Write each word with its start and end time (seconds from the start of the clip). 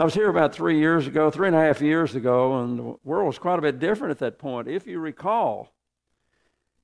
I 0.00 0.04
was 0.04 0.14
here 0.14 0.30
about 0.30 0.54
three 0.54 0.78
years 0.78 1.06
ago, 1.06 1.30
three 1.30 1.46
and 1.46 1.54
a 1.54 1.60
half 1.60 1.82
years 1.82 2.14
ago, 2.14 2.62
and 2.62 2.78
the 2.78 2.96
world 3.04 3.26
was 3.26 3.38
quite 3.38 3.58
a 3.58 3.62
bit 3.62 3.78
different 3.78 4.12
at 4.12 4.18
that 4.20 4.38
point. 4.38 4.66
If 4.66 4.86
you 4.86 4.98
recall, 4.98 5.74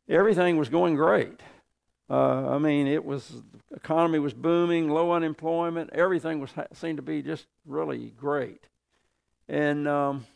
everything 0.07 0.59
was 0.59 0.69
going 0.69 0.97
great. 0.97 1.41
Uh, 2.11 2.51
I 2.51 2.59
mean, 2.59 2.87
it 2.87 3.07
was 3.07 3.27
the 3.71 3.77
economy 3.77 4.19
was 4.19 4.35
booming, 4.35 4.91
low 4.91 5.13
unemployment, 5.13 5.89
everything 5.95 6.41
was 6.41 6.51
seemed 6.75 6.99
to 6.99 7.03
be 7.03 7.23
just 7.23 7.47
really 7.65 8.13
great, 8.19 8.69
and 9.49 9.89
um, 9.89 10.27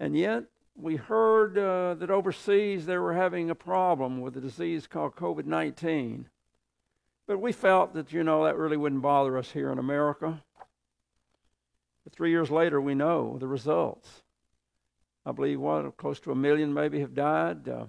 and 0.00 0.18
yet 0.18 0.42
we 0.74 0.96
heard 0.96 1.56
uh, 1.56 1.94
that 1.94 2.10
overseas 2.10 2.86
they 2.86 2.98
were 2.98 3.14
having 3.14 3.48
a 3.48 3.54
problem 3.54 4.20
with 4.20 4.36
a 4.36 4.40
disease 4.40 4.88
called 4.88 5.14
COVID 5.14 5.44
nineteen, 5.44 6.30
but 7.28 7.38
we 7.38 7.52
felt 7.52 7.94
that 7.94 8.12
you 8.12 8.24
know 8.24 8.42
that 8.42 8.56
really 8.56 8.76
wouldn't 8.76 9.02
bother 9.02 9.38
us 9.38 9.52
here 9.52 9.70
in 9.70 9.78
America. 9.78 10.42
But 12.06 12.14
three 12.14 12.30
years 12.30 12.52
later, 12.52 12.80
we 12.80 12.94
know 12.94 13.36
the 13.36 13.48
results. 13.48 14.22
I 15.24 15.32
believe 15.32 15.58
what 15.58 15.96
close 15.96 16.20
to 16.20 16.30
a 16.30 16.36
million 16.36 16.72
maybe 16.72 17.00
have 17.00 17.16
died. 17.16 17.68
Uh, 17.68 17.86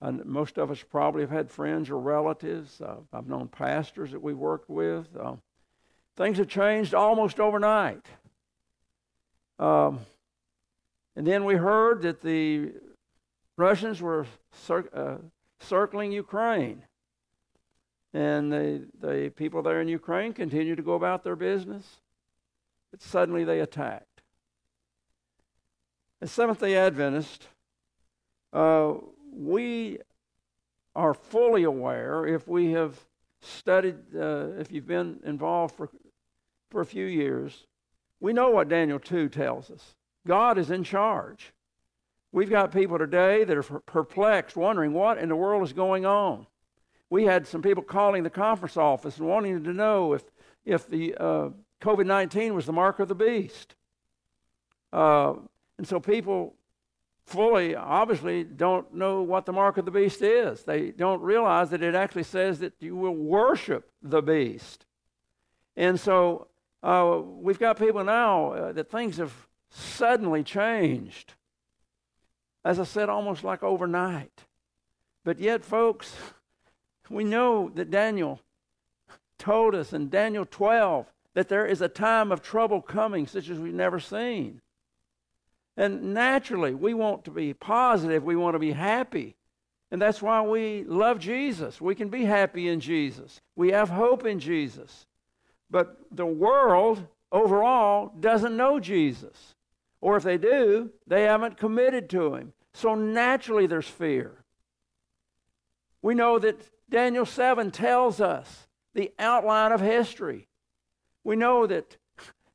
and 0.00 0.24
most 0.24 0.56
of 0.56 0.70
us 0.70 0.82
probably 0.82 1.20
have 1.20 1.30
had 1.30 1.50
friends 1.50 1.90
or 1.90 1.98
relatives. 1.98 2.80
Uh, 2.80 2.96
I've 3.12 3.28
known 3.28 3.48
pastors 3.48 4.12
that 4.12 4.22
we 4.22 4.32
worked 4.32 4.70
with. 4.70 5.14
Uh, 5.14 5.34
things 6.16 6.38
have 6.38 6.48
changed 6.48 6.94
almost 6.94 7.38
overnight. 7.38 8.06
Um, 9.58 10.00
and 11.14 11.26
then 11.26 11.44
we 11.44 11.56
heard 11.56 12.00
that 12.00 12.22
the 12.22 12.72
Russians 13.58 14.00
were 14.00 14.26
cir- 14.52 14.88
uh, 14.94 15.16
circling 15.58 16.12
Ukraine. 16.12 16.82
And 18.14 18.50
the, 18.50 18.86
the 18.98 19.32
people 19.36 19.60
there 19.60 19.82
in 19.82 19.88
Ukraine 19.88 20.32
continued 20.32 20.78
to 20.78 20.82
go 20.82 20.94
about 20.94 21.24
their 21.24 21.36
business. 21.36 22.00
But 22.90 23.02
suddenly 23.02 23.44
they 23.44 23.60
attacked. 23.60 24.22
As 26.20 26.30
Seventh 26.30 26.60
day 26.60 26.76
Adventist, 26.76 27.46
uh, 28.52 28.94
we 29.32 29.98
are 30.94 31.14
fully 31.14 31.62
aware, 31.62 32.26
if 32.26 32.46
we 32.48 32.72
have 32.72 32.98
studied, 33.40 33.96
uh, 34.14 34.48
if 34.58 34.70
you've 34.70 34.86
been 34.86 35.20
involved 35.24 35.74
for, 35.74 35.88
for 36.70 36.80
a 36.80 36.86
few 36.86 37.06
years, 37.06 37.66
we 38.18 38.32
know 38.32 38.50
what 38.50 38.68
Daniel 38.68 38.98
2 38.98 39.28
tells 39.28 39.70
us. 39.70 39.94
God 40.26 40.58
is 40.58 40.70
in 40.70 40.84
charge. 40.84 41.52
We've 42.32 42.50
got 42.50 42.70
people 42.70 42.98
today 42.98 43.44
that 43.44 43.56
are 43.56 43.62
perplexed, 43.62 44.56
wondering 44.56 44.92
what 44.92 45.18
in 45.18 45.28
the 45.28 45.36
world 45.36 45.62
is 45.62 45.72
going 45.72 46.04
on. 46.04 46.46
We 47.08 47.24
had 47.24 47.46
some 47.46 47.62
people 47.62 47.82
calling 47.82 48.22
the 48.22 48.30
conference 48.30 48.76
office 48.76 49.18
and 49.18 49.26
wanting 49.26 49.64
to 49.64 49.72
know 49.72 50.12
if, 50.12 50.22
if 50.64 50.86
the 50.86 51.14
uh, 51.16 51.48
COVID 51.80 52.06
19 52.06 52.54
was 52.54 52.66
the 52.66 52.72
mark 52.72 52.98
of 52.98 53.08
the 53.08 53.14
beast. 53.14 53.74
Uh, 54.92 55.34
and 55.78 55.86
so 55.86 56.00
people 56.00 56.54
fully, 57.24 57.76
obviously, 57.76 58.44
don't 58.44 58.92
know 58.92 59.22
what 59.22 59.46
the 59.46 59.52
mark 59.52 59.78
of 59.78 59.84
the 59.84 59.90
beast 59.90 60.20
is. 60.20 60.64
They 60.64 60.90
don't 60.90 61.22
realize 61.22 61.70
that 61.70 61.82
it 61.82 61.94
actually 61.94 62.24
says 62.24 62.58
that 62.58 62.74
you 62.80 62.96
will 62.96 63.14
worship 63.14 63.90
the 64.02 64.20
beast. 64.20 64.84
And 65.76 65.98
so 65.98 66.48
uh, 66.82 67.20
we've 67.22 67.58
got 67.58 67.78
people 67.78 68.04
now 68.04 68.52
uh, 68.52 68.72
that 68.72 68.90
things 68.90 69.16
have 69.18 69.32
suddenly 69.70 70.42
changed. 70.42 71.34
As 72.64 72.78
I 72.78 72.84
said, 72.84 73.08
almost 73.08 73.44
like 73.44 73.62
overnight. 73.62 74.44
But 75.24 75.38
yet, 75.38 75.64
folks, 75.64 76.14
we 77.08 77.24
know 77.24 77.70
that 77.74 77.90
Daniel 77.90 78.40
told 79.38 79.74
us 79.74 79.92
in 79.92 80.08
Daniel 80.08 80.44
12 80.44 81.06
that 81.34 81.48
there 81.48 81.66
is 81.66 81.80
a 81.80 81.88
time 81.88 82.32
of 82.32 82.42
trouble 82.42 82.82
coming 82.82 83.26
such 83.26 83.48
as 83.48 83.58
we've 83.58 83.74
never 83.74 84.00
seen. 84.00 84.60
And 85.76 86.12
naturally, 86.14 86.74
we 86.74 86.94
want 86.94 87.24
to 87.24 87.30
be 87.30 87.54
positive, 87.54 88.24
we 88.24 88.36
want 88.36 88.54
to 88.54 88.58
be 88.58 88.72
happy. 88.72 89.36
And 89.90 90.00
that's 90.00 90.22
why 90.22 90.42
we 90.42 90.84
love 90.84 91.18
Jesus. 91.18 91.80
We 91.80 91.94
can 91.94 92.08
be 92.08 92.24
happy 92.24 92.68
in 92.68 92.80
Jesus. 92.80 93.40
We 93.56 93.70
have 93.70 93.88
hope 93.88 94.24
in 94.24 94.38
Jesus. 94.38 95.06
But 95.68 95.96
the 96.10 96.26
world 96.26 97.06
overall 97.32 98.12
doesn't 98.18 98.56
know 98.56 98.78
Jesus. 98.78 99.54
Or 100.00 100.16
if 100.16 100.22
they 100.22 100.38
do, 100.38 100.90
they 101.06 101.24
haven't 101.24 101.56
committed 101.56 102.08
to 102.10 102.34
him. 102.34 102.52
So 102.72 102.94
naturally, 102.94 103.66
there's 103.66 103.88
fear. 103.88 104.44
We 106.02 106.14
know 106.14 106.38
that 106.38 106.70
Daniel 106.88 107.26
7 107.26 107.70
tells 107.70 108.20
us 108.20 108.68
the 108.94 109.12
outline 109.18 109.72
of 109.72 109.80
history. 109.80 110.48
We 111.24 111.36
know 111.36 111.66
that 111.66 111.96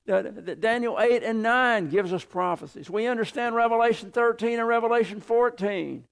that 0.05 0.45
that 0.45 0.61
Daniel 0.61 0.99
8 0.99 1.23
and 1.23 1.41
9 1.41 1.89
gives 1.89 2.13
us 2.13 2.23
prophecies. 2.23 2.89
We 2.89 3.07
understand 3.07 3.55
Revelation 3.55 4.11
13 4.11 4.59
and 4.59 4.67
Revelation 4.67 5.19
14. 5.19 6.03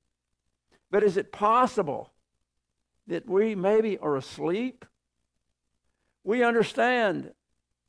But 0.90 1.03
is 1.03 1.18
it 1.18 1.31
possible 1.31 2.12
that 3.08 3.28
we 3.28 3.56
maybe 3.56 3.97
are 3.97 4.16
asleep? 4.16 4.86
We 6.24 6.44
understand 6.44 7.31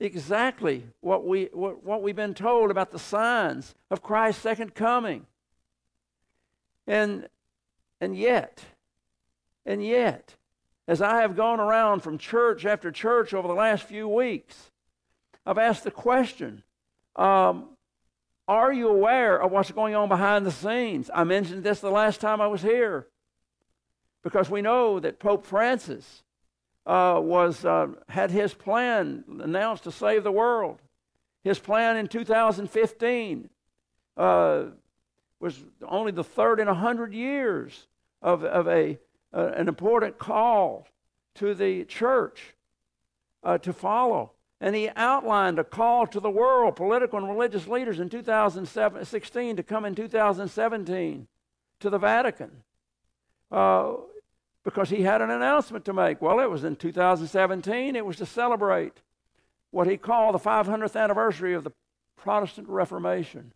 exactly 0.01 0.85
what, 1.01 1.25
we, 1.27 1.49
what, 1.53 1.85
what 1.85 2.03
we've 2.03 2.17
been 2.17 2.35
told 2.35 2.71
about 2.71 2.91
the 2.91 2.99
signs 2.99 3.75
of 3.91 4.03
Christ's 4.03 4.43
second 4.43 4.75
coming. 4.75 5.27
And, 6.87 7.29
and 8.01 8.17
yet, 8.17 8.63
and 9.65 9.85
yet, 9.85 10.35
as 10.87 11.01
I 11.01 11.23
have 11.23 11.37
gone 11.37 11.61
around 11.61 12.01
from 12.01 12.19
church 12.19 12.67
after 12.67 12.91
church 12.91 13.33
over 13.33 13.49
the 13.49 13.55
last 13.55 13.85
few 13.85 14.09
weeks, 14.09 14.71
I've 15.47 15.59
asked 15.59 15.85
the 15.85 15.91
question 15.91 16.63
um, 17.17 17.71
Are 18.49 18.73
you 18.73 18.89
aware 18.89 19.41
of 19.41 19.51
what's 19.51 19.71
going 19.71 19.95
on 19.95 20.09
behind 20.09 20.45
the 20.45 20.51
scenes? 20.51 21.11
I 21.15 21.25
mentioned 21.25 21.65
this 21.65 21.81
the 21.81 21.91
last 21.91 22.21
time 22.21 22.41
I 22.41 22.47
was 22.47 22.63
here 22.63 23.07
because 24.23 24.51
we 24.51 24.63
know 24.63 25.01
that 25.01 25.21
Pope 25.21 25.45
Francis 25.45 26.23
uh, 26.87 27.19
was, 27.23 27.65
uh, 27.65 27.89
had 28.09 28.31
his 28.31 28.55
plan 28.55 29.25
announced 29.43 29.85
to 29.85 29.93
save 29.93 30.25
the 30.25 30.33
world. 30.33 30.81
His 31.43 31.59
plan 31.59 31.97
in 31.97 32.09
2015 32.09 33.51
uh, 34.17 34.65
was 35.41 35.59
only 35.87 36.13
the 36.13 36.25
third 36.25 36.61
in 36.61 36.69
a 36.69 36.75
hundred 36.75 37.13
years 37.13 37.87
of, 38.23 38.45
of 38.45 38.67
a, 38.67 38.99
an 39.35 39.69
important 39.69 40.19
call 40.19 40.87
to 41.35 41.55
the 41.55 41.85
church 41.85 42.55
uh, 43.43 43.59
to 43.59 43.73
follow. 43.73 44.33
And 44.61 44.75
he 44.75 44.89
outlined 44.97 45.59
a 45.59 45.65
call 45.65 46.07
to 46.07 46.21
the 46.21 46.31
world, 46.31 46.77
political 46.77 47.19
and 47.19 47.29
religious 47.29 47.67
leaders 47.67 48.01
in 48.01 48.09
2016 48.09 49.57
to 49.57 49.63
come 49.63 49.85
in 49.85 49.95
2017 49.95 51.27
to 51.81 51.91
the 51.91 51.99
Vatican. 51.99 52.63
Uh, 53.51 53.95
because 54.65 54.89
he 54.89 55.03
had 55.03 55.21
an 55.21 55.31
announcement 55.31 55.85
to 55.85 55.93
make. 55.93 56.23
Well, 56.23 56.41
it 56.41 56.51
was 56.51 56.65
in 56.65 56.77
2017, 56.77 57.95
it 57.95 58.07
was 58.07 58.17
to 58.17 58.27
celebrate 58.27 58.95
what 59.71 59.87
he 59.87 59.97
called 59.97 60.35
the 60.35 60.39
500th 60.39 60.99
anniversary 60.99 61.55
of 61.55 61.65
the 61.65 61.73
Protestant 62.17 62.69
Reformation. 62.69 63.53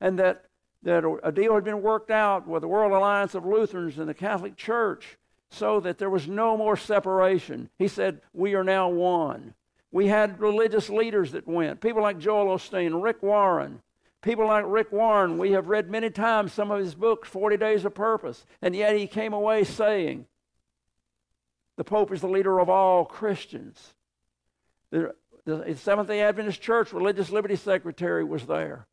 And 0.00 0.18
that, 0.18 0.45
that 0.86 1.04
a 1.24 1.32
deal 1.32 1.52
had 1.56 1.64
been 1.64 1.82
worked 1.82 2.12
out 2.12 2.46
with 2.46 2.60
the 2.60 2.68
World 2.68 2.92
Alliance 2.92 3.34
of 3.34 3.44
Lutherans 3.44 3.98
and 3.98 4.08
the 4.08 4.14
Catholic 4.14 4.54
Church 4.56 5.18
so 5.50 5.80
that 5.80 5.98
there 5.98 6.08
was 6.08 6.28
no 6.28 6.56
more 6.56 6.76
separation. 6.76 7.68
He 7.76 7.88
said, 7.88 8.20
We 8.32 8.54
are 8.54 8.62
now 8.62 8.88
one. 8.88 9.54
We 9.90 10.06
had 10.06 10.38
religious 10.38 10.88
leaders 10.88 11.32
that 11.32 11.48
went, 11.48 11.80
people 11.80 12.02
like 12.02 12.20
Joel 12.20 12.56
Osteen, 12.56 13.02
Rick 13.02 13.20
Warren. 13.20 13.82
People 14.22 14.46
like 14.46 14.64
Rick 14.64 14.92
Warren, 14.92 15.38
we 15.38 15.52
have 15.52 15.66
read 15.66 15.90
many 15.90 16.08
times 16.08 16.52
some 16.52 16.70
of 16.70 16.78
his 16.78 16.94
books, 16.94 17.28
40 17.28 17.56
Days 17.56 17.84
of 17.84 17.92
Purpose, 17.92 18.46
and 18.62 18.74
yet 18.74 18.96
he 18.96 19.08
came 19.08 19.32
away 19.32 19.64
saying, 19.64 20.26
The 21.76 21.84
Pope 21.84 22.12
is 22.12 22.20
the 22.20 22.28
leader 22.28 22.60
of 22.60 22.68
all 22.70 23.04
Christians. 23.04 23.94
The, 24.90 25.16
the 25.44 25.76
Seventh 25.76 26.06
day 26.06 26.22
Adventist 26.22 26.62
Church 26.62 26.92
Religious 26.92 27.30
Liberty 27.30 27.56
Secretary 27.56 28.22
was 28.22 28.46
there. 28.46 28.86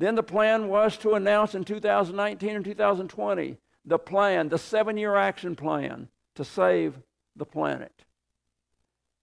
Then 0.00 0.14
the 0.14 0.22
plan 0.22 0.68
was 0.68 0.96
to 0.98 1.12
announce 1.12 1.54
in 1.54 1.62
2019 1.62 2.56
and 2.56 2.64
2020 2.64 3.58
the 3.84 3.98
plan, 3.98 4.48
the 4.48 4.56
seven 4.56 4.96
year 4.96 5.14
action 5.14 5.54
plan 5.54 6.08
to 6.36 6.44
save 6.44 6.98
the 7.36 7.44
planet. 7.44 7.92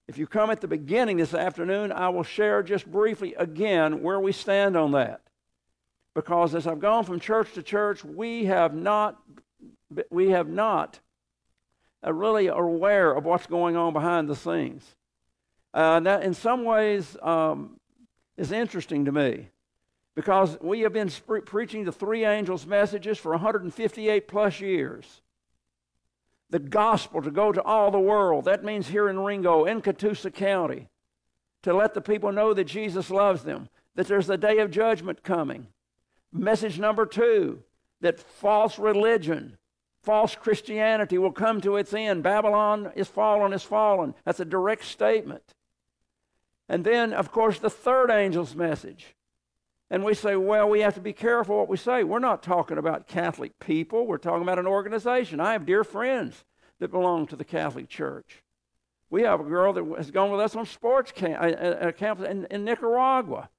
If 0.08 0.20
you 0.20 0.28
come 0.28 0.52
at 0.52 0.62
the 0.62 0.68
beginning 0.68 1.18
this 1.18 1.34
afternoon, 1.34 1.92
I 1.92 2.10
will 2.10 2.22
share 2.22 2.62
just 2.62 2.86
briefly 2.86 3.34
again 3.34 4.04
where 4.04 4.20
we 4.20 4.32
stand 4.32 4.78
on 4.78 4.92
that. 4.92 5.22
Because 6.14 6.54
as 6.54 6.68
I've 6.68 6.80
gone 6.80 7.06
from 7.06 7.20
church 7.20 7.54
to 7.54 7.64
church, 7.64 8.06
we 8.06 8.46
have 8.46 8.76
not, 8.76 9.18
we 10.12 10.30
have 10.30 10.48
not 10.48 11.00
uh, 12.06 12.14
really 12.14 12.50
are 12.50 12.68
aware 12.68 13.14
of 13.14 13.26
what's 13.26 13.48
going 13.48 13.76
on 13.76 13.94
behind 13.94 14.30
the 14.30 14.36
scenes. 14.36 14.96
Uh, 15.74 16.02
that 16.02 16.22
in 16.22 16.36
some 16.36 16.64
ways 16.64 17.18
um, 17.24 17.80
is 18.38 18.52
interesting 18.52 19.06
to 19.06 19.12
me 19.12 19.50
because 20.18 20.58
we 20.62 20.80
have 20.80 20.94
been 20.94 21.12
sp- 21.14 21.46
preaching 21.46 21.86
the 21.86 21.92
three 21.92 22.26
angels' 22.26 22.66
messages 22.66 23.20
for 23.20 23.34
158 23.34 24.28
plus 24.28 24.60
years 24.60 25.22
the 26.50 26.58
gospel 26.58 27.22
to 27.22 27.30
go 27.30 27.52
to 27.52 27.62
all 27.62 27.92
the 27.92 28.00
world. 28.00 28.46
That 28.46 28.64
means 28.64 28.88
here 28.88 29.10
in 29.10 29.20
Ringgold, 29.20 29.68
in 29.68 29.82
Catoosa 29.82 30.34
County. 30.34 30.88
to 31.62 31.74
let 31.74 31.94
the 31.94 32.02
people 32.02 32.32
know 32.32 32.54
that 32.54 32.64
Jesus 32.64 33.12
loves 33.12 33.44
them, 33.44 33.70
that 33.94 34.08
there's 34.08 34.30
a 34.30 34.38
day 34.38 34.58
of 34.58 34.72
judgment 34.72 35.22
coming. 35.22 35.68
Message 36.32 36.80
number 36.80 37.06
two 37.06 37.62
that 38.02 38.20
false 38.20 38.80
religion, 38.80 39.58
false 40.02 40.36
Christianity 40.36 41.20
will 41.20 41.32
come 41.32 41.62
to 41.62 41.76
its 41.76 41.94
end. 41.94 42.24
Babylon 42.24 42.92
is 42.96 43.08
fallen, 43.08 43.54
is 43.54 43.64
fallen. 43.64 44.16
That's 44.24 44.40
a 44.40 44.46
direct 44.46 44.86
statement. 44.86 45.54
And 46.68 46.84
then, 46.84 47.14
of 47.14 47.32
course, 47.32 47.60
the 47.60 47.70
third 47.70 48.10
angel's 48.10 48.56
message. 48.56 49.17
And 49.90 50.04
we 50.04 50.14
say, 50.14 50.36
well, 50.36 50.70
we 50.70 50.82
have 50.82 50.96
to 50.96 51.02
be 51.02 51.14
careful 51.14 51.58
what 51.58 51.70
we 51.70 51.78
say. 51.78 52.04
We're 52.04 52.20
not 52.20 52.44
talking 52.44 52.78
about 52.78 53.08
Catholic 53.08 53.58
people, 53.60 54.06
we're 54.06 54.18
talking 54.18 54.44
about 54.44 54.60
an 54.60 54.68
organization. 54.68 55.40
I 55.40 55.54
have 55.54 55.66
dear 55.66 55.84
friends 55.84 56.44
that 56.80 56.92
belong 56.92 57.28
to 57.28 57.36
the 57.36 57.46
Catholic 57.46 57.88
Church. 57.88 58.44
We 59.10 59.22
have 59.22 59.40
a 59.40 59.44
girl 59.44 59.72
that 59.74 59.86
has 59.98 60.12
gone 60.12 60.32
with 60.32 60.42
us 60.42 60.56
on 60.56 60.66
sports 60.66 61.12
camp, 61.14 61.42
uh, 61.42 61.92
camp 61.94 62.20
in, 62.22 62.46
in 62.52 62.66
Nicaragua 62.66 63.50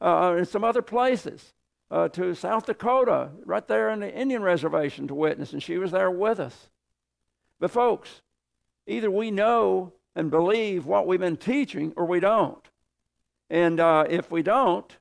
uh, 0.00 0.44
some 0.44 0.64
other 0.64 0.82
places 0.82 1.54
uh, 1.90 2.08
to 2.08 2.34
South 2.34 2.66
Dakota, 2.66 3.30
right 3.44 3.66
there 3.66 3.90
in 3.90 4.00
the 4.00 4.14
Indian 4.14 4.42
reservation 4.42 5.08
to 5.08 5.14
witness, 5.14 5.52
and 5.52 5.62
she 5.62 5.78
was 5.78 5.90
there 5.90 6.10
with 6.10 6.38
us. 6.38 6.68
But, 7.58 7.70
folks, 7.70 8.22
either 8.86 9.10
we 9.10 9.30
know 9.30 9.92
and 10.14 10.30
believe 10.30 10.86
what 10.86 11.06
we've 11.06 11.20
been 11.20 11.36
teaching 11.36 11.92
or 11.96 12.04
we 12.04 12.20
don't. 12.20 12.68
And 13.50 13.80
uh, 13.80 14.06
if 14.08 14.30
we 14.30 14.42
don't 14.42 14.96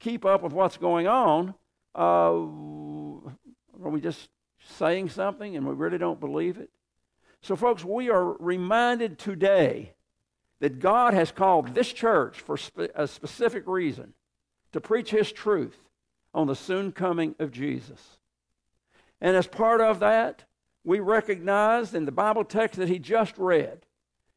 keep 0.00 0.24
up 0.24 0.42
with 0.42 0.52
what's 0.52 0.76
going 0.76 1.06
on, 1.06 1.54
uh, 1.94 2.30
are 2.30 3.90
we 3.90 4.00
just 4.00 4.28
saying 4.76 5.08
something 5.08 5.56
and 5.56 5.66
we 5.66 5.74
really 5.74 5.98
don't 5.98 6.20
believe 6.20 6.58
it? 6.58 6.70
So, 7.40 7.56
folks, 7.56 7.84
we 7.84 8.10
are 8.10 8.32
reminded 8.38 9.18
today 9.18 9.92
that 10.60 10.80
God 10.80 11.14
has 11.14 11.30
called 11.30 11.74
this 11.74 11.92
church 11.92 12.40
for 12.40 12.56
spe- 12.56 12.90
a 12.94 13.06
specific 13.06 13.64
reason 13.66 14.14
to 14.72 14.80
preach 14.80 15.10
His 15.10 15.30
truth 15.30 15.78
on 16.34 16.46
the 16.46 16.56
soon 16.56 16.92
coming 16.92 17.34
of 17.38 17.52
Jesus. 17.52 18.18
And 19.20 19.36
as 19.36 19.46
part 19.46 19.80
of 19.80 20.00
that, 20.00 20.44
we 20.84 21.00
recognize 21.00 21.94
in 21.94 22.04
the 22.04 22.12
Bible 22.12 22.44
text 22.44 22.78
that 22.78 22.88
he 22.88 22.98
just 22.98 23.36
read 23.36 23.84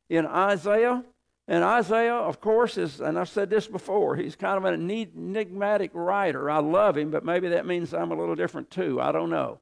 in 0.10 0.26
Isaiah, 0.26 1.04
and 1.52 1.66
Isaiah, 1.66 2.16
of 2.16 2.40
course, 2.40 2.78
is, 2.78 3.02
and 3.02 3.20
I've 3.20 3.28
said 3.28 3.50
this 3.50 3.68
before, 3.68 4.16
he's 4.16 4.38
kind 4.38 4.56
of 4.56 4.64
an 4.64 4.90
enigmatic 4.90 5.92
writer. 5.94 6.50
I 6.50 6.60
love 6.60 6.98
him, 6.98 7.12
but 7.12 7.26
maybe 7.26 7.50
that 7.50 7.66
means 7.66 7.94
I'm 7.94 8.14
a 8.14 8.16
little 8.16 8.36
different 8.36 8.72
too. 8.72 9.02
I 9.02 9.12
don't 9.12 9.30
know. 9.30 9.60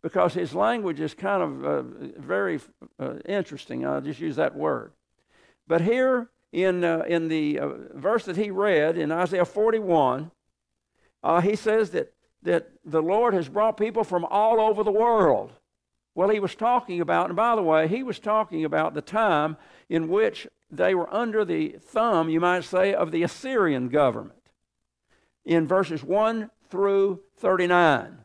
Because 0.00 0.32
his 0.32 0.54
language 0.54 0.98
is 0.98 1.12
kind 1.12 1.42
of 1.42 1.64
uh, 1.66 1.82
very 2.16 2.58
uh, 2.98 3.16
interesting. 3.26 3.84
I'll 3.84 4.00
just 4.00 4.18
use 4.18 4.36
that 4.36 4.56
word. 4.56 4.92
But 5.68 5.82
here 5.82 6.30
in, 6.52 6.82
uh, 6.82 7.04
in 7.06 7.28
the 7.28 7.58
uh, 7.58 7.68
verse 7.92 8.24
that 8.24 8.38
he 8.38 8.50
read 8.50 8.96
in 8.96 9.12
Isaiah 9.12 9.44
41, 9.44 10.30
uh, 11.22 11.42
he 11.42 11.54
says 11.54 11.90
that, 11.90 12.14
that 12.44 12.70
the 12.82 13.02
Lord 13.02 13.34
has 13.34 13.50
brought 13.50 13.76
people 13.76 14.04
from 14.04 14.24
all 14.24 14.58
over 14.58 14.82
the 14.82 14.90
world. 14.90 15.52
Well, 16.14 16.30
he 16.30 16.40
was 16.40 16.54
talking 16.54 17.02
about, 17.02 17.26
and 17.26 17.36
by 17.36 17.54
the 17.56 17.62
way, 17.62 17.88
he 17.88 18.02
was 18.02 18.18
talking 18.18 18.64
about 18.64 18.94
the 18.94 19.02
time 19.02 19.58
in 19.90 20.08
which 20.08 20.48
they 20.70 20.94
were 20.94 21.12
under 21.12 21.44
the 21.44 21.76
thumb, 21.80 22.28
you 22.28 22.40
might 22.40 22.64
say, 22.64 22.92
of 22.92 23.12
the 23.12 23.22
Assyrian 23.22 23.88
government. 23.88 24.32
In 25.44 25.66
verses 25.66 26.02
1 26.02 26.50
through 26.68 27.20
39, 27.38 28.18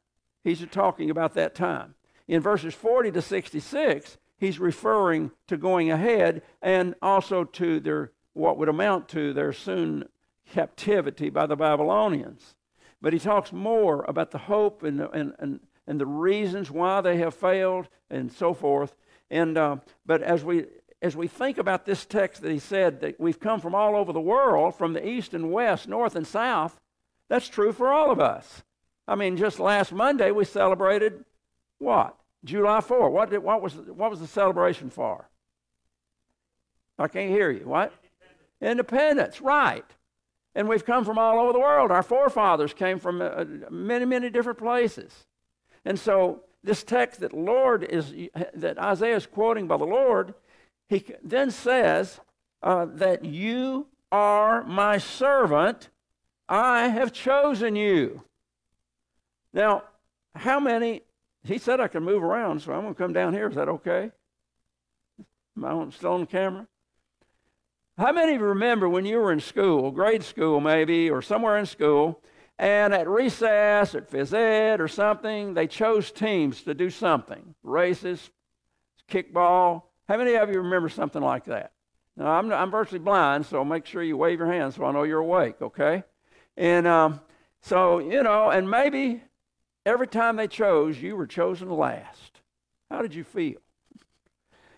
he's 0.43 0.65
talking 0.71 1.09
about 1.09 1.33
that 1.35 1.53
time. 1.53 1.95
In 2.27 2.41
verses 2.41 2.73
40 2.73 3.11
to 3.11 3.21
66, 3.21 4.17
he's 4.37 4.59
referring 4.59 5.31
to 5.47 5.57
going 5.57 5.91
ahead 5.91 6.41
and 6.61 6.95
also 7.01 7.43
to 7.43 7.79
their 7.79 8.11
what 8.33 8.57
would 8.57 8.69
amount 8.69 9.09
to 9.09 9.33
their 9.33 9.51
soon 9.51 10.05
captivity 10.51 11.29
by 11.29 11.45
the 11.45 11.55
Babylonians. 11.55 12.55
But 13.01 13.13
he 13.13 13.19
talks 13.19 13.51
more 13.51 14.05
about 14.07 14.31
the 14.31 14.37
hope 14.37 14.83
and, 14.83 15.01
and, 15.01 15.33
and, 15.39 15.59
and 15.87 15.99
the 15.99 16.05
reasons 16.05 16.71
why 16.71 17.01
they 17.01 17.17
have 17.17 17.33
failed 17.33 17.87
and 18.09 18.31
so 18.31 18.53
forth. 18.53 18.95
And, 19.29 19.57
uh, 19.57 19.77
but 20.05 20.21
as 20.21 20.43
we, 20.43 20.65
as 21.01 21.15
we 21.15 21.27
think 21.27 21.57
about 21.57 21.85
this 21.85 22.05
text 22.05 22.41
that 22.41 22.51
he 22.51 22.59
said 22.59 23.01
that 23.01 23.19
we've 23.19 23.39
come 23.39 23.59
from 23.59 23.73
all 23.73 23.95
over 23.95 24.13
the 24.13 24.21
world, 24.21 24.75
from 24.75 24.93
the 24.93 25.07
east 25.07 25.33
and 25.33 25.51
west, 25.51 25.87
north 25.87 26.15
and 26.15 26.27
south, 26.27 26.79
that's 27.27 27.47
true 27.47 27.71
for 27.71 27.91
all 27.91 28.11
of 28.11 28.19
us. 28.19 28.63
I 29.07 29.15
mean, 29.15 29.37
just 29.37 29.59
last 29.59 29.91
Monday 29.91 30.31
we 30.31 30.45
celebrated 30.45 31.25
what? 31.79 32.15
July 32.43 32.81
4. 32.81 33.09
What, 33.09 33.29
did, 33.31 33.39
what, 33.39 33.61
was, 33.61 33.73
what 33.73 34.11
was 34.11 34.19
the 34.19 34.27
celebration 34.27 34.89
for? 34.89 35.27
I 36.99 37.07
can't 37.07 37.31
hear 37.31 37.49
you. 37.49 37.67
What? 37.67 37.93
Independence, 38.61 39.41
right. 39.41 39.85
And 40.53 40.67
we've 40.67 40.85
come 40.85 41.03
from 41.03 41.17
all 41.17 41.39
over 41.39 41.53
the 41.53 41.59
world. 41.59 41.91
Our 41.91 42.03
forefathers 42.03 42.73
came 42.73 42.99
from 42.99 43.21
uh, 43.21 43.45
many, 43.69 44.05
many 44.05 44.29
different 44.29 44.59
places. 44.59 45.25
And 45.85 45.99
so 45.99 46.43
this 46.63 46.83
text 46.83 47.21
that 47.21 47.33
Lord 47.33 47.83
is 47.83 48.13
that 48.53 48.77
Isaiah 48.77 49.15
is 49.15 49.25
quoting 49.25 49.67
by 49.67 49.77
the 49.77 49.85
Lord, 49.85 50.33
he 50.91 51.05
then 51.23 51.51
says 51.51 52.19
uh, 52.61 52.85
that 52.95 53.23
you 53.23 53.87
are 54.11 54.61
my 54.65 54.97
servant. 54.97 55.87
I 56.49 56.89
have 56.89 57.13
chosen 57.13 57.77
you. 57.77 58.23
Now, 59.53 59.83
how 60.35 60.59
many? 60.59 61.03
He 61.45 61.59
said 61.59 61.79
I 61.79 61.87
can 61.87 62.03
move 62.03 62.21
around, 62.21 62.61
so 62.61 62.73
I'm 62.73 62.81
going 62.81 62.93
to 62.93 62.97
come 62.97 63.13
down 63.13 63.33
here. 63.33 63.47
Is 63.47 63.55
that 63.55 63.69
okay? 63.69 64.11
Am 65.55 65.63
I 65.63 65.89
still 65.91 66.11
on 66.11 66.25
camera? 66.25 66.67
How 67.97 68.11
many 68.11 68.35
of 68.35 68.41
you 68.41 68.47
remember 68.47 68.89
when 68.89 69.05
you 69.05 69.19
were 69.19 69.31
in 69.31 69.39
school, 69.39 69.91
grade 69.91 70.23
school 70.23 70.59
maybe, 70.59 71.09
or 71.09 71.21
somewhere 71.21 71.57
in 71.57 71.67
school, 71.67 72.21
and 72.59 72.93
at 72.93 73.07
recess, 73.07 73.95
at 73.95 74.11
phys 74.11 74.33
ed 74.33 74.81
or 74.81 74.89
something, 74.89 75.53
they 75.53 75.67
chose 75.67 76.11
teams 76.11 76.63
to 76.63 76.73
do 76.73 76.89
something 76.89 77.55
races, 77.63 78.29
kickball. 79.09 79.83
How 80.11 80.17
many 80.17 80.33
of 80.33 80.49
you 80.49 80.59
remember 80.59 80.89
something 80.89 81.21
like 81.21 81.45
that? 81.45 81.71
Now, 82.17 82.31
I'm, 82.31 82.51
I'm 82.51 82.69
virtually 82.69 82.99
blind, 82.99 83.45
so 83.45 83.63
make 83.63 83.85
sure 83.85 84.03
you 84.03 84.17
wave 84.17 84.39
your 84.39 84.51
hand 84.51 84.73
so 84.73 84.83
I 84.83 84.91
know 84.91 85.03
you're 85.03 85.19
awake, 85.19 85.61
okay? 85.61 86.03
And 86.57 86.85
um, 86.85 87.21
so, 87.61 87.99
you 87.99 88.21
know, 88.21 88.49
and 88.49 88.69
maybe 88.69 89.23
every 89.85 90.07
time 90.07 90.35
they 90.35 90.49
chose, 90.49 91.01
you 91.01 91.15
were 91.15 91.27
chosen 91.27 91.69
last. 91.69 92.41
How 92.89 93.01
did 93.01 93.15
you 93.15 93.23
feel? 93.23 93.59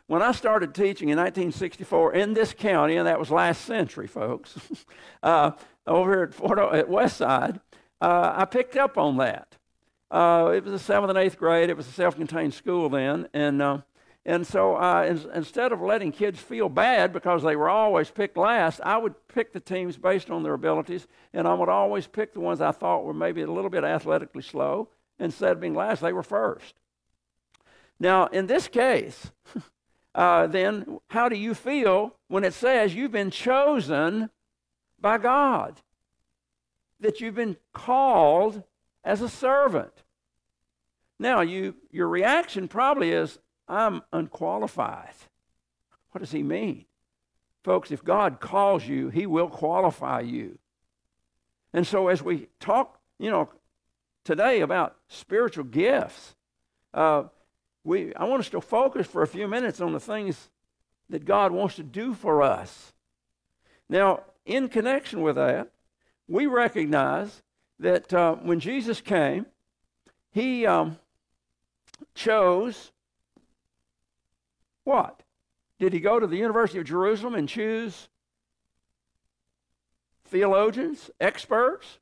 When 0.06 0.22
I 0.22 0.34
started 0.34 0.76
teaching 0.76 1.10
in 1.10 1.18
1964 1.18 2.14
in 2.14 2.36
this 2.36 2.54
county, 2.54 2.98
and 2.98 3.08
that 3.08 3.18
was 3.18 3.32
last 3.32 3.66
century, 3.66 4.06
folks, 4.06 4.56
uh, 5.24 5.54
over 5.88 6.12
here 6.12 6.24
at, 6.26 6.36
Fort 6.36 6.60
o- 6.60 6.70
at 6.70 6.90
Westside, 6.90 7.60
uh, 8.00 8.34
I 8.36 8.46
picked 8.46 8.78
up 8.78 9.00
on 9.00 9.18
that. 9.18 9.58
Uh, 10.12 10.52
it 10.56 10.64
was 10.64 10.74
the 10.74 10.78
seventh 10.78 11.10
and 11.10 11.18
eighth 11.18 11.40
grade. 11.40 11.72
It 11.72 11.76
was 11.78 11.88
a 11.88 11.92
self-contained 11.92 12.54
school 12.54 12.88
then, 12.88 13.28
and 13.34 13.64
uh, 13.64 13.78
and 14.26 14.48
so 14.48 14.78
uh, 14.78 15.04
in, 15.04 15.30
instead 15.34 15.74
of 15.74 15.82
letting 15.82 16.12
kids 16.12 16.40
feel 16.40 16.70
bad 16.70 17.12
because 17.12 17.44
they 17.44 17.56
were 17.56 17.70
always 17.70 18.10
picked 18.10 18.38
last, 18.38 18.80
I 18.82 18.98
would 18.98 19.16
pick 19.28 19.52
the 19.52 19.60
teams 19.60 19.98
based 19.98 20.30
on 20.30 20.44
their 20.44 20.54
abilities, 20.54 21.08
and 21.34 21.48
I 21.48 21.54
would 21.54 21.70
always 21.70 22.08
pick 22.08 22.34
the 22.34 22.40
ones 22.40 22.62
I 22.62 22.72
thought 22.72 23.04
were 23.04 23.14
maybe 23.14 23.42
a 23.42 23.52
little 23.52 23.70
bit 23.70 23.84
athletically 23.84 24.42
slow. 24.42 24.88
Instead 25.20 25.52
of 25.54 25.60
being 25.60 25.76
last, 25.76 26.02
they 26.02 26.14
were 26.14 26.24
first. 26.24 26.74
Now, 28.00 28.28
in 28.28 28.48
this 28.48 28.68
case, 28.68 29.32
uh, 30.16 30.48
then 30.48 31.00
how 31.10 31.28
do 31.28 31.36
you 31.36 31.54
feel 31.54 32.16
when 32.28 32.44
it 32.44 32.54
says 32.54 32.96
you've 32.96 33.12
been 33.12 33.32
chosen 33.32 34.30
by 35.00 35.18
God? 35.18 35.82
That 37.00 37.20
you've 37.20 37.36
been 37.36 37.58
called 37.74 38.64
as 39.04 39.22
a 39.22 39.30
servant. 39.30 40.04
Now, 41.20 41.42
you, 41.42 41.76
your 41.92 42.08
reaction 42.08 42.68
probably 42.68 43.12
is, 43.12 43.38
I'm 43.68 44.02
unqualified. 44.12 45.14
What 46.12 46.20
does 46.20 46.32
he 46.32 46.44
mean? 46.44 46.86
Folks, 47.64 47.92
if 47.92 48.04
God 48.04 48.40
calls 48.40 48.86
you, 48.86 49.10
he 49.10 49.26
will 49.26 49.50
qualify 49.50 50.20
you. 50.20 50.60
And 51.74 51.88
so, 51.88 52.08
as 52.08 52.22
we 52.22 52.48
talk, 52.60 53.00
you 53.18 53.32
know, 53.32 53.50
today 54.24 54.62
about 54.62 54.96
spiritual 55.08 55.64
gifts, 55.64 56.36
uh, 56.94 57.24
we, 57.84 58.14
I 58.16 58.26
want 58.26 58.42
us 58.42 58.50
to 58.50 58.62
focus 58.62 59.08
for 59.08 59.22
a 59.22 59.28
few 59.28 59.48
minutes 59.48 59.82
on 59.82 59.94
the 59.94 60.00
things 60.00 60.50
that 61.10 61.26
God 61.26 61.52
wants 61.52 61.76
to 61.76 61.84
do 61.84 62.14
for 62.14 62.42
us. 62.42 62.94
Now, 63.90 64.22
in 64.46 64.68
connection 64.68 65.22
with 65.22 65.36
that, 65.36 65.72
we 66.28 66.46
recognize 66.46 67.42
that 67.80 68.14
uh, 68.14 68.36
when 68.36 68.60
Jesus 68.60 69.02
came, 69.02 69.46
he 70.32 70.66
um, 70.66 70.98
chose 72.16 72.93
what? 74.84 75.22
Did 75.80 75.94
he 75.94 76.00
go 76.00 76.20
to 76.20 76.28
the 76.28 76.38
University 76.38 76.80
of 76.80 76.86
Jerusalem 76.86 77.36
and 77.36 77.50
choose 77.50 78.08
theologians, 80.26 81.10
experts? 81.20 82.00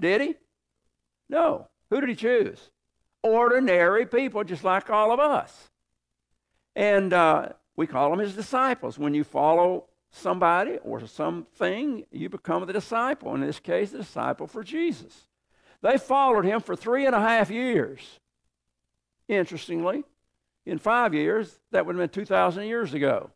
Did 0.00 0.20
he? 0.20 0.34
No. 1.28 1.68
Who 1.90 2.00
did 2.00 2.08
he 2.08 2.16
choose? 2.16 2.70
ordinary 3.22 4.06
people 4.06 4.44
just 4.44 4.64
like 4.64 4.90
all 4.90 5.12
of 5.12 5.20
us. 5.20 5.70
And 6.74 7.12
uh, 7.12 7.50
we 7.76 7.86
call 7.86 8.10
them 8.10 8.18
his 8.18 8.34
disciples. 8.34 8.98
When 8.98 9.14
you 9.14 9.24
follow 9.24 9.86
somebody 10.10 10.78
or 10.82 11.06
something, 11.06 12.04
you 12.10 12.28
become 12.28 12.66
the 12.66 12.72
disciple. 12.72 13.34
In 13.34 13.40
this 13.40 13.60
case, 13.60 13.90
the 13.90 13.98
disciple 13.98 14.46
for 14.46 14.62
Jesus. 14.62 15.26
They 15.82 15.98
followed 15.98 16.44
him 16.44 16.60
for 16.60 16.76
three 16.76 17.06
and 17.06 17.14
a 17.14 17.20
half 17.20 17.50
years. 17.50 18.00
Interestingly, 19.28 20.04
in 20.64 20.78
five 20.78 21.14
years, 21.14 21.58
that 21.70 21.86
would 21.86 21.96
have 21.96 22.12
been 22.12 22.22
2,000 22.22 22.66
years 22.66 22.94
ago. 22.94 23.30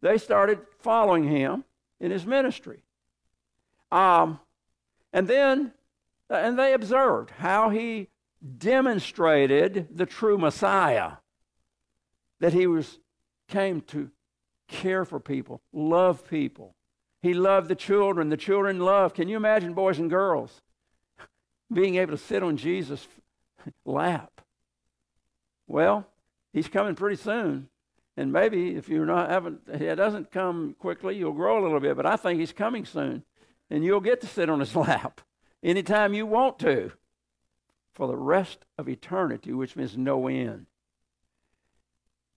They 0.00 0.18
started 0.18 0.60
following 0.80 1.24
him 1.24 1.64
in 2.00 2.10
his 2.10 2.24
ministry. 2.24 2.82
Um, 3.90 4.40
and 5.12 5.26
then, 5.26 5.72
and 6.30 6.58
they 6.58 6.72
observed 6.72 7.30
how 7.30 7.70
he 7.70 8.08
demonstrated 8.58 9.88
the 9.96 10.06
true 10.06 10.38
Messiah, 10.38 11.12
that 12.40 12.52
he 12.52 12.66
was 12.66 12.98
came 13.48 13.80
to 13.80 14.10
care 14.68 15.04
for 15.04 15.18
people, 15.18 15.62
love 15.72 16.28
people. 16.28 16.74
He 17.22 17.34
loved 17.34 17.68
the 17.68 17.74
children. 17.74 18.28
The 18.28 18.36
children 18.36 18.78
loved. 18.78 19.16
Can 19.16 19.28
you 19.28 19.36
imagine 19.36 19.74
boys 19.74 19.98
and 19.98 20.08
girls 20.08 20.62
being 21.72 21.96
able 21.96 22.12
to 22.12 22.18
sit 22.18 22.42
on 22.42 22.56
Jesus' 22.56 23.06
lap? 23.84 24.40
Well, 25.66 26.06
he's 26.58 26.68
coming 26.68 26.94
pretty 26.94 27.16
soon. 27.16 27.68
And 28.16 28.32
maybe 28.32 28.74
if 28.74 28.88
you're 28.88 29.06
not 29.06 29.30
haven't 29.30 29.60
it 29.68 29.94
doesn't 29.94 30.32
come 30.32 30.74
quickly, 30.78 31.16
you'll 31.16 31.32
grow 31.32 31.60
a 31.60 31.62
little 31.62 31.80
bit, 31.80 31.96
but 31.96 32.04
I 32.04 32.16
think 32.16 32.40
he's 32.40 32.52
coming 32.52 32.84
soon. 32.84 33.22
And 33.70 33.84
you'll 33.84 34.00
get 34.00 34.20
to 34.22 34.26
sit 34.26 34.50
on 34.50 34.60
his 34.60 34.74
lap 34.76 35.20
anytime 35.62 36.14
you 36.14 36.26
want 36.26 36.58
to 36.60 36.92
for 37.92 38.06
the 38.08 38.16
rest 38.16 38.64
of 38.76 38.88
eternity, 38.88 39.52
which 39.52 39.76
means 39.76 39.96
no 39.96 40.26
end. 40.26 40.66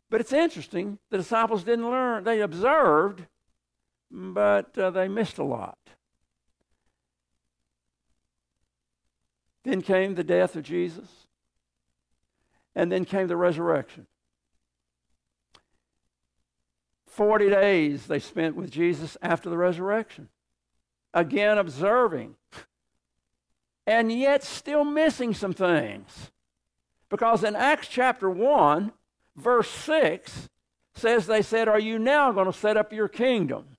But 0.09 0.21
it's 0.21 0.33
interesting, 0.33 0.99
the 1.09 1.17
disciples 1.17 1.63
didn't 1.63 1.89
learn. 1.89 2.25
They 2.25 2.41
observed, 2.41 3.25
but 4.11 4.77
uh, 4.77 4.91
they 4.91 5.07
missed 5.07 5.37
a 5.37 5.43
lot. 5.43 5.77
Then 9.63 9.81
came 9.81 10.15
the 10.15 10.23
death 10.23 10.55
of 10.55 10.63
Jesus, 10.63 11.07
and 12.75 12.91
then 12.91 13.05
came 13.05 13.27
the 13.27 13.37
resurrection. 13.37 14.07
40 17.21 17.51
days 17.51 18.07
they 18.07 18.17
spent 18.17 18.55
with 18.55 18.71
Jesus 18.71 19.15
after 19.21 19.47
the 19.47 19.55
resurrection. 19.55 20.27
Again, 21.13 21.59
observing, 21.59 22.33
and 23.85 24.11
yet 24.11 24.43
still 24.43 24.83
missing 24.83 25.35
some 25.35 25.53
things. 25.53 26.31
Because 27.11 27.43
in 27.43 27.55
Acts 27.55 27.87
chapter 27.87 28.27
1, 28.27 28.91
verse 29.35 29.69
6 29.69 30.49
says, 30.95 31.27
They 31.27 31.43
said, 31.43 31.67
Are 31.67 31.79
you 31.79 31.99
now 31.99 32.31
going 32.31 32.47
to 32.47 32.57
set 32.57 32.75
up 32.75 32.91
your 32.91 33.07
kingdom? 33.07 33.77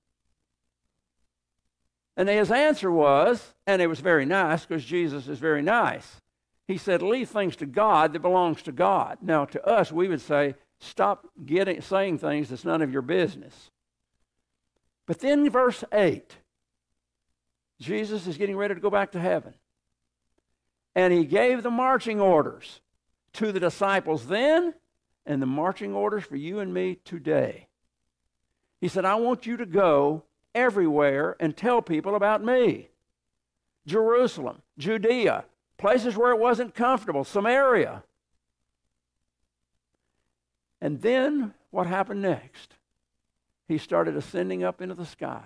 And 2.15 2.29
his 2.29 2.49
answer 2.49 2.89
was, 2.89 3.55
and 3.67 3.81
it 3.81 3.87
was 3.87 3.99
very 3.99 4.25
nice 4.25 4.65
because 4.65 4.85
Jesus 4.85 5.27
is 5.27 5.39
very 5.39 5.61
nice. 5.61 6.21
He 6.65 6.77
said, 6.77 7.01
Leave 7.01 7.27
things 7.27 7.57
to 7.57 7.65
God 7.65 8.13
that 8.13 8.21
belongs 8.21 8.61
to 8.61 8.71
God. 8.71 9.17
Now, 9.21 9.43
to 9.43 9.61
us, 9.67 9.91
we 9.91 10.07
would 10.07 10.21
say, 10.21 10.55
Stop 10.83 11.27
getting, 11.45 11.81
saying 11.81 12.17
things 12.17 12.49
that's 12.49 12.65
none 12.65 12.81
of 12.81 12.91
your 12.91 13.01
business. 13.01 13.71
But 15.05 15.19
then, 15.19 15.49
verse 15.49 15.83
8, 15.93 16.37
Jesus 17.79 18.27
is 18.27 18.37
getting 18.37 18.57
ready 18.57 18.75
to 18.75 18.81
go 18.81 18.89
back 18.89 19.11
to 19.13 19.19
heaven. 19.19 19.53
And 20.95 21.13
he 21.13 21.25
gave 21.25 21.63
the 21.63 21.71
marching 21.71 22.19
orders 22.21 22.81
to 23.33 23.51
the 23.51 23.59
disciples 23.59 24.27
then 24.27 24.73
and 25.25 25.41
the 25.41 25.47
marching 25.47 25.95
orders 25.95 26.23
for 26.23 26.35
you 26.35 26.59
and 26.59 26.73
me 26.73 26.99
today. 27.03 27.67
He 28.79 28.87
said, 28.87 29.05
I 29.05 29.15
want 29.15 29.45
you 29.45 29.57
to 29.57 29.65
go 29.65 30.23
everywhere 30.53 31.37
and 31.39 31.55
tell 31.55 31.81
people 31.81 32.15
about 32.15 32.43
me. 32.43 32.89
Jerusalem, 33.87 34.61
Judea, 34.77 35.45
places 35.77 36.15
where 36.15 36.31
it 36.31 36.39
wasn't 36.39 36.75
comfortable, 36.75 37.23
Samaria. 37.23 38.03
And 40.83 41.01
then 41.01 41.53
what 41.71 41.87
happened 41.87 42.21
next? 42.21 42.73
He 43.69 43.77
started 43.77 44.17
ascending 44.17 44.65
up 44.65 44.81
into 44.81 44.95
the 44.95 45.05
sky. 45.05 45.45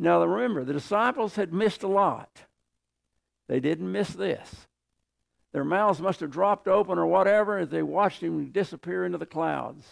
Now 0.00 0.20
remember, 0.20 0.64
the 0.64 0.72
disciples 0.72 1.36
had 1.36 1.52
missed 1.52 1.84
a 1.84 1.88
lot. 1.88 2.42
They 3.46 3.60
didn't 3.60 3.92
miss 3.92 4.08
this. 4.08 4.66
Their 5.52 5.62
mouths 5.62 6.00
must 6.00 6.18
have 6.18 6.32
dropped 6.32 6.66
open 6.66 6.98
or 6.98 7.06
whatever 7.06 7.56
as 7.56 7.68
they 7.68 7.84
watched 7.84 8.20
him 8.20 8.50
disappear 8.50 9.04
into 9.04 9.16
the 9.16 9.26
clouds. 9.26 9.86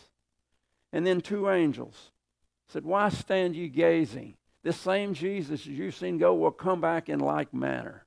And 0.93 1.07
then 1.07 1.21
two 1.21 1.49
angels 1.49 2.11
said, 2.67 2.85
Why 2.85 3.09
stand 3.09 3.55
you 3.55 3.69
gazing? 3.69 4.35
This 4.65 4.77
same 4.77 5.15
Jesus 5.15 5.61
as 5.61 5.67
you've 5.69 5.95
seen 5.95 6.19
go 6.19 6.35
will 6.35 6.51
come 6.51 6.81
back 6.81 7.09
in 7.09 7.21
like 7.21 7.55
manner. 7.55 8.05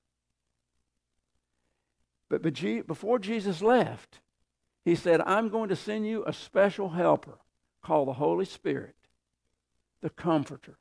But 2.27 2.41
before 2.41 3.17
Jesus 3.17 3.61
left, 3.61 4.19
he 4.85 4.95
said, 4.95 5.21
I'm 5.21 5.49
going 5.49 5.69
to 5.69 5.75
send 5.75 6.07
you 6.07 6.23
a 6.25 6.33
special 6.33 6.89
helper 6.89 7.39
called 7.83 8.07
the 8.07 8.13
Holy 8.13 8.45
Spirit, 8.45 8.95
the 10.01 10.09
Comforter. 10.09 10.77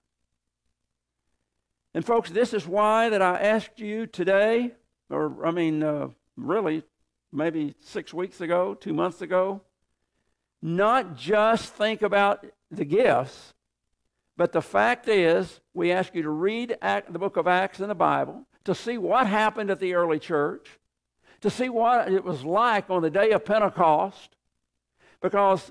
And 1.94 2.04
folks, 2.04 2.30
this 2.30 2.52
is 2.52 2.66
why 2.66 3.08
that 3.08 3.22
I 3.22 3.38
asked 3.40 3.80
you 3.80 4.06
today, 4.06 4.72
or 5.10 5.44
I 5.44 5.50
mean, 5.50 5.82
uh, 5.82 6.08
really, 6.36 6.82
maybe 7.32 7.74
six 7.80 8.14
weeks 8.14 8.40
ago, 8.40 8.74
two 8.74 8.92
months 8.92 9.20
ago, 9.20 9.62
not 10.62 11.16
just 11.16 11.74
think 11.74 12.02
about 12.02 12.46
the 12.70 12.84
gifts, 12.84 13.54
but 14.36 14.52
the 14.52 14.62
fact 14.62 15.08
is, 15.08 15.60
we 15.74 15.90
ask 15.90 16.14
you 16.14 16.22
to 16.22 16.30
read 16.30 16.76
the 16.80 17.18
book 17.18 17.36
of 17.36 17.48
Acts 17.48 17.80
in 17.80 17.88
the 17.88 17.94
Bible 17.94 18.46
to 18.64 18.74
see 18.74 18.98
what 18.98 19.26
happened 19.26 19.70
at 19.70 19.80
the 19.80 19.94
early 19.94 20.18
church, 20.18 20.78
to 21.40 21.50
see 21.50 21.68
what 21.68 22.11
it 22.11 22.25
was 22.25 22.45
like 22.45 22.90
on 22.90 23.02
the 23.02 23.11
day 23.11 23.30
of 23.30 23.45
Pentecost, 23.45 24.35
because 25.21 25.71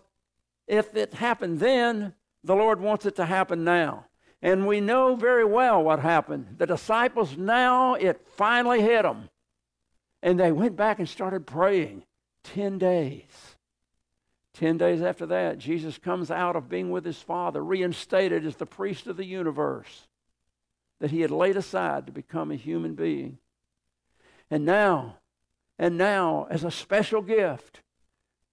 if 0.67 0.95
it 0.95 1.13
happened 1.13 1.59
then, 1.59 2.13
the 2.43 2.55
Lord 2.55 2.79
wants 2.79 3.05
it 3.05 3.15
to 3.17 3.25
happen 3.25 3.63
now. 3.63 4.05
And 4.41 4.67
we 4.67 4.81
know 4.81 5.15
very 5.15 5.45
well 5.45 5.83
what 5.83 5.99
happened. 5.99 6.55
The 6.57 6.67
disciples 6.67 7.37
now, 7.37 7.95
it 7.95 8.21
finally 8.35 8.81
hit 8.81 9.03
them. 9.03 9.29
And 10.21 10.39
they 10.39 10.51
went 10.51 10.75
back 10.75 10.99
and 10.99 11.09
started 11.09 11.47
praying 11.47 12.03
10 12.43 12.77
days. 12.77 13.55
10 14.53 14.77
days 14.77 15.01
after 15.01 15.25
that, 15.27 15.57
Jesus 15.57 15.97
comes 15.97 16.31
out 16.31 16.55
of 16.55 16.69
being 16.69 16.89
with 16.89 17.05
his 17.05 17.21
Father, 17.21 17.63
reinstated 17.63 18.45
as 18.45 18.55
the 18.55 18.65
priest 18.65 19.07
of 19.07 19.17
the 19.17 19.25
universe 19.25 20.07
that 20.99 21.11
he 21.11 21.21
had 21.21 21.31
laid 21.31 21.55
aside 21.55 22.05
to 22.07 22.11
become 22.11 22.51
a 22.51 22.55
human 22.55 22.95
being. 22.95 23.37
And 24.49 24.65
now, 24.65 25.17
and 25.79 25.97
now, 25.97 26.47
as 26.49 26.63
a 26.63 26.71
special 26.71 27.21
gift, 27.21 27.81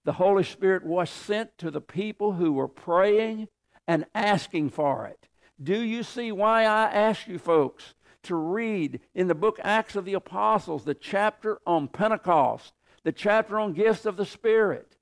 the 0.04 0.14
Holy 0.14 0.44
Spirit 0.44 0.84
was 0.84 1.08
sent 1.08 1.56
to 1.58 1.70
the 1.70 1.80
people 1.80 2.32
who 2.32 2.52
were 2.52 2.68
praying 2.68 3.48
and 3.86 4.04
asking 4.14 4.70
for 4.70 5.06
it. 5.06 5.28
Do 5.62 5.80
you 5.80 6.02
see 6.02 6.32
why 6.32 6.64
I 6.64 6.84
ask 6.90 7.26
you 7.26 7.38
folks 7.38 7.94
to 8.24 8.34
read 8.34 9.00
in 9.14 9.28
the 9.28 9.34
book 9.34 9.58
Acts 9.62 9.96
of 9.96 10.04
the 10.04 10.14
Apostles, 10.14 10.84
the 10.84 10.94
chapter 10.94 11.60
on 11.66 11.88
Pentecost, 11.88 12.72
the 13.04 13.12
chapter 13.12 13.58
on 13.58 13.72
gifts 13.72 14.04
of 14.04 14.16
the 14.16 14.26
Spirit. 14.26 14.96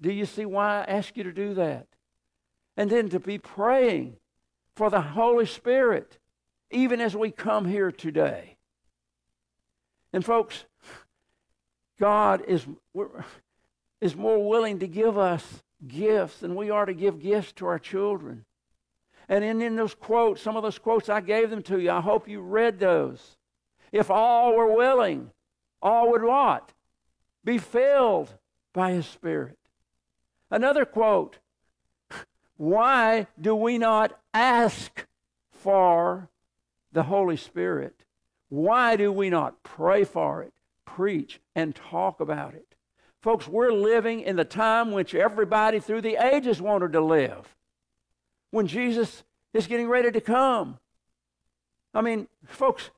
Do 0.00 0.10
you 0.12 0.26
see 0.26 0.44
why 0.44 0.80
I 0.80 0.84
ask 0.84 1.16
you 1.16 1.22
to 1.22 1.32
do 1.32 1.54
that? 1.54 1.86
And 2.76 2.90
then 2.90 3.08
to 3.10 3.20
be 3.20 3.38
praying 3.38 4.16
for 4.74 4.90
the 4.90 5.00
Holy 5.00 5.46
Spirit, 5.46 6.18
even 6.70 7.00
as 7.00 7.14
we 7.14 7.30
come 7.30 7.66
here 7.66 7.92
today. 7.92 8.56
And 10.12 10.24
folks, 10.24 10.64
God 12.02 12.42
is, 12.48 12.66
is 14.00 14.16
more 14.16 14.48
willing 14.48 14.80
to 14.80 14.88
give 14.88 15.16
us 15.16 15.62
gifts 15.86 16.40
than 16.40 16.56
we 16.56 16.68
are 16.68 16.84
to 16.84 16.92
give 16.92 17.22
gifts 17.22 17.52
to 17.52 17.66
our 17.66 17.78
children. 17.78 18.44
And 19.28 19.44
in, 19.44 19.62
in 19.62 19.76
those 19.76 19.94
quotes, 19.94 20.42
some 20.42 20.56
of 20.56 20.64
those 20.64 20.80
quotes, 20.80 21.08
I 21.08 21.20
gave 21.20 21.48
them 21.48 21.62
to 21.62 21.78
you. 21.78 21.92
I 21.92 22.00
hope 22.00 22.26
you 22.26 22.40
read 22.40 22.80
those. 22.80 23.36
If 23.92 24.10
all 24.10 24.56
were 24.56 24.74
willing, 24.74 25.30
all 25.80 26.10
would 26.10 26.24
what? 26.24 26.72
Be 27.44 27.58
filled 27.58 28.34
by 28.72 28.90
His 28.90 29.06
Spirit. 29.06 29.58
Another 30.50 30.84
quote 30.84 31.38
Why 32.56 33.28
do 33.40 33.54
we 33.54 33.78
not 33.78 34.18
ask 34.34 35.06
for 35.52 36.30
the 36.90 37.04
Holy 37.04 37.36
Spirit? 37.36 38.02
Why 38.48 38.96
do 38.96 39.12
we 39.12 39.30
not 39.30 39.62
pray 39.62 40.02
for 40.02 40.42
it, 40.42 40.52
preach, 40.96 41.40
and 41.54 41.74
talk 41.74 42.20
about 42.20 42.54
it? 42.54 42.74
Folks, 43.20 43.46
we're 43.46 43.72
living 43.72 44.20
in 44.20 44.36
the 44.36 44.44
time 44.44 44.90
which 44.90 45.14
everybody 45.14 45.78
through 45.78 46.00
the 46.00 46.16
ages 46.16 46.60
wanted 46.60 46.92
to 46.92 47.00
live 47.00 47.54
when 48.50 48.66
Jesus 48.66 49.22
is 49.54 49.66
getting 49.66 49.88
ready 49.88 50.10
to 50.10 50.20
come. 50.20 50.78
I 51.94 52.00
mean, 52.00 52.28
folks, 52.46 52.90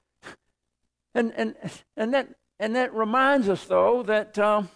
and 1.15 1.33
and 1.37 1.55
and 1.97 2.15
that 2.15 2.29
and 2.59 2.75
that 2.77 2.95
reminds 2.95 3.49
us 3.49 3.65
though 3.65 4.03
that 4.05 4.39
um, 4.39 4.71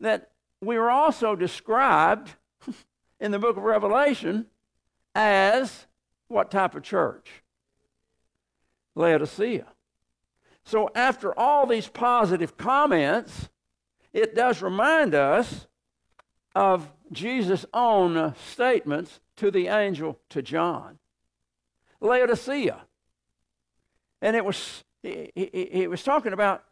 that 0.00 0.30
we 0.60 0.76
are 0.76 0.90
also 0.90 1.36
described 1.36 2.34
in 3.20 3.30
the 3.30 3.38
book 3.38 3.56
of 3.56 3.62
Revelation 3.62 4.46
as 5.14 5.86
what 6.28 6.50
type 6.50 6.74
of 6.74 6.82
church? 6.82 7.44
Laodicea. 8.94 9.66
So, 10.64 10.90
after 10.94 11.38
all 11.38 11.66
these 11.66 11.88
positive 11.88 12.56
comments, 12.56 13.48
it 14.12 14.34
does 14.34 14.62
remind 14.62 15.14
us 15.14 15.66
of 16.54 16.90
Jesus' 17.12 17.66
own 17.74 18.34
statements 18.50 19.20
to 19.36 19.50
the 19.50 19.68
angel 19.68 20.18
to 20.30 20.40
John. 20.40 20.98
Laodicea. 22.00 22.82
And 24.22 24.36
it 24.36 24.44
was 24.44 24.84
he, 25.02 25.30
he, 25.34 25.68
he 25.70 25.86
was 25.86 26.02
talking 26.02 26.32
about 26.32 26.64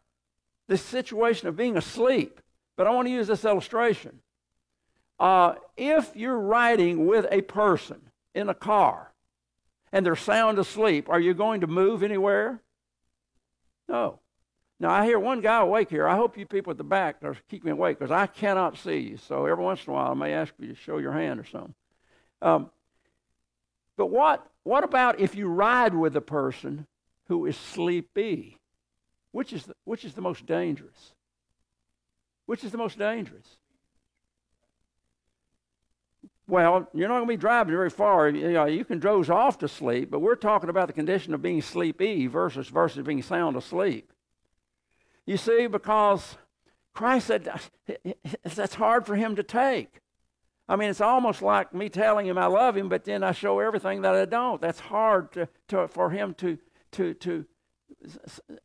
the 0.67 0.77
situation 0.77 1.47
of 1.47 1.55
being 1.55 1.77
asleep. 1.77 2.41
But 2.75 2.87
I 2.87 2.89
want 2.91 3.07
to 3.07 3.11
use 3.11 3.27
this 3.27 3.45
illustration. 3.45 4.19
Uh, 5.19 5.55
if 5.77 6.11
you're 6.15 6.39
riding 6.39 7.05
with 7.05 7.27
a 7.31 7.41
person 7.41 8.09
in 8.33 8.49
a 8.49 8.55
car 8.55 9.13
and 9.91 10.03
they're 10.03 10.15
sound 10.15 10.57
asleep, 10.57 11.07
are 11.09 11.19
you 11.19 11.35
going 11.35 11.61
to 11.61 11.67
move 11.67 12.01
anywhere? 12.01 12.62
No. 13.87 14.19
Now, 14.79 14.89
I 14.89 15.05
hear 15.05 15.19
one 15.19 15.41
guy 15.41 15.61
awake 15.61 15.89
here. 15.89 16.07
I 16.07 16.15
hope 16.15 16.37
you 16.37 16.45
people 16.45 16.71
at 16.71 16.77
the 16.77 16.83
back 16.83 17.17
are 17.23 17.37
keeping 17.49 17.71
awake 17.71 17.99
because 17.99 18.11
I 18.11 18.27
cannot 18.27 18.77
see 18.77 18.97
you. 18.97 19.17
So 19.17 19.45
every 19.45 19.63
once 19.63 19.85
in 19.85 19.91
a 19.91 19.93
while, 19.93 20.11
I 20.11 20.13
may 20.13 20.33
ask 20.33 20.53
you 20.59 20.67
to 20.69 20.75
show 20.75 20.97
your 20.97 21.13
hand 21.13 21.39
or 21.39 21.45
something. 21.45 21.73
Um, 22.41 22.69
but 23.95 24.07
what, 24.07 24.45
what 24.63 24.83
about 24.83 25.19
if 25.19 25.35
you 25.35 25.47
ride 25.47 25.93
with 25.93 26.15
a 26.15 26.21
person 26.21 26.87
who 27.27 27.45
is 27.45 27.55
sleepy? 27.55 28.57
Which 29.31 29.53
is 29.53 29.65
the, 29.65 29.75
which 29.83 30.03
is 30.05 30.13
the 30.13 30.21
most 30.21 30.45
dangerous? 30.45 31.13
Which 32.45 32.63
is 32.63 32.71
the 32.71 32.77
most 32.77 32.97
dangerous? 32.97 33.57
Well, 36.53 36.87
you're 36.93 37.07
not 37.07 37.15
going 37.15 37.27
to 37.29 37.33
be 37.33 37.37
driving 37.37 37.73
very 37.73 37.89
far. 37.89 38.29
You, 38.29 38.51
know, 38.51 38.65
you 38.65 38.85
can 38.85 38.99
doze 38.99 39.27
off 39.27 39.57
to 39.57 39.67
sleep, 39.67 40.11
but 40.11 40.19
we're 40.19 40.35
talking 40.35 40.69
about 40.69 40.85
the 40.85 40.93
condition 40.93 41.33
of 41.33 41.41
being 41.41 41.63
sleepy 41.63 42.27
versus 42.27 42.67
versus 42.67 43.03
being 43.03 43.23
sound 43.23 43.57
asleep. 43.57 44.13
You 45.25 45.37
see, 45.37 45.65
because 45.65 46.37
Christ 46.93 47.25
said 47.25 47.49
that's 48.43 48.75
hard 48.75 49.07
for 49.07 49.15
him 49.15 49.35
to 49.35 49.41
take. 49.41 50.01
I 50.69 50.75
mean, 50.75 50.91
it's 50.91 51.01
almost 51.01 51.41
like 51.41 51.73
me 51.73 51.89
telling 51.89 52.27
him 52.27 52.37
I 52.37 52.45
love 52.45 52.77
him, 52.77 52.87
but 52.87 53.03
then 53.03 53.23
I 53.23 53.31
show 53.31 53.59
everything 53.59 54.03
that 54.03 54.13
I 54.13 54.25
don't. 54.25 54.61
That's 54.61 54.79
hard 54.79 55.31
to, 55.31 55.49
to, 55.69 55.87
for 55.87 56.11
him 56.11 56.35
to, 56.35 56.59
to, 56.91 57.15
to. 57.15 57.45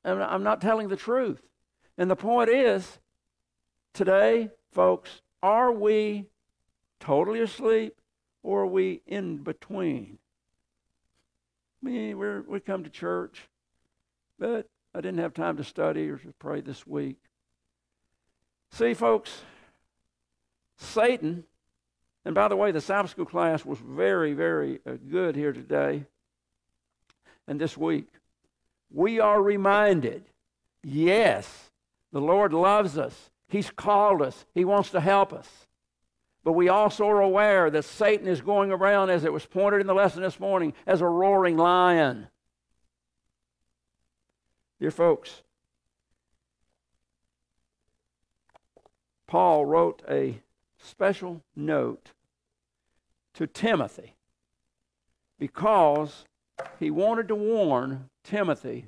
I'm 0.05 0.43
not 0.43 0.61
telling 0.61 0.89
the 0.89 0.97
truth. 0.97 1.41
And 1.97 2.11
the 2.11 2.17
point 2.17 2.51
is, 2.51 2.99
today, 3.95 4.51
folks, 4.75 5.23
are 5.43 5.73
we 5.73 6.27
totally 7.01 7.41
asleep 7.41 7.95
or 8.43 8.63
are 8.63 8.67
we 8.67 9.03
in 9.07 9.39
between? 9.39 10.19
Mean, 11.81 12.19
we 12.19 12.41
we 12.41 12.61
come 12.61 12.83
to 12.85 12.91
church, 12.91 13.49
but 14.39 14.67
I 14.95 15.01
didn't 15.01 15.21
have 15.21 15.35
time 15.35 15.57
to 15.59 15.65
study 15.65 16.09
or 16.09 16.19
to 16.19 16.33
pray 16.39 16.61
this 16.61 16.87
week. 16.87 17.19
See, 18.73 18.95
folks, 18.95 19.43
Satan, 20.77 21.45
and 22.25 22.35
by 22.35 22.49
the 22.49 22.57
way, 22.57 22.73
the 22.73 22.81
Sabbath 22.81 23.13
school 23.13 23.25
class 23.25 23.65
was 23.65 23.79
very, 23.79 24.35
very 24.35 24.81
uh, 24.87 24.93
good 25.11 25.37
here 25.37 25.53
today 25.53 26.05
and 27.47 27.61
this 27.61 27.77
week. 27.77 28.09
We 28.91 29.21
are 29.21 29.41
reminded 29.41 30.25
yes, 30.83 31.71
the 32.13 32.21
Lord 32.21 32.53
loves 32.53 32.99
us, 32.99 33.31
He's 33.49 33.71
called 33.71 34.21
us, 34.21 34.45
He 34.55 34.65
wants 34.65 34.91
to 34.91 35.01
help 35.01 35.33
us. 35.33 35.68
But 36.45 36.53
we 36.53 36.69
also 36.69 37.09
are 37.09 37.21
aware 37.21 37.69
that 37.71 37.85
Satan 37.85 38.27
is 38.27 38.41
going 38.41 38.73
around, 38.73 39.11
as 39.11 39.25
it 39.25 39.33
was 39.33 39.45
pointed 39.45 39.81
in 39.81 39.87
the 39.87 39.95
lesson 39.95 40.23
this 40.23 40.41
morning, 40.41 40.73
as 40.87 41.01
a 41.01 41.07
roaring 41.07 41.57
lion. 41.57 42.29
Dear 44.81 44.91
folks, 44.91 45.43
Paul 49.27 49.67
wrote 49.67 50.03
a 50.09 50.41
special 50.79 51.43
note 51.55 52.13
to 53.35 53.47
Timothy 53.47 54.15
because 55.39 56.25
he 56.79 56.91
wanted 56.91 57.29
to 57.29 57.35
warn 57.35 58.09
Timothy 58.25 58.87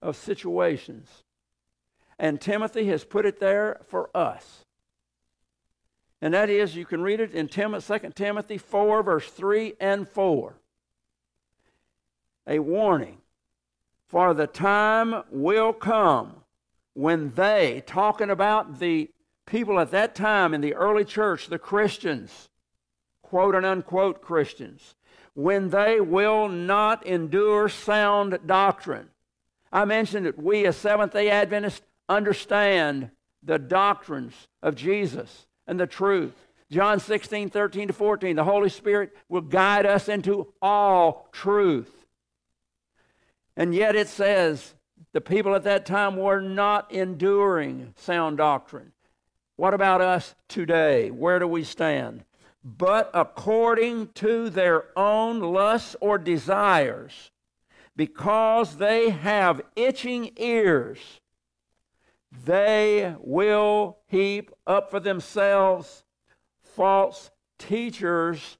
of 0.00 0.16
situations. 0.16 1.24
And 2.18 2.40
Timothy 2.40 2.86
has 2.86 3.04
put 3.04 3.26
it 3.26 3.40
there 3.40 3.80
for 3.88 4.10
us. 4.16 4.64
And 6.22 6.32
that 6.34 6.48
is, 6.48 6.76
you 6.76 6.84
can 6.84 7.02
read 7.02 7.18
it 7.18 7.34
in 7.34 7.48
2 7.48 7.80
Timothy 8.14 8.56
4, 8.56 9.02
verse 9.02 9.28
3 9.28 9.74
and 9.80 10.08
4. 10.08 10.54
A 12.46 12.60
warning 12.60 13.18
for 14.06 14.32
the 14.32 14.46
time 14.46 15.24
will 15.32 15.72
come 15.72 16.36
when 16.94 17.30
they, 17.30 17.82
talking 17.86 18.30
about 18.30 18.78
the 18.78 19.10
people 19.46 19.80
at 19.80 19.90
that 19.90 20.14
time 20.14 20.54
in 20.54 20.60
the 20.60 20.74
early 20.74 21.04
church, 21.04 21.48
the 21.48 21.58
Christians, 21.58 22.50
quote 23.22 23.56
and 23.56 23.66
unquote 23.66 24.22
Christians, 24.22 24.94
when 25.34 25.70
they 25.70 26.00
will 26.00 26.48
not 26.48 27.04
endure 27.04 27.68
sound 27.68 28.38
doctrine. 28.46 29.08
I 29.72 29.86
mentioned 29.86 30.26
that 30.26 30.40
we 30.40 30.66
as 30.66 30.76
Seventh 30.76 31.14
day 31.14 31.30
Adventists 31.30 31.82
understand 32.08 33.10
the 33.42 33.58
doctrines 33.58 34.46
of 34.62 34.76
Jesus 34.76 35.46
and 35.66 35.78
the 35.78 35.86
truth. 35.86 36.34
John 36.70 37.00
16, 37.00 37.50
13 37.50 37.88
to 37.88 37.92
14, 37.92 38.36
the 38.36 38.44
Holy 38.44 38.70
Spirit 38.70 39.14
will 39.28 39.42
guide 39.42 39.84
us 39.84 40.08
into 40.08 40.52
all 40.62 41.28
truth. 41.32 42.06
And 43.56 43.74
yet 43.74 43.94
it 43.94 44.08
says 44.08 44.74
the 45.12 45.20
people 45.20 45.54
at 45.54 45.64
that 45.64 45.84
time 45.84 46.16
were 46.16 46.40
not 46.40 46.90
enduring 46.90 47.92
sound 47.96 48.38
doctrine. 48.38 48.92
What 49.56 49.74
about 49.74 50.00
us 50.00 50.34
today? 50.48 51.10
Where 51.10 51.38
do 51.38 51.46
we 51.46 51.62
stand? 51.62 52.24
But 52.64 53.10
according 53.12 54.08
to 54.14 54.48
their 54.48 54.86
own 54.96 55.40
lusts 55.40 55.96
or 56.00 56.16
desires, 56.16 57.30
because 57.96 58.76
they 58.76 59.10
have 59.10 59.60
itching 59.76 60.32
ears, 60.36 60.98
they 62.44 63.14
will 63.20 63.98
heap 64.06 64.50
up 64.66 64.90
for 64.90 65.00
themselves 65.00 66.04
false 66.62 67.30
teachers 67.58 68.58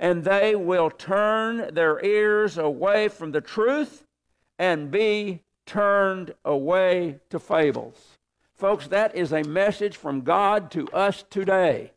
and 0.00 0.24
they 0.24 0.54
will 0.54 0.90
turn 0.90 1.74
their 1.74 2.04
ears 2.04 2.58
away 2.58 3.08
from 3.08 3.32
the 3.32 3.40
truth 3.40 4.04
and 4.58 4.90
be 4.90 5.42
turned 5.66 6.34
away 6.44 7.18
to 7.30 7.38
fables. 7.38 8.18
Folks, 8.54 8.88
that 8.88 9.14
is 9.14 9.32
a 9.32 9.42
message 9.44 9.96
from 9.96 10.22
God 10.22 10.70
to 10.72 10.88
us 10.88 11.24
today. 11.30 11.92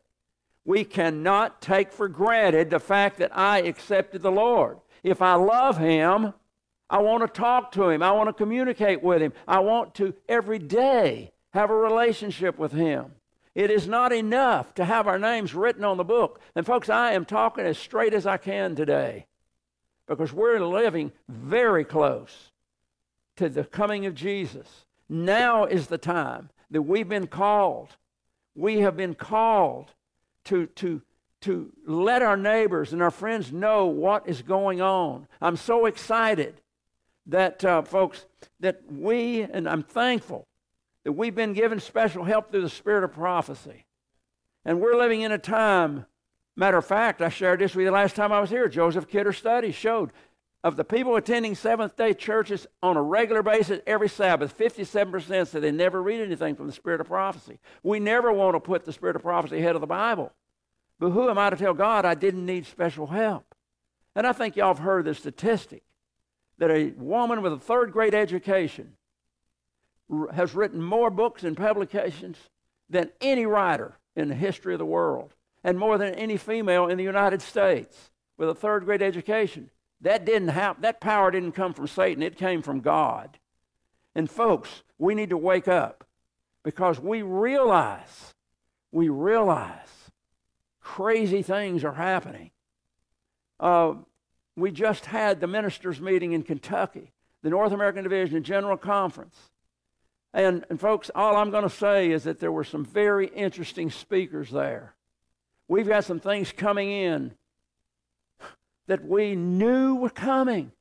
We 0.66 0.84
cannot 0.84 1.62
take 1.62 1.92
for 1.92 2.08
granted 2.08 2.70
the 2.70 2.80
fact 2.80 3.18
that 3.18 3.36
I 3.36 3.60
accepted 3.60 4.22
the 4.22 4.32
Lord. 4.32 4.78
If 5.04 5.22
I 5.22 5.34
love 5.34 5.78
Him, 5.78 6.34
I 6.92 7.00
want 7.00 7.22
to 7.24 7.28
talk 7.28 7.72
to 7.72 7.90
Him. 7.90 8.04
I 8.04 8.12
want 8.12 8.28
to 8.28 8.34
communicate 8.34 9.02
with 9.02 9.22
Him. 9.22 9.32
I 9.48 9.62
want 9.62 9.96
to 9.96 10.14
every 10.28 10.60
day 10.60 11.32
have 11.54 11.70
a 11.70 11.76
relationship 11.76 12.60
with 12.60 12.74
Him. 12.74 13.14
It 13.56 13.72
is 13.72 13.88
not 13.88 14.12
enough 14.12 14.74
to 14.76 14.86
have 14.86 15.08
our 15.08 15.18
names 15.18 15.56
written 15.56 15.86
on 15.86 15.98
the 15.98 16.04
book. 16.04 16.42
And, 16.54 16.66
folks, 16.66 16.90
I 16.90 17.14
am 17.14 17.26
talking 17.26 17.66
as 17.66 17.78
straight 17.78 18.14
as 18.14 18.26
I 18.26 18.38
can 18.38 18.76
today 18.76 19.26
because 20.06 20.34
we're 20.34 20.60
living 20.60 21.14
very 21.30 21.86
close 21.86 22.52
to 23.38 23.48
the 23.48 23.64
coming 23.64 24.06
of 24.06 24.14
Jesus. 24.14 24.86
Now 25.08 25.66
is 25.66 25.88
the 25.88 25.98
time 25.98 26.50
that 26.72 26.82
we've 26.82 27.10
been 27.10 27.28
called. 27.28 27.90
We 28.54 28.80
have 28.80 28.98
been 28.98 29.16
called 29.16 29.94
to, 30.46 30.68
to, 30.68 31.02
to 31.42 31.72
let 31.86 32.22
our 32.22 32.38
neighbors 32.38 32.92
and 32.92 33.02
our 33.02 33.12
friends 33.12 33.52
know 33.52 33.86
what 33.86 34.28
is 34.28 34.42
going 34.42 34.82
on. 34.82 35.28
I'm 35.42 35.58
so 35.58 35.86
excited 35.86 36.62
that, 37.28 37.64
uh, 37.64 37.82
folks, 37.84 38.26
that 38.60 38.82
we, 38.90 39.42
and 39.42 39.68
I'm 39.68 39.84
thankful 39.84 40.48
that 41.04 41.14
we've 41.14 41.36
been 41.36 41.54
given 41.54 41.80
special 41.80 42.24
help 42.24 42.52
through 42.52 42.62
the 42.62 42.70
spirit 42.70 43.04
of 43.04 43.14
prophecy. 43.14 43.86
And 44.66 44.80
we're 44.80 44.98
living 44.98 45.22
in 45.22 45.32
a 45.32 45.38
time, 45.38 46.06
matter 46.56 46.78
of 46.78 46.86
fact, 46.86 47.22
I 47.22 47.30
shared 47.30 47.60
this 47.60 47.76
with 47.76 47.86
you 47.86 47.92
last 47.92 48.16
time 48.16 48.32
I 48.32 48.40
was 48.40 48.50
here. 48.50 48.68
Joseph 48.68 49.08
Kidder 49.08 49.34
study 49.34 49.72
showed 49.72 50.12
of 50.64 50.76
the 50.76 50.84
people 50.84 51.16
attending 51.16 51.56
Seventh 51.56 51.96
day 51.96 52.14
churches 52.14 52.68
on 52.84 52.98
a 52.98 53.02
regular 53.02 53.42
basis 53.42 53.80
every 53.88 54.10
Sabbath, 54.10 54.56
57% 54.56 55.48
said 55.48 55.62
they 55.62 55.72
never 55.72 56.02
read 56.02 56.22
anything 56.22 56.56
from 56.56 56.68
the 56.68 56.74
Spirit 56.74 57.02
of 57.02 57.08
prophecy. 57.08 57.60
We 57.82 58.00
never 58.00 58.32
want 58.32 58.56
to 58.56 58.60
put 58.60 58.86
the 58.86 58.94
Spirit 58.94 59.16
of 59.16 59.24
prophecy 59.24 59.58
ahead 59.58 59.76
of 59.76 59.82
the 59.82 59.88
Bible. 59.88 60.32
But 61.00 61.10
who 61.10 61.30
am 61.30 61.40
I 61.40 61.50
to 61.50 61.56
tell 61.56 61.74
God 61.74 62.06
I 62.06 62.14
didn't 62.14 62.46
need 62.46 62.68
special 62.68 63.08
help? 63.08 63.56
And 64.16 64.28
I 64.28 64.34
think 64.34 64.56
y'all 64.56 64.68
have 64.68 64.80
heard 64.80 65.06
the 65.06 65.16
statistic 65.16 65.82
that 66.62 66.70
a 66.70 66.94
woman 66.96 67.42
with 67.42 67.52
a 67.52 67.58
third 67.58 67.92
grade 67.92 68.14
education 68.14 68.94
has 70.32 70.54
written 70.54 70.80
more 70.80 71.10
books 71.10 71.44
and 71.44 71.58
publications 71.58 72.38
than 72.88 73.10
any 73.20 73.48
writer 73.48 73.98
in 74.16 74.28
the 74.28 74.36
history 74.36 74.76
of 74.76 74.78
the 74.78 74.86
world, 74.86 75.34
and 75.64 75.80
more 75.80 75.98
than 75.98 76.14
any 76.14 76.38
female 76.38 76.86
in 76.86 77.00
the 77.00 77.04
United 77.04 77.42
States 77.42 78.12
with 78.38 78.48
a 78.48 78.54
third 78.54 78.86
grade 78.86 79.02
education. 79.02 79.72
That 80.02 80.24
didn't 80.24 80.50
happen. 80.50 80.84
That 80.84 81.02
power 81.02 81.32
didn't 81.32 81.54
come 81.54 81.74
from 81.74 81.88
Satan. 81.88 82.22
It 82.22 82.38
came 82.38 82.62
from 82.62 82.82
God. 82.82 83.40
And 84.14 84.30
folks, 84.30 84.84
we 85.00 85.16
need 85.16 85.32
to 85.32 85.38
wake 85.38 85.68
up 85.68 86.06
because 86.64 87.00
we 87.00 87.24
realize, 87.24 88.36
we 88.92 89.10
realize 89.10 90.12
crazy 90.80 91.42
things 91.42 91.84
are 91.84 91.94
happening. 91.94 92.52
Uh, 93.60 93.96
we 94.56 94.72
just 94.72 95.06
had 95.06 95.40
the 95.40 95.48
ministers' 95.48 96.02
meeting 96.02 96.34
in 96.34 96.44
Kentucky, 96.44 97.12
the 97.42 97.50
North 97.50 97.72
American 97.72 98.04
Division 98.04 98.44
General 98.44 98.78
Conference. 98.78 99.38
And, 100.34 100.66
and 100.70 100.80
folks, 100.80 101.12
all 101.14 101.36
I'm 101.36 101.52
going 101.52 101.64
to 101.64 101.70
say 101.70 102.12
is 102.12 102.24
that 102.24 102.40
there 102.40 102.52
were 102.52 102.64
some 102.64 102.86
very 102.86 103.28
interesting 103.28 103.92
speakers 103.92 104.50
there. 104.50 104.96
We've 105.68 105.88
got 105.88 106.06
some 106.06 106.20
things 106.20 106.52
coming 106.52 106.92
in 106.92 107.34
that 108.88 109.06
we 109.06 109.36
knew 109.36 109.96
were 109.96 110.10
coming. 110.10 110.72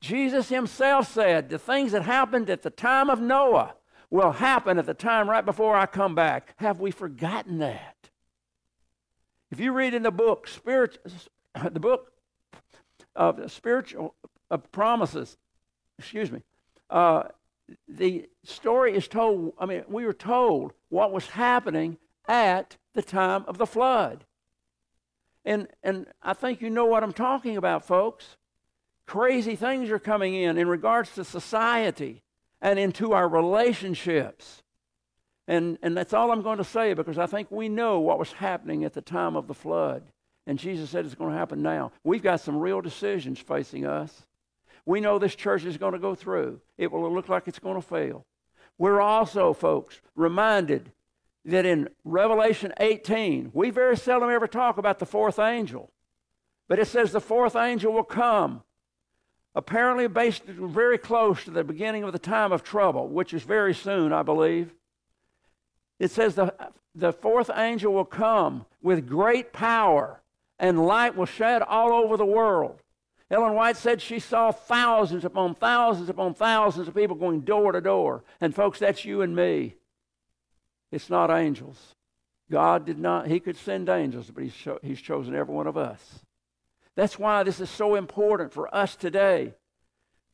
Jesus 0.00 0.48
himself 0.48 1.12
said 1.12 1.48
the 1.48 1.58
things 1.58 1.92
that 1.92 2.02
happened 2.02 2.50
at 2.50 2.62
the 2.62 2.70
time 2.70 3.08
of 3.08 3.20
Noah 3.20 3.74
will 4.10 4.32
happen 4.32 4.78
at 4.78 4.86
the 4.86 4.94
time 4.94 5.28
right 5.28 5.44
before 5.44 5.76
I 5.76 5.86
come 5.86 6.14
back. 6.14 6.54
Have 6.56 6.80
we 6.80 6.90
forgotten 6.90 7.58
that? 7.58 8.10
If 9.50 9.60
you 9.60 9.72
read 9.72 9.94
in 9.94 10.02
the 10.02 10.10
book, 10.10 10.48
spirit, 10.48 10.98
the 11.72 11.80
book 11.80 12.11
of 13.14 13.50
spiritual 13.50 14.14
of 14.50 14.70
promises, 14.72 15.36
excuse 15.98 16.30
me, 16.30 16.42
uh, 16.90 17.24
the 17.88 18.28
story 18.44 18.94
is 18.94 19.08
told. 19.08 19.54
I 19.58 19.66
mean, 19.66 19.84
we 19.88 20.04
were 20.04 20.12
told 20.12 20.72
what 20.88 21.12
was 21.12 21.26
happening 21.28 21.98
at 22.28 22.76
the 22.94 23.02
time 23.02 23.44
of 23.46 23.58
the 23.58 23.66
flood. 23.66 24.24
And, 25.44 25.68
and 25.82 26.06
I 26.22 26.34
think 26.34 26.60
you 26.60 26.70
know 26.70 26.86
what 26.86 27.02
I'm 27.02 27.12
talking 27.12 27.56
about, 27.56 27.84
folks. 27.84 28.36
Crazy 29.06 29.56
things 29.56 29.90
are 29.90 29.98
coming 29.98 30.34
in 30.34 30.56
in 30.56 30.68
regards 30.68 31.14
to 31.14 31.24
society 31.24 32.22
and 32.60 32.78
into 32.78 33.12
our 33.12 33.28
relationships. 33.28 34.62
And, 35.48 35.78
and 35.82 35.96
that's 35.96 36.12
all 36.12 36.30
I'm 36.30 36.42
going 36.42 36.58
to 36.58 36.64
say 36.64 36.94
because 36.94 37.18
I 37.18 37.26
think 37.26 37.50
we 37.50 37.68
know 37.68 37.98
what 37.98 38.18
was 38.18 38.32
happening 38.32 38.84
at 38.84 38.92
the 38.92 39.00
time 39.00 39.34
of 39.34 39.48
the 39.48 39.54
flood. 39.54 40.04
And 40.46 40.58
Jesus 40.58 40.90
said 40.90 41.04
it's 41.04 41.14
going 41.14 41.32
to 41.32 41.38
happen 41.38 41.62
now. 41.62 41.92
We've 42.02 42.22
got 42.22 42.40
some 42.40 42.56
real 42.56 42.80
decisions 42.80 43.38
facing 43.38 43.86
us. 43.86 44.26
We 44.84 45.00
know 45.00 45.18
this 45.18 45.36
church 45.36 45.64
is 45.64 45.76
going 45.76 45.92
to 45.92 45.98
go 45.98 46.14
through, 46.14 46.60
it 46.76 46.90
will 46.90 47.12
look 47.12 47.28
like 47.28 47.46
it's 47.46 47.58
going 47.58 47.76
to 47.76 47.86
fail. 47.86 48.26
We're 48.78 49.00
also, 49.00 49.52
folks, 49.52 50.00
reminded 50.16 50.90
that 51.44 51.66
in 51.66 51.88
Revelation 52.04 52.72
18, 52.78 53.50
we 53.52 53.70
very 53.70 53.96
seldom 53.96 54.30
ever 54.30 54.46
talk 54.46 54.78
about 54.78 54.98
the 54.98 55.06
fourth 55.06 55.38
angel, 55.38 55.90
but 56.68 56.78
it 56.78 56.86
says 56.86 57.12
the 57.12 57.20
fourth 57.20 57.54
angel 57.56 57.92
will 57.92 58.02
come. 58.02 58.62
Apparently, 59.54 60.08
based 60.08 60.44
very 60.44 60.96
close 60.96 61.44
to 61.44 61.50
the 61.50 61.62
beginning 61.62 62.04
of 62.04 62.12
the 62.12 62.18
time 62.18 62.52
of 62.52 62.62
trouble, 62.62 63.08
which 63.08 63.34
is 63.34 63.42
very 63.42 63.74
soon, 63.74 64.12
I 64.12 64.22
believe. 64.22 64.72
It 65.98 66.10
says 66.10 66.34
the, 66.34 66.54
the 66.94 67.12
fourth 67.12 67.50
angel 67.54 67.92
will 67.92 68.06
come 68.06 68.64
with 68.80 69.06
great 69.06 69.52
power, 69.52 70.21
and 70.62 70.86
light 70.86 71.16
will 71.16 71.26
shed 71.26 71.60
all 71.60 71.92
over 71.92 72.16
the 72.16 72.24
world. 72.24 72.80
Ellen 73.30 73.54
White 73.54 73.76
said 73.76 74.00
she 74.00 74.20
saw 74.20 74.52
thousands 74.52 75.24
upon 75.24 75.56
thousands 75.56 76.08
upon 76.08 76.34
thousands 76.34 76.86
of 76.86 76.94
people 76.94 77.16
going 77.16 77.40
door 77.40 77.72
to 77.72 77.80
door. 77.80 78.22
And, 78.40 78.54
folks, 78.54 78.78
that's 78.78 79.04
you 79.04 79.22
and 79.22 79.34
me. 79.34 79.74
It's 80.92 81.10
not 81.10 81.30
angels. 81.30 81.96
God 82.48 82.86
did 82.86 82.98
not, 82.98 83.26
He 83.26 83.40
could 83.40 83.56
send 83.56 83.88
angels, 83.88 84.30
but 84.30 84.44
He's, 84.44 84.54
cho- 84.54 84.78
he's 84.82 85.00
chosen 85.00 85.34
every 85.34 85.52
one 85.52 85.66
of 85.66 85.76
us. 85.76 86.20
That's 86.94 87.18
why 87.18 87.42
this 87.42 87.58
is 87.58 87.70
so 87.70 87.96
important 87.96 88.52
for 88.52 88.72
us 88.72 88.94
today 88.94 89.54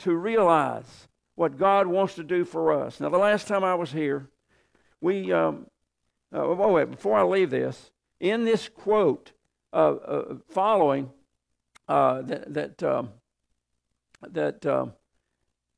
to 0.00 0.12
realize 0.12 1.08
what 1.36 1.56
God 1.56 1.86
wants 1.86 2.16
to 2.16 2.24
do 2.24 2.44
for 2.44 2.72
us. 2.72 3.00
Now, 3.00 3.08
the 3.08 3.18
last 3.18 3.46
time 3.46 3.64
I 3.64 3.76
was 3.76 3.92
here, 3.92 4.28
we, 5.00 5.32
um, 5.32 5.68
uh, 6.34 6.42
oh, 6.42 6.72
wait, 6.72 6.90
before 6.90 7.16
I 7.16 7.22
leave 7.22 7.50
this, 7.50 7.92
in 8.20 8.44
this 8.44 8.68
quote 8.68 9.32
following 9.72 11.10
uh, 11.88 12.22
that, 12.22 12.54
that, 12.54 12.82
um, 12.82 13.10
that 14.30 14.66
um, 14.66 14.92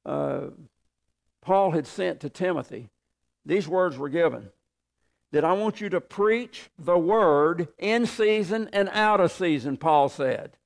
uh, 0.04 0.40
Paul 1.40 1.70
had 1.70 1.86
sent 1.86 2.20
to 2.20 2.28
Timothy, 2.28 2.88
these 3.44 3.66
words 3.66 3.96
were 3.96 4.08
given 4.08 4.50
that 5.32 5.44
I 5.44 5.52
want 5.52 5.80
you 5.80 5.88
to 5.90 6.00
preach 6.00 6.70
the 6.78 6.98
word 6.98 7.68
in 7.78 8.06
season 8.06 8.68
and 8.72 8.88
out 8.92 9.20
of 9.20 9.30
season, 9.30 9.76
Paul 9.76 10.08
said. 10.08 10.56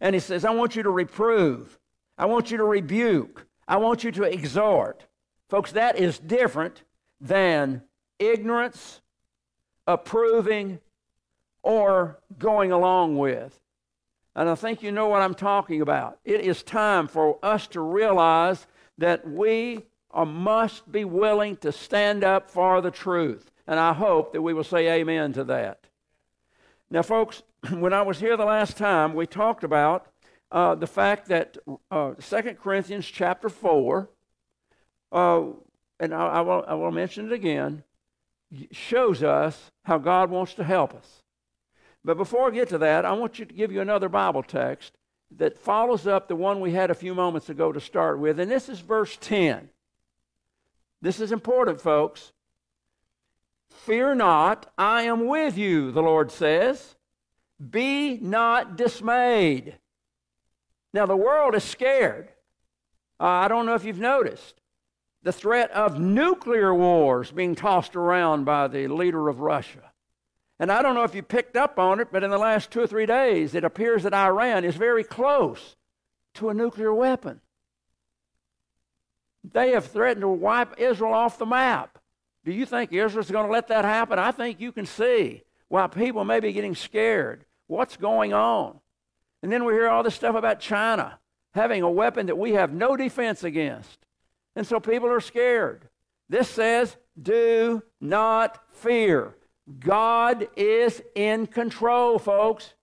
And 0.00 0.14
he 0.14 0.20
says, 0.20 0.44
I 0.44 0.50
want 0.50 0.76
you 0.76 0.82
to 0.82 0.90
reprove, 0.90 1.78
I 2.18 2.26
want 2.26 2.50
you 2.50 2.58
to 2.58 2.64
rebuke, 2.64 3.46
I 3.66 3.78
want 3.78 4.04
you 4.04 4.10
to 4.12 4.24
exhort. 4.24 5.06
Folks, 5.48 5.72
that 5.72 5.98
is 5.98 6.18
different 6.18 6.82
than 7.20 7.82
ignorance, 8.18 9.00
approving, 9.86 10.80
or 11.62 12.18
going 12.38 12.72
along 12.72 13.16
with. 13.18 13.58
And 14.34 14.48
I 14.48 14.54
think 14.54 14.82
you 14.82 14.92
know 14.92 15.08
what 15.08 15.22
I'm 15.22 15.34
talking 15.34 15.80
about. 15.80 16.18
It 16.24 16.40
is 16.40 16.62
time 16.62 17.06
for 17.06 17.38
us 17.42 17.66
to 17.68 17.80
realize 17.80 18.66
that 18.98 19.28
we 19.28 19.84
must 20.14 20.90
be 20.90 21.04
willing 21.04 21.56
to 21.58 21.72
stand 21.72 22.24
up 22.24 22.50
for 22.50 22.80
the 22.80 22.90
truth. 22.90 23.50
And 23.66 23.78
I 23.78 23.92
hope 23.92 24.32
that 24.32 24.42
we 24.42 24.54
will 24.54 24.64
say 24.64 24.88
amen 25.00 25.32
to 25.34 25.44
that. 25.44 25.86
Now, 26.90 27.02
folks, 27.02 27.42
when 27.70 27.92
I 27.92 28.02
was 28.02 28.20
here 28.20 28.36
the 28.36 28.44
last 28.44 28.76
time, 28.76 29.14
we 29.14 29.26
talked 29.26 29.64
about 29.64 30.06
uh, 30.50 30.74
the 30.74 30.86
fact 30.86 31.28
that 31.28 31.56
uh, 31.90 32.12
2 32.14 32.42
Corinthians 32.62 33.06
chapter 33.06 33.48
4, 33.48 34.10
uh, 35.12 35.42
and 36.00 36.14
I, 36.14 36.26
I, 36.26 36.40
will, 36.40 36.64
I 36.66 36.74
will 36.74 36.90
mention 36.90 37.26
it 37.26 37.32
again, 37.32 37.84
shows 38.70 39.22
us 39.22 39.70
how 39.84 39.98
God 39.98 40.30
wants 40.30 40.54
to 40.54 40.64
help 40.64 40.94
us. 40.94 41.21
But 42.04 42.16
before 42.16 42.48
I 42.48 42.50
get 42.50 42.68
to 42.70 42.78
that, 42.78 43.04
I 43.04 43.12
want 43.12 43.38
you 43.38 43.44
to 43.44 43.54
give 43.54 43.70
you 43.70 43.80
another 43.80 44.08
Bible 44.08 44.42
text 44.42 44.92
that 45.36 45.58
follows 45.58 46.06
up 46.06 46.28
the 46.28 46.36
one 46.36 46.60
we 46.60 46.72
had 46.72 46.90
a 46.90 46.94
few 46.94 47.14
moments 47.14 47.48
ago 47.48 47.72
to 47.72 47.80
start 47.80 48.18
with, 48.18 48.38
and 48.40 48.50
this 48.50 48.68
is 48.68 48.80
verse 48.80 49.16
10. 49.20 49.68
This 51.00 51.20
is 51.20 51.32
important, 51.32 51.80
folks. 51.80 52.32
Fear 53.70 54.16
not, 54.16 54.70
I 54.76 55.02
am 55.02 55.26
with 55.26 55.56
you, 55.56 55.90
the 55.90 56.02
Lord 56.02 56.30
says. 56.30 56.96
Be 57.70 58.18
not 58.18 58.76
dismayed. 58.76 59.78
Now, 60.92 61.06
the 61.06 61.16
world 61.16 61.54
is 61.54 61.64
scared. 61.64 62.28
Uh, 63.18 63.24
I 63.24 63.48
don't 63.48 63.66
know 63.66 63.74
if 63.74 63.84
you've 63.84 63.98
noticed 63.98 64.60
the 65.22 65.32
threat 65.32 65.70
of 65.70 66.00
nuclear 66.00 66.74
wars 66.74 67.30
being 67.30 67.54
tossed 67.54 67.94
around 67.94 68.44
by 68.44 68.68
the 68.68 68.88
leader 68.88 69.28
of 69.28 69.40
Russia. 69.40 69.91
And 70.62 70.70
I 70.70 70.80
don't 70.80 70.94
know 70.94 71.02
if 71.02 71.16
you 71.16 71.24
picked 71.24 71.56
up 71.56 71.76
on 71.80 71.98
it, 71.98 72.12
but 72.12 72.22
in 72.22 72.30
the 72.30 72.38
last 72.38 72.70
two 72.70 72.82
or 72.82 72.86
three 72.86 73.04
days, 73.04 73.56
it 73.56 73.64
appears 73.64 74.04
that 74.04 74.14
Iran 74.14 74.64
is 74.64 74.76
very 74.76 75.02
close 75.02 75.74
to 76.34 76.50
a 76.50 76.54
nuclear 76.54 76.94
weapon. 76.94 77.40
They 79.42 79.72
have 79.72 79.86
threatened 79.86 80.20
to 80.20 80.28
wipe 80.28 80.78
Israel 80.78 81.14
off 81.14 81.36
the 81.36 81.46
map. 81.46 81.98
Do 82.44 82.52
you 82.52 82.64
think 82.64 82.92
Israel's 82.92 83.28
going 83.28 83.46
to 83.46 83.52
let 83.52 83.66
that 83.68 83.84
happen? 83.84 84.20
I 84.20 84.30
think 84.30 84.60
you 84.60 84.70
can 84.70 84.86
see 84.86 85.42
why 85.66 85.88
people 85.88 86.24
may 86.24 86.38
be 86.38 86.52
getting 86.52 86.76
scared. 86.76 87.44
What's 87.66 87.96
going 87.96 88.32
on? 88.32 88.78
And 89.42 89.50
then 89.50 89.64
we 89.64 89.72
hear 89.72 89.88
all 89.88 90.04
this 90.04 90.14
stuff 90.14 90.36
about 90.36 90.60
China 90.60 91.18
having 91.54 91.82
a 91.82 91.90
weapon 91.90 92.26
that 92.26 92.38
we 92.38 92.52
have 92.52 92.72
no 92.72 92.96
defense 92.96 93.42
against. 93.42 94.06
And 94.54 94.64
so 94.64 94.78
people 94.78 95.08
are 95.08 95.20
scared. 95.20 95.88
This 96.28 96.48
says, 96.48 96.96
do 97.20 97.82
not 98.00 98.62
fear. 98.74 99.34
God 99.78 100.48
is 100.56 101.02
in 101.14 101.46
control, 101.46 102.18
folks. 102.18 102.74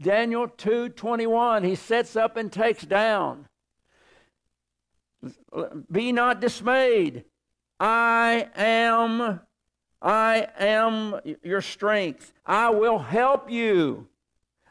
Daniel 0.00 0.48
2:21, 0.48 1.64
he 1.64 1.74
sets 1.74 2.16
up 2.16 2.36
and 2.36 2.52
takes 2.52 2.82
down. 2.82 3.48
Be 5.90 6.12
not 6.12 6.40
dismayed. 6.40 7.24
I 7.78 8.48
am 8.56 9.40
I 10.04 10.48
am 10.58 11.18
your 11.42 11.62
strength. 11.62 12.34
I 12.44 12.68
will 12.68 12.98
help 12.98 13.50
you. 13.50 14.06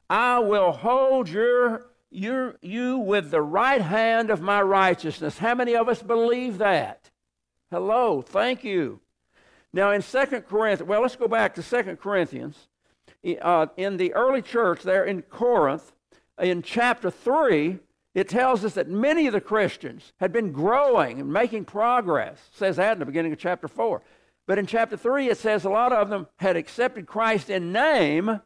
I 0.07 0.37
will 0.37 0.71
hold 0.71 1.27
your, 1.27 1.87
your, 2.11 2.55
you 2.61 2.99
with 2.99 3.31
the 3.31 3.41
right 3.41 3.81
hand 3.81 4.29
of 4.29 4.41
my 4.41 4.61
righteousness. 4.61 5.39
How 5.39 5.55
many 5.55 5.75
of 5.75 5.89
us 5.89 6.03
believe 6.03 6.59
that? 6.59 7.09
Hello, 7.71 8.21
thank 8.21 8.63
you. 8.63 8.99
Now, 9.73 9.91
in 9.91 10.01
Second 10.01 10.43
Corinthians, 10.43 10.87
well, 10.87 11.01
let's 11.01 11.15
go 11.15 11.27
back 11.27 11.55
to 11.55 11.63
Second 11.63 11.99
Corinthians. 11.99 12.67
Uh, 13.41 13.67
in 13.75 13.97
the 13.97 14.13
early 14.13 14.41
church 14.41 14.83
there 14.83 15.03
in 15.03 15.23
Corinth, 15.23 15.91
in 16.39 16.61
chapter 16.61 17.09
3, 17.09 17.79
it 18.13 18.29
tells 18.29 18.63
us 18.63 18.75
that 18.75 18.87
many 18.87 19.25
of 19.25 19.33
the 19.33 19.41
Christians 19.41 20.13
had 20.17 20.31
been 20.31 20.51
growing 20.51 21.19
and 21.19 21.33
making 21.33 21.65
progress. 21.65 22.37
It 22.51 22.57
says 22.57 22.75
that 22.75 22.93
in 22.93 22.99
the 22.99 23.05
beginning 23.05 23.33
of 23.33 23.39
chapter 23.39 23.67
4. 23.67 24.03
But 24.45 24.59
in 24.59 24.67
chapter 24.67 24.97
3, 24.97 25.29
it 25.29 25.37
says 25.37 25.65
a 25.65 25.69
lot 25.69 25.91
of 25.91 26.09
them 26.09 26.27
had 26.37 26.55
accepted 26.55 27.07
Christ 27.07 27.49
in 27.49 27.71
name, 27.71 28.41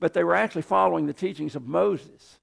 but 0.00 0.12
they 0.12 0.24
were 0.24 0.34
actually 0.34 0.62
following 0.62 1.06
the 1.06 1.12
teachings 1.12 1.56
of 1.56 1.66
Moses. 1.66 2.38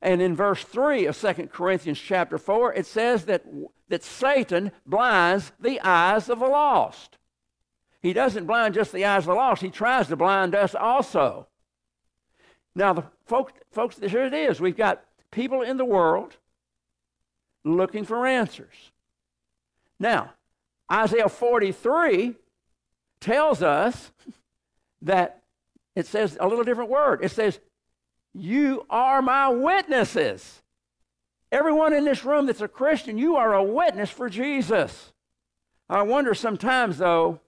And 0.00 0.20
in 0.20 0.34
verse 0.34 0.62
3 0.64 1.06
of 1.06 1.18
2 1.18 1.48
Corinthians 1.52 2.00
chapter 2.00 2.38
4, 2.38 2.74
it 2.74 2.86
says 2.86 3.26
that, 3.26 3.44
that 3.88 4.02
Satan 4.02 4.72
blinds 4.86 5.52
the 5.60 5.80
eyes 5.80 6.28
of 6.28 6.38
the 6.38 6.46
lost. 6.46 7.18
He 8.02 8.12
doesn't 8.12 8.46
blind 8.46 8.74
just 8.74 8.92
the 8.92 9.04
eyes 9.04 9.22
of 9.22 9.26
the 9.26 9.34
lost, 9.34 9.62
he 9.62 9.70
tries 9.70 10.08
to 10.08 10.16
blind 10.16 10.54
us 10.54 10.74
also. 10.74 11.46
Now, 12.74 12.92
the 12.92 13.04
folks, 13.26 13.52
folks, 13.70 13.98
here 13.98 14.24
it 14.24 14.34
is. 14.34 14.60
We've 14.60 14.76
got 14.76 15.04
people 15.30 15.62
in 15.62 15.76
the 15.76 15.84
world 15.84 16.36
looking 17.64 18.04
for 18.04 18.26
answers. 18.26 18.92
Now, 19.98 20.32
Isaiah 20.92 21.28
43 21.28 22.34
tells 23.20 23.62
us 23.62 24.10
that 25.02 25.42
it 25.94 26.06
says 26.06 26.36
a 26.40 26.48
little 26.48 26.64
different 26.64 26.90
word. 26.90 27.20
It 27.22 27.30
says, 27.30 27.60
You 28.32 28.84
are 28.90 29.22
my 29.22 29.48
witnesses. 29.48 30.62
Everyone 31.54 31.92
in 31.92 32.04
this 32.04 32.24
room 32.24 32.46
that's 32.46 32.62
a 32.62 32.66
Christian, 32.66 33.16
you 33.16 33.36
are 33.36 33.54
a 33.54 33.62
witness 33.62 34.10
for 34.10 34.28
Jesus. 34.28 35.12
I 35.88 36.02
wonder 36.02 36.34
sometimes, 36.34 36.98
though, 36.98 37.38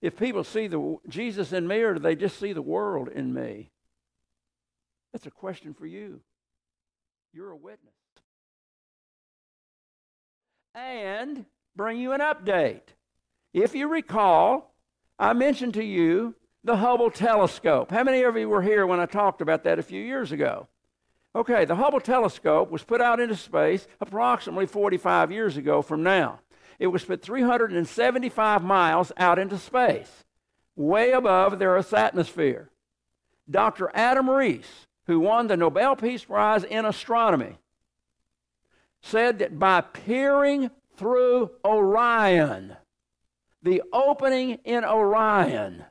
if 0.00 0.16
people 0.16 0.44
see 0.44 0.68
the 0.68 0.98
Jesus 1.08 1.52
in 1.52 1.66
me 1.66 1.80
or 1.80 1.94
do 1.94 1.98
they 1.98 2.14
just 2.14 2.38
see 2.38 2.52
the 2.52 2.62
world 2.62 3.08
in 3.08 3.34
me? 3.34 3.72
That's 5.12 5.26
a 5.26 5.32
question 5.32 5.74
for 5.74 5.84
you. 5.84 6.20
You're 7.32 7.50
a 7.50 7.56
witness. 7.56 7.92
And 10.72 11.44
bring 11.74 11.98
you 11.98 12.12
an 12.12 12.20
update. 12.20 12.94
If 13.52 13.74
you 13.74 13.88
recall, 13.88 14.76
I 15.18 15.32
mentioned 15.32 15.74
to 15.74 15.84
you 15.84 16.36
the 16.62 16.76
Hubble 16.76 17.10
telescope. 17.10 17.90
How 17.90 18.04
many 18.04 18.22
of 18.22 18.36
you 18.36 18.48
were 18.48 18.62
here 18.62 18.86
when 18.86 19.00
I 19.00 19.06
talked 19.06 19.40
about 19.40 19.64
that 19.64 19.80
a 19.80 19.82
few 19.82 20.00
years 20.00 20.30
ago? 20.30 20.68
Okay, 21.36 21.64
the 21.64 21.76
Hubble 21.76 22.00
telescope 22.00 22.70
was 22.70 22.84
put 22.84 23.00
out 23.00 23.18
into 23.18 23.36
space 23.36 23.88
approximately 24.00 24.66
45 24.66 25.32
years 25.32 25.56
ago 25.56 25.82
from 25.82 26.02
now. 26.02 26.40
It 26.78 26.88
was 26.88 27.04
put 27.04 27.22
375 27.22 28.62
miles 28.62 29.10
out 29.16 29.38
into 29.38 29.58
space, 29.58 30.24
way 30.76 31.10
above 31.10 31.58
the 31.58 31.64
Earth's 31.64 31.92
atmosphere. 31.92 32.70
Dr. 33.50 33.90
Adam 33.94 34.30
Riess, 34.30 34.86
who 35.06 35.20
won 35.20 35.48
the 35.48 35.56
Nobel 35.56 35.96
Peace 35.96 36.24
Prize 36.24 36.64
in 36.64 36.84
astronomy, 36.84 37.58
said 39.02 39.40
that 39.40 39.58
by 39.58 39.80
peering 39.80 40.70
through 40.96 41.50
Orion, 41.64 42.76
the 43.62 43.82
opening 43.92 44.58
in 44.64 44.84
Orion, 44.84 45.84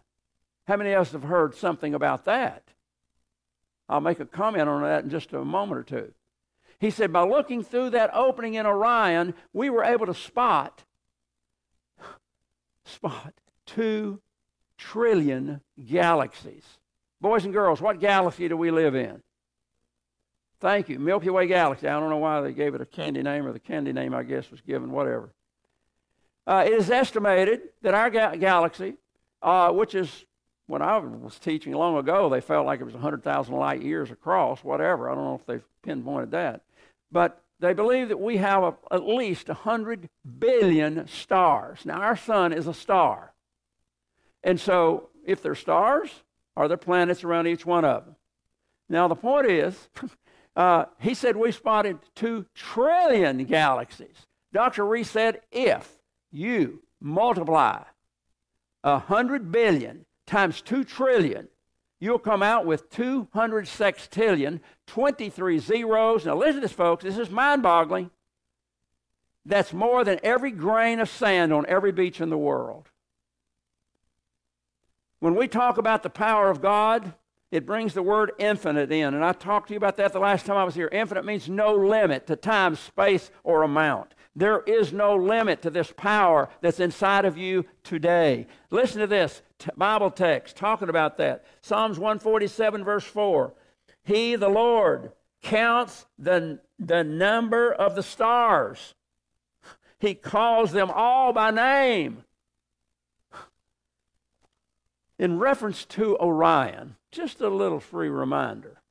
how 0.68 0.78
many 0.78 0.94
of 0.94 1.02
us 1.02 1.12
have 1.12 1.24
heard 1.24 1.54
something 1.54 1.94
about 1.94 2.26
that? 2.26 2.64
I'll 3.90 4.02
make 4.02 4.20
a 4.20 4.26
comment 4.26 4.70
on 4.70 4.82
that 4.84 5.04
in 5.04 5.10
just 5.10 5.34
a 5.34 5.44
moment 5.44 5.80
or 5.80 5.84
two. 5.84 6.14
He 6.80 6.90
said, 6.90 7.14
by 7.14 7.24
looking 7.24 7.64
through 7.64 7.92
that 7.92 8.14
opening 8.14 8.56
in 8.56 8.66
Orion, 8.66 9.34
we 9.54 9.70
were 9.70 9.84
able 9.84 10.06
to 10.06 10.14
spot, 10.14 10.84
spot 12.86 13.34
two 13.66 14.22
trillion 14.78 15.62
galaxies. 15.86 16.66
Boys 17.22 17.46
and 17.46 17.54
girls, 17.54 17.82
what 17.82 18.00
galaxy 18.00 18.50
do 18.50 18.58
we 18.58 18.72
live 18.72 18.96
in? 18.96 19.22
Thank 20.60 20.90
you. 20.90 21.00
Milky 21.00 21.30
Way 21.30 21.48
galaxy. 21.48 21.88
I 21.88 22.00
don't 22.00 22.10
know 22.10 22.18
why 22.18 22.42
they 22.42 22.54
gave 22.54 22.76
it 22.76 22.82
a 22.82 22.86
candy 22.86 23.22
name, 23.22 23.46
or 23.46 23.54
the 23.54 23.60
candy 23.60 23.94
name, 23.94 24.14
I 24.14 24.24
guess, 24.24 24.50
was 24.50 24.62
given, 24.62 24.92
whatever. 24.92 25.34
Uh, 26.46 26.64
it 26.66 26.74
is 26.74 26.90
estimated 26.90 27.62
that 27.82 27.94
our 27.94 28.10
ga- 28.10 28.36
galaxy, 28.36 28.96
uh, 29.42 29.72
which 29.72 29.96
is 29.96 30.26
when 30.68 30.82
I 30.82 30.98
was 30.98 31.40
teaching 31.40 31.74
long 31.74 31.98
ago, 31.98 32.30
they 32.30 32.42
felt 32.42 32.66
like 32.66 32.80
it 32.80 32.86
was 32.86 32.94
100,000 32.94 33.54
light 33.54 33.82
years 33.82 34.12
across, 34.12 34.64
whatever. 34.64 35.10
I 35.10 35.16
don't 35.16 35.26
know 35.26 35.36
if 35.36 35.46
they've 35.46 35.66
pinpointed 35.82 36.32
that. 36.32 36.62
But 37.12 37.42
they 37.60 37.74
believe 37.74 38.10
that 38.10 38.20
we 38.20 38.38
have 38.38 38.64
a, 38.64 38.74
at 38.92 39.08
least 39.08 39.48
100 39.48 40.10
billion 40.40 41.08
stars. 41.08 41.86
Now, 41.86 42.02
our 42.02 42.18
sun 42.18 42.54
is 42.54 42.68
a 42.68 42.74
star. 42.74 43.34
And 44.44 44.60
so, 44.60 45.10
if 45.26 45.42
they're 45.42 45.56
stars, 45.56 46.10
are 46.56 46.68
there 46.68 46.78
planets 46.78 47.24
around 47.24 47.48
each 47.48 47.66
one 47.66 47.86
of 47.86 48.06
them? 48.06 48.16
Now, 48.90 49.08
the 49.08 49.16
point 49.16 49.48
is, 49.48 49.90
uh, 50.56 50.86
he 51.00 51.14
said 51.14 51.36
we 51.36 51.52
spotted 51.52 52.00
2 52.16 52.46
trillion 52.54 53.44
galaxies. 53.46 54.28
Dr. 54.54 54.86
Riess 54.86 55.10
said 55.10 55.42
if 55.52 55.98
you 56.32 56.84
multiply 57.02 57.84
100 58.82 59.52
billion 59.52 60.06
times 60.26 60.62
2 60.62 60.84
trillion 60.84 61.48
you'll 62.04 62.20
come 62.20 62.44
out 62.44 62.66
with 62.66 62.90
200 62.90 63.66
sextillion, 63.66 64.60
23 64.88 65.58
zeros. 65.60 66.26
Now, 66.26 66.36
listen 66.36 66.56
to 66.56 66.60
this, 66.60 66.74
folks. 66.74 67.06
This 67.06 67.18
is 67.18 67.30
mind 67.30 67.64
boggling. 67.64 68.12
That's 69.46 69.72
more 69.72 70.04
than 70.04 70.20
every 70.22 70.52
grain 70.52 71.00
of 71.00 71.08
sand 71.08 71.54
on 71.54 71.66
every 71.66 71.94
beach 71.94 72.20
in 72.20 72.30
the 72.30 72.38
world. 72.38 72.90
When 75.20 75.36
we 75.36 75.48
talk 75.48 75.78
about 75.78 76.04
the 76.04 76.10
power 76.10 76.50
of 76.50 76.62
God, 76.62 77.14
it 77.52 77.66
brings 77.66 77.94
the 77.94 78.04
word 78.04 78.34
infinite 78.38 78.92
in. 78.92 79.14
And 79.14 79.24
I 79.24 79.32
talked 79.32 79.70
to 79.70 79.74
you 79.74 79.78
about 79.78 79.96
that 79.96 80.12
the 80.12 80.20
last 80.20 80.46
time 80.46 80.58
I 80.58 80.66
was 80.66 80.76
here. 80.76 80.90
Infinite 80.92 81.24
means 81.24 81.48
no 81.48 81.74
limit 81.74 82.28
to 82.28 82.36
time, 82.36 82.76
space, 82.76 83.32
or 83.46 83.64
amount. 83.64 84.14
There 84.36 84.62
is 84.62 84.92
no 84.92 85.16
limit 85.16 85.62
to 85.62 85.70
this 85.70 85.94
power 85.96 86.50
that's 86.62 86.80
inside 86.80 87.26
of 87.26 87.38
you 87.38 87.66
today. 87.84 88.48
Listen 88.72 89.02
to 89.02 89.08
this 89.08 89.44
t- 89.60 89.70
Bible 89.78 90.10
text 90.10 90.56
talking 90.56 90.90
about 90.90 91.18
that. 91.18 91.46
Psalms 91.62 92.00
147, 92.00 92.84
verse 92.84 93.04
4. 93.04 93.54
He, 94.04 94.36
the 94.36 94.50
Lord, 94.50 95.12
counts 95.44 96.08
the, 96.18 96.60
the 96.80 97.04
number 97.04 97.72
of 97.72 97.96
the 97.96 98.04
stars, 98.04 98.96
He 100.00 100.16
calls 100.16 100.72
them 100.72 100.90
all 100.90 101.32
by 101.32 101.52
name. 101.52 102.24
In 105.20 105.38
reference 105.38 105.86
to 105.86 106.18
Orion, 106.18 106.96
just 107.12 107.40
a 107.40 107.50
little 107.50 107.80
free 107.80 108.10
reminder. 108.10 108.82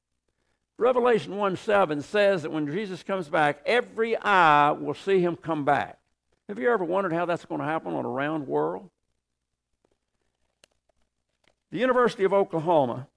Revelation 0.78 1.36
1 1.36 1.56
7 1.56 2.02
says 2.02 2.42
that 2.42 2.50
when 2.50 2.66
Jesus 2.66 3.02
comes 3.02 3.28
back, 3.28 3.62
every 3.66 4.16
eye 4.16 4.72
will 4.72 4.94
see 4.94 5.20
him 5.20 5.36
come 5.36 5.64
back. 5.64 5.98
Have 6.48 6.58
you 6.58 6.70
ever 6.70 6.84
wondered 6.84 7.12
how 7.12 7.24
that's 7.24 7.44
going 7.44 7.60
to 7.60 7.66
happen 7.66 7.94
on 7.94 8.04
a 8.04 8.08
round 8.08 8.46
world? 8.46 8.90
The 11.70 11.78
University 11.78 12.24
of 12.24 12.32
Oklahoma, 12.32 13.08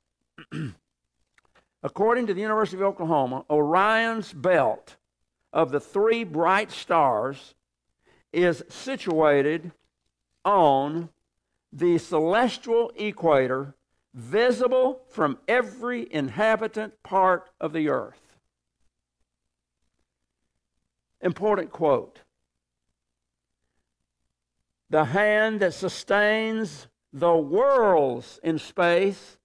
according 1.83 2.27
to 2.27 2.33
the 2.33 2.41
University 2.41 2.77
of 2.77 2.83
Oklahoma, 2.83 3.43
Orion's 3.49 4.31
belt 4.31 4.95
of 5.51 5.71
the 5.71 5.79
three 5.79 6.23
bright 6.23 6.71
stars 6.71 7.55
is 8.31 8.63
situated 8.69 9.71
on 10.43 11.09
the 11.73 11.97
celestial 11.97 12.91
equator 12.95 13.73
visible 14.15 15.01
from 15.09 15.37
every 15.45 16.07
inhabitant 16.11 17.03
part 17.03 17.49
of 17.59 17.73
the 17.73 17.89
earth. 17.89 18.21
Important 21.19 21.71
quote 21.71 22.21
The 24.89 25.05
hand 25.05 25.59
that 25.59 25.73
sustains 25.73 26.87
the 27.11 27.35
worlds 27.35 28.39
in 28.41 28.57
space, 28.57 29.37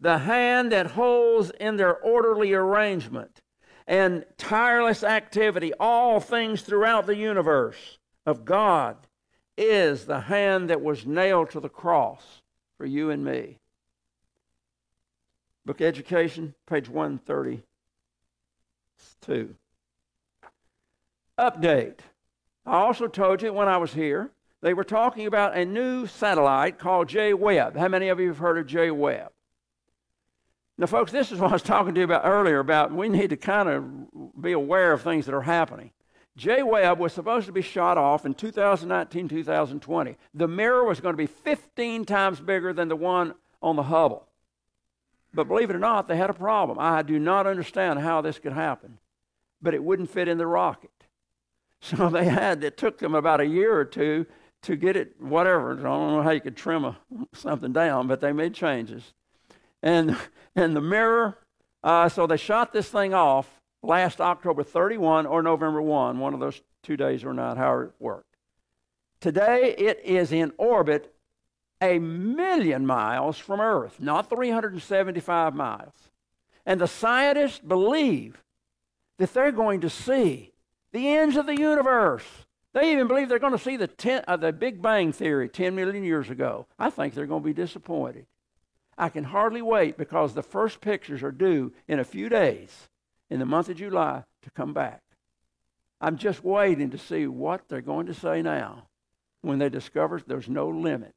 the 0.00 0.18
hand 0.18 0.72
that 0.72 0.88
holds 0.88 1.50
in 1.60 1.76
their 1.76 1.96
orderly 1.96 2.52
arrangement 2.52 3.40
and 3.86 4.24
tireless 4.36 5.04
activity 5.04 5.72
all 5.78 6.18
things 6.18 6.62
throughout 6.62 7.06
the 7.06 7.16
universe 7.16 7.98
of 8.24 8.44
God 8.44 8.96
is 9.56 10.06
the 10.06 10.22
hand 10.22 10.68
that 10.70 10.82
was 10.82 11.06
nailed 11.06 11.50
to 11.50 11.60
the 11.60 11.68
cross 11.68 12.42
for 12.76 12.84
you 12.84 13.10
and 13.10 13.24
me. 13.24 13.60
Book 15.66 15.80
of 15.80 15.86
Education, 15.88 16.54
page 16.68 16.88
132. 16.88 19.54
Update. 21.36 21.98
I 22.64 22.76
also 22.76 23.08
told 23.08 23.42
you 23.42 23.52
when 23.52 23.66
I 23.66 23.76
was 23.76 23.92
here, 23.92 24.30
they 24.62 24.72
were 24.74 24.84
talking 24.84 25.26
about 25.26 25.56
a 25.56 25.64
new 25.64 26.06
satellite 26.06 26.78
called 26.78 27.08
J 27.08 27.34
Webb. 27.34 27.76
How 27.76 27.88
many 27.88 28.06
of 28.08 28.20
you 28.20 28.28
have 28.28 28.38
heard 28.38 28.58
of 28.58 28.68
J 28.68 28.92
Webb? 28.92 29.32
Now, 30.78 30.86
folks, 30.86 31.10
this 31.10 31.32
is 31.32 31.40
what 31.40 31.50
I 31.50 31.54
was 31.54 31.62
talking 31.62 31.94
to 31.94 32.00
you 32.00 32.04
about 32.04 32.24
earlier 32.24 32.60
about 32.60 32.92
we 32.92 33.08
need 33.08 33.30
to 33.30 33.36
kind 33.36 33.68
of 33.68 33.84
be 34.40 34.52
aware 34.52 34.92
of 34.92 35.02
things 35.02 35.26
that 35.26 35.34
are 35.34 35.42
happening. 35.42 35.90
J 36.36 36.62
Webb 36.62 37.00
was 37.00 37.12
supposed 37.12 37.46
to 37.46 37.52
be 37.52 37.62
shot 37.62 37.98
off 37.98 38.24
in 38.24 38.34
2019 38.34 39.28
2020. 39.28 40.16
The 40.32 40.46
mirror 40.46 40.84
was 40.84 41.00
going 41.00 41.14
to 41.14 41.16
be 41.16 41.26
15 41.26 42.04
times 42.04 42.38
bigger 42.38 42.72
than 42.72 42.86
the 42.86 42.94
one 42.94 43.34
on 43.60 43.74
the 43.74 43.82
Hubble. 43.82 44.28
But 45.36 45.48
believe 45.48 45.68
it 45.68 45.76
or 45.76 45.78
not, 45.78 46.08
they 46.08 46.16
had 46.16 46.30
a 46.30 46.34
problem. 46.34 46.78
I 46.80 47.02
do 47.02 47.18
not 47.18 47.46
understand 47.46 48.00
how 48.00 48.22
this 48.22 48.38
could 48.38 48.54
happen, 48.54 48.98
but 49.60 49.74
it 49.74 49.84
wouldn't 49.84 50.10
fit 50.10 50.28
in 50.28 50.38
the 50.38 50.46
rocket. 50.46 50.90
So 51.82 52.08
they 52.08 52.24
had, 52.24 52.64
it 52.64 52.78
took 52.78 52.98
them 52.98 53.14
about 53.14 53.42
a 53.42 53.46
year 53.46 53.78
or 53.78 53.84
two 53.84 54.24
to 54.62 54.76
get 54.76 54.96
it, 54.96 55.20
whatever. 55.20 55.72
I 55.72 55.82
don't 55.82 56.10
know 56.10 56.22
how 56.22 56.30
you 56.30 56.40
could 56.40 56.56
trim 56.56 56.86
a, 56.86 56.96
something 57.34 57.72
down, 57.74 58.08
but 58.08 58.20
they 58.20 58.32
made 58.32 58.54
changes. 58.54 59.12
and, 59.82 60.16
and 60.56 60.74
the 60.74 60.80
mirror. 60.80 61.38
Uh, 61.84 62.08
so 62.08 62.26
they 62.26 62.38
shot 62.38 62.72
this 62.72 62.88
thing 62.88 63.12
off 63.12 63.60
last 63.82 64.22
October 64.22 64.62
31 64.64 65.26
or 65.26 65.42
November 65.42 65.82
1, 65.82 66.18
one 66.18 66.32
of 66.32 66.40
those 66.40 66.62
two 66.82 66.96
days 66.96 67.22
or 67.22 67.34
not, 67.34 67.58
however 67.58 67.84
it 67.84 67.92
worked. 68.00 68.36
Today 69.20 69.74
it 69.76 70.00
is 70.02 70.32
in 70.32 70.52
orbit 70.56 71.14
a 71.80 71.98
million 71.98 72.86
miles 72.86 73.38
from 73.38 73.60
Earth, 73.60 74.00
not 74.00 74.28
375 74.28 75.54
miles. 75.54 75.92
And 76.64 76.80
the 76.80 76.88
scientists 76.88 77.58
believe 77.58 78.42
that 79.18 79.32
they're 79.32 79.52
going 79.52 79.80
to 79.82 79.90
see 79.90 80.52
the 80.92 81.08
ends 81.08 81.36
of 81.36 81.46
the 81.46 81.58
universe. 81.58 82.24
They 82.72 82.92
even 82.92 83.06
believe 83.06 83.28
they're 83.28 83.38
going 83.38 83.52
to 83.52 83.58
see 83.58 83.76
the, 83.76 83.86
ten, 83.86 84.24
uh, 84.26 84.36
the 84.36 84.52
Big 84.52 84.82
Bang 84.82 85.12
Theory 85.12 85.48
10 85.48 85.74
million 85.74 86.04
years 86.04 86.28
ago. 86.28 86.66
I 86.78 86.90
think 86.90 87.14
they're 87.14 87.26
going 87.26 87.42
to 87.42 87.46
be 87.46 87.54
disappointed. 87.54 88.26
I 88.98 89.08
can 89.08 89.24
hardly 89.24 89.62
wait 89.62 89.96
because 89.96 90.34
the 90.34 90.42
first 90.42 90.80
pictures 90.80 91.22
are 91.22 91.32
due 91.32 91.72
in 91.86 91.98
a 91.98 92.04
few 92.04 92.28
days 92.28 92.88
in 93.30 93.38
the 93.38 93.46
month 93.46 93.68
of 93.68 93.76
July 93.76 94.24
to 94.42 94.50
come 94.50 94.72
back. 94.72 95.02
I'm 96.00 96.16
just 96.16 96.44
waiting 96.44 96.90
to 96.90 96.98
see 96.98 97.26
what 97.26 97.68
they're 97.68 97.80
going 97.80 98.06
to 98.06 98.14
say 98.14 98.42
now 98.42 98.88
when 99.42 99.58
they 99.58 99.68
discover 99.68 100.20
there's 100.26 100.48
no 100.48 100.68
limit. 100.68 101.14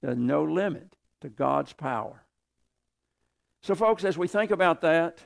There's 0.00 0.16
no 0.16 0.44
limit 0.44 0.96
to 1.20 1.28
God's 1.28 1.72
power. 1.72 2.22
So, 3.62 3.74
folks, 3.74 4.04
as 4.04 4.16
we 4.16 4.28
think 4.28 4.50
about 4.50 4.80
that, 4.82 5.18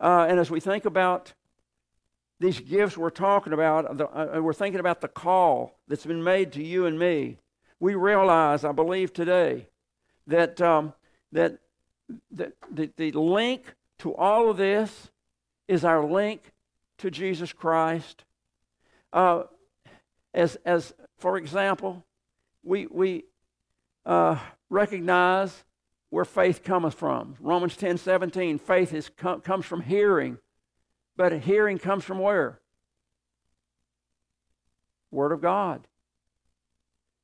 uh, 0.00 0.26
and 0.28 0.38
as 0.38 0.50
we 0.50 0.60
think 0.60 0.84
about 0.84 1.32
these 2.38 2.60
gifts 2.60 2.96
we're 2.96 3.10
talking 3.10 3.52
about, 3.52 3.96
the, 3.96 4.06
uh, 4.06 4.40
we're 4.40 4.52
thinking 4.52 4.80
about 4.80 5.00
the 5.00 5.08
call 5.08 5.78
that's 5.88 6.06
been 6.06 6.22
made 6.22 6.52
to 6.52 6.62
you 6.62 6.86
and 6.86 6.98
me. 6.98 7.38
We 7.80 7.94
realize, 7.94 8.64
I 8.64 8.72
believe 8.72 9.12
today, 9.12 9.68
that 10.26 10.60
um, 10.60 10.92
that, 11.32 11.58
that 12.32 12.52
the, 12.70 12.90
the 12.96 13.10
link 13.12 13.74
to 13.98 14.14
all 14.14 14.50
of 14.50 14.56
this 14.56 15.10
is 15.68 15.84
our 15.84 16.04
link 16.04 16.52
to 16.98 17.10
Jesus 17.10 17.52
Christ. 17.52 18.24
Uh, 19.12 19.44
as, 20.34 20.56
as 20.64 20.94
for 21.18 21.36
example, 21.36 22.04
we, 22.62 22.86
we 22.86 23.24
uh, 24.06 24.38
recognize 24.70 25.64
where 26.10 26.24
faith 26.24 26.62
cometh 26.62 26.94
from. 26.94 27.36
Romans 27.40 27.76
10 27.76 27.98
17, 27.98 28.58
faith 28.58 28.94
is, 28.94 29.10
com- 29.16 29.40
comes 29.40 29.66
from 29.66 29.82
hearing, 29.82 30.38
but 31.16 31.32
hearing 31.40 31.78
comes 31.78 32.04
from 32.04 32.20
where? 32.20 32.60
Word 35.10 35.32
of 35.32 35.42
God. 35.42 35.86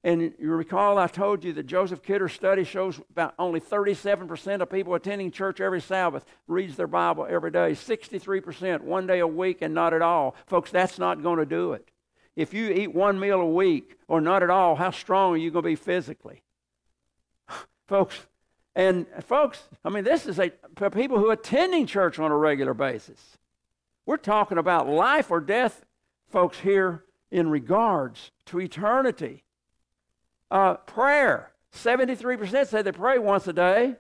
And 0.05 0.35
you 0.40 0.51
recall 0.51 0.99
I 0.99 1.07
told 1.07 1.45
you 1.45 1.53
that 1.53 1.66
Joseph 1.66 2.03
Kidder's 2.03 2.33
study 2.33 2.64
shows 2.64 3.01
about 3.11 3.35
only 3.38 3.61
37% 3.61 4.61
of 4.61 4.68
people 4.68 4.97
attending 4.97 5.31
church 5.31 5.61
every 5.61 5.81
Sabbath 5.81 6.25
reads 6.49 6.77
their 6.77 6.88
Bible 6.88 7.25
every 7.31 7.53
day. 7.53 7.73
63% 7.73 8.81
one 8.81 9.07
day 9.07 9.21
a 9.21 9.27
week 9.27 9.59
and 9.62 9.73
not 9.73 9.95
at 9.95 10.03
all. 10.03 10.35
Folks, 10.47 10.73
that's 10.73 10.99
not 10.99 11.23
going 11.23 11.38
to 11.38 11.47
do 11.47 11.73
it. 11.75 11.88
If 12.35 12.53
you 12.53 12.71
eat 12.71 12.92
one 12.92 13.21
meal 13.21 13.40
a 13.40 13.49
week 13.49 13.97
or 14.09 14.21
not 14.21 14.42
at 14.42 14.51
all, 14.51 14.75
how 14.75 14.90
strong 14.90 15.35
are 15.35 15.37
you 15.37 15.53
going 15.53 15.62
to 15.62 15.68
be 15.68 15.77
physically? 15.77 16.42
folks, 17.88 18.26
and 18.74 19.07
folks, 19.24 19.62
I 19.85 19.90
mean, 19.90 20.05
this 20.05 20.26
is 20.26 20.38
a 20.38 20.52
for 20.76 20.90
people 20.90 21.18
who 21.18 21.28
are 21.28 21.35
attending 21.35 21.87
church 21.87 22.18
on 22.18 22.31
a 22.31 22.37
regular 22.37 22.74
basis. 22.74 23.38
We're 24.07 24.16
talking 24.16 24.59
about 24.59 24.88
life 24.88 25.31
or 25.31 25.40
death, 25.40 25.85
folks, 26.28 26.59
here 26.61 27.05
in 27.31 27.50
regards 27.50 28.31
to 28.46 28.61
eternity. 28.61 29.44
Uh, 30.50 30.74
prayer 30.74 31.52
73% 31.74 32.66
say 32.66 32.83
they 32.83 32.92
pray 32.92 33.18
once 33.18 33.46
a 33.46 33.52
day, 33.52 33.96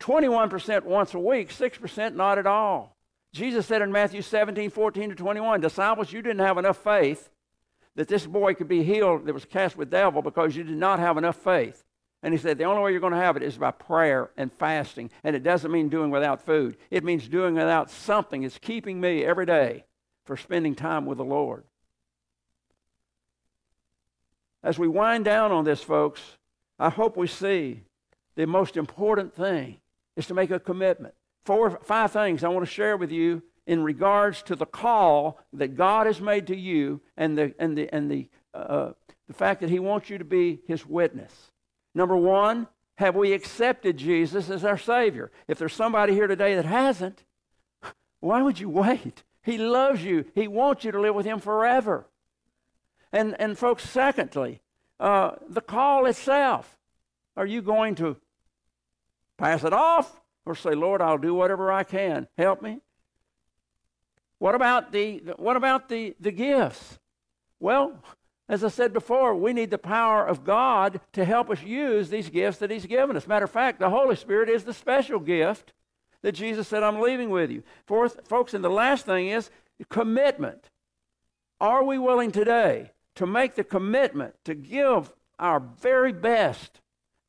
21% 0.00 0.84
once 0.84 1.14
a 1.14 1.18
week, 1.18 1.50
6% 1.50 2.14
not 2.14 2.38
at 2.38 2.46
all. 2.46 2.96
Jesus 3.32 3.66
said 3.66 3.80
in 3.80 3.90
Matthew 3.90 4.20
17, 4.20 4.68
14 4.68 5.10
to 5.10 5.14
21, 5.14 5.60
Disciples, 5.60 6.12
you 6.12 6.20
didn't 6.20 6.40
have 6.40 6.58
enough 6.58 6.76
faith 6.76 7.30
that 7.94 8.08
this 8.08 8.26
boy 8.26 8.54
could 8.54 8.68
be 8.68 8.82
healed 8.82 9.24
that 9.26 9.32
was 9.32 9.44
cast 9.44 9.76
with 9.76 9.90
devil 9.90 10.20
because 10.20 10.54
you 10.54 10.64
did 10.64 10.76
not 10.76 10.98
have 10.98 11.16
enough 11.16 11.36
faith. 11.36 11.84
And 12.22 12.32
he 12.32 12.38
said, 12.38 12.56
the 12.56 12.64
only 12.64 12.82
way 12.82 12.92
you're 12.92 13.00
going 13.00 13.12
to 13.12 13.18
have 13.18 13.36
it 13.36 13.42
is 13.42 13.58
by 13.58 13.72
prayer 13.72 14.30
and 14.36 14.52
fasting. 14.52 15.10
And 15.24 15.34
it 15.34 15.42
doesn't 15.42 15.72
mean 15.72 15.88
doing 15.88 16.10
without 16.10 16.44
food, 16.44 16.76
it 16.90 17.04
means 17.04 17.28
doing 17.28 17.54
without 17.54 17.90
something. 17.90 18.44
It's 18.44 18.58
keeping 18.58 19.00
me 19.00 19.24
every 19.24 19.46
day 19.46 19.84
for 20.24 20.36
spending 20.36 20.74
time 20.74 21.04
with 21.04 21.18
the 21.18 21.24
Lord. 21.24 21.64
As 24.62 24.78
we 24.78 24.86
wind 24.86 25.24
down 25.24 25.50
on 25.50 25.64
this, 25.64 25.82
folks, 25.82 26.20
I 26.78 26.90
hope 26.90 27.16
we 27.16 27.26
see 27.26 27.82
the 28.36 28.46
most 28.46 28.76
important 28.76 29.34
thing 29.34 29.78
is 30.16 30.26
to 30.26 30.34
make 30.34 30.50
a 30.50 30.60
commitment. 30.60 31.14
Four, 31.44 31.70
five 31.82 32.12
things 32.12 32.44
I 32.44 32.48
want 32.48 32.64
to 32.64 32.72
share 32.72 32.96
with 32.96 33.10
you 33.10 33.42
in 33.66 33.82
regards 33.82 34.42
to 34.42 34.56
the 34.56 34.66
call 34.66 35.40
that 35.52 35.76
God 35.76 36.06
has 36.06 36.20
made 36.20 36.46
to 36.48 36.56
you 36.56 37.00
and 37.16 37.36
the, 37.36 37.54
and 37.58 37.76
the, 37.76 37.92
and 37.92 38.10
the, 38.10 38.28
uh, 38.54 38.92
the 39.26 39.34
fact 39.34 39.60
that 39.60 39.70
He 39.70 39.80
wants 39.80 40.08
you 40.08 40.18
to 40.18 40.24
be 40.24 40.60
His 40.68 40.86
witness. 40.86 41.51
Number 41.94 42.16
one, 42.16 42.68
have 42.96 43.16
we 43.16 43.32
accepted 43.32 43.96
Jesus 43.96 44.50
as 44.50 44.64
our 44.64 44.78
Savior? 44.78 45.30
If 45.48 45.58
there's 45.58 45.74
somebody 45.74 46.14
here 46.14 46.26
today 46.26 46.54
that 46.54 46.64
hasn't, 46.64 47.24
why 48.20 48.42
would 48.42 48.60
you 48.60 48.68
wait? 48.68 49.24
He 49.42 49.58
loves 49.58 50.04
you, 50.04 50.24
He 50.34 50.46
wants 50.46 50.84
you 50.84 50.92
to 50.92 51.00
live 51.00 51.14
with 51.14 51.26
Him 51.26 51.40
forever. 51.40 52.06
And, 53.12 53.36
and 53.40 53.58
folks, 53.58 53.88
secondly, 53.88 54.60
uh, 55.00 55.32
the 55.48 55.60
call 55.60 56.06
itself. 56.06 56.78
Are 57.36 57.46
you 57.46 57.62
going 57.62 57.94
to 57.96 58.16
pass 59.36 59.64
it 59.64 59.72
off 59.72 60.20
or 60.46 60.54
say, 60.54 60.74
Lord, 60.74 61.02
I'll 61.02 61.18
do 61.18 61.34
whatever 61.34 61.72
I 61.72 61.82
can. 61.82 62.28
Help 62.38 62.62
me? 62.62 62.80
What 64.38 64.54
about 64.54 64.92
the, 64.92 65.18
what 65.36 65.56
about 65.56 65.88
the, 65.88 66.16
the 66.20 66.32
gifts? 66.32 66.98
Well, 67.60 68.02
as 68.48 68.64
I 68.64 68.68
said 68.68 68.92
before, 68.92 69.34
we 69.34 69.52
need 69.52 69.70
the 69.70 69.78
power 69.78 70.26
of 70.26 70.44
God 70.44 71.00
to 71.12 71.24
help 71.24 71.50
us 71.50 71.62
use 71.62 72.10
these 72.10 72.28
gifts 72.28 72.58
that 72.58 72.70
He's 72.70 72.86
given 72.86 73.16
us. 73.16 73.26
Matter 73.26 73.44
of 73.44 73.50
fact, 73.50 73.78
the 73.78 73.90
Holy 73.90 74.16
Spirit 74.16 74.48
is 74.48 74.64
the 74.64 74.74
special 74.74 75.18
gift 75.18 75.72
that 76.22 76.32
Jesus 76.32 76.68
said, 76.68 76.82
I'm 76.82 77.00
leaving 77.00 77.30
with 77.30 77.50
you. 77.50 77.62
Fourth, 77.86 78.28
folks, 78.28 78.54
and 78.54 78.64
the 78.64 78.70
last 78.70 79.06
thing 79.06 79.28
is 79.28 79.50
commitment. 79.88 80.70
Are 81.60 81.84
we 81.84 81.98
willing 81.98 82.30
today 82.30 82.92
to 83.14 83.26
make 83.26 83.54
the 83.54 83.64
commitment 83.64 84.34
to 84.44 84.54
give 84.54 85.12
our 85.38 85.60
very 85.60 86.12
best 86.12 86.80